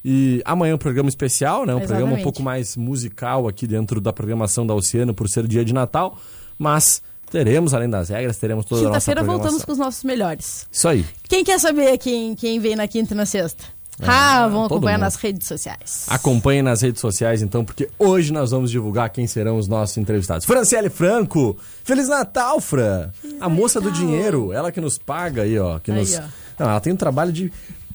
E 0.04 0.42
amanhã 0.44 0.72
é 0.72 0.74
um 0.74 0.78
programa 0.78 1.08
especial, 1.08 1.64
né? 1.64 1.74
Um 1.74 1.78
programa 1.78 2.02
um 2.02 2.06
Exatamente. 2.06 2.24
pouco 2.24 2.42
mais 2.42 2.76
musical 2.76 3.46
aqui 3.46 3.66
dentro 3.66 4.00
da 4.00 4.12
programação 4.12 4.66
da 4.66 4.74
Oceano 4.74 5.14
por 5.14 5.28
ser 5.28 5.46
dia 5.46 5.64
de 5.64 5.72
Natal, 5.72 6.18
mas 6.58 7.02
teremos 7.32 7.74
além 7.74 7.88
das 7.90 8.10
regras, 8.10 8.36
teremos 8.36 8.64
toda 8.66 8.84
Quinta-feira 8.86 9.24
voltamos 9.24 9.64
com 9.64 9.72
os 9.72 9.78
nossos 9.78 10.04
melhores. 10.04 10.66
Isso 10.70 10.86
aí. 10.86 11.04
Quem 11.28 11.42
quer 11.42 11.58
saber 11.58 11.98
quem, 11.98 12.34
quem 12.36 12.60
vem 12.60 12.76
na 12.76 12.86
quinta 12.86 13.14
e 13.14 13.16
na 13.16 13.26
sexta? 13.26 13.64
ah, 14.04 14.48
vão 14.48 14.62
É, 14.62 14.66
acompanhar 14.66 14.96
mundo. 14.96 15.04
nas 15.04 15.14
redes 15.16 15.46
sociais. 15.46 16.06
Acompanhe 16.08 16.60
nas 16.62 16.80
redes 16.82 17.00
sociais, 17.00 17.40
então, 17.42 17.64
porque 17.64 17.88
hoje 17.98 18.32
nós 18.32 18.50
vamos 18.50 18.70
divulgar 18.70 19.10
quem 19.10 19.26
serão 19.26 19.56
os 19.58 19.68
nossos 19.68 19.96
entrevistados. 19.96 20.44
Franciele 20.44 20.90
Franco, 20.90 21.56
Feliz 21.84 22.08
Natal, 22.08 22.60
Fran! 22.60 23.10
a 23.40 23.48
moça 23.48 23.80
do 23.80 23.90
dinheiro, 23.92 24.52
ela 24.52 24.72
que 24.72 24.80
nos 24.80 24.98
paga 24.98 25.42
aí, 25.42 25.58
ó. 25.58 25.78
Que 25.78 25.90
Aí, 25.92 25.98
nos... 25.98 26.14
ó. 26.16 26.22
Não, 26.58 26.70
ela 26.70 26.80
tem 26.80 26.92
um 26.92 26.96
trabalho 26.96 27.32
de 27.32 27.52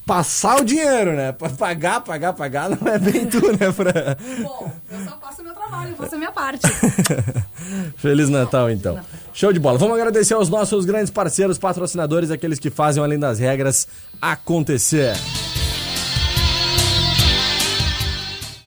passar 0.07 0.61
o 0.61 0.63
dinheiro, 0.63 1.11
né? 1.11 1.33
Pagar, 1.33 1.99
pagar, 1.99 2.31
pagar, 2.31 2.69
não 2.69 2.87
é 2.87 2.97
bem 2.97 3.25
tu, 3.25 3.41
né, 3.51 3.71
Fran? 3.73 4.15
Bom, 4.41 4.71
eu 4.89 5.03
só 5.03 5.17
faço 5.19 5.41
o 5.41 5.45
meu 5.45 5.53
trabalho, 5.53 5.95
faço 5.97 6.15
a 6.15 6.17
minha 6.17 6.31
parte. 6.31 6.61
Feliz 7.97 8.29
Natal, 8.29 8.71
então. 8.71 8.99
Show 9.33 9.51
de 9.51 9.59
bola. 9.59 9.77
Vamos 9.77 9.99
agradecer 9.99 10.33
aos 10.33 10.47
nossos 10.47 10.85
grandes 10.85 11.11
parceiros, 11.11 11.57
patrocinadores, 11.57 12.31
aqueles 12.31 12.57
que 12.57 12.69
fazem 12.69 13.03
Além 13.03 13.19
das 13.19 13.37
Regras 13.37 13.85
acontecer. 14.21 15.13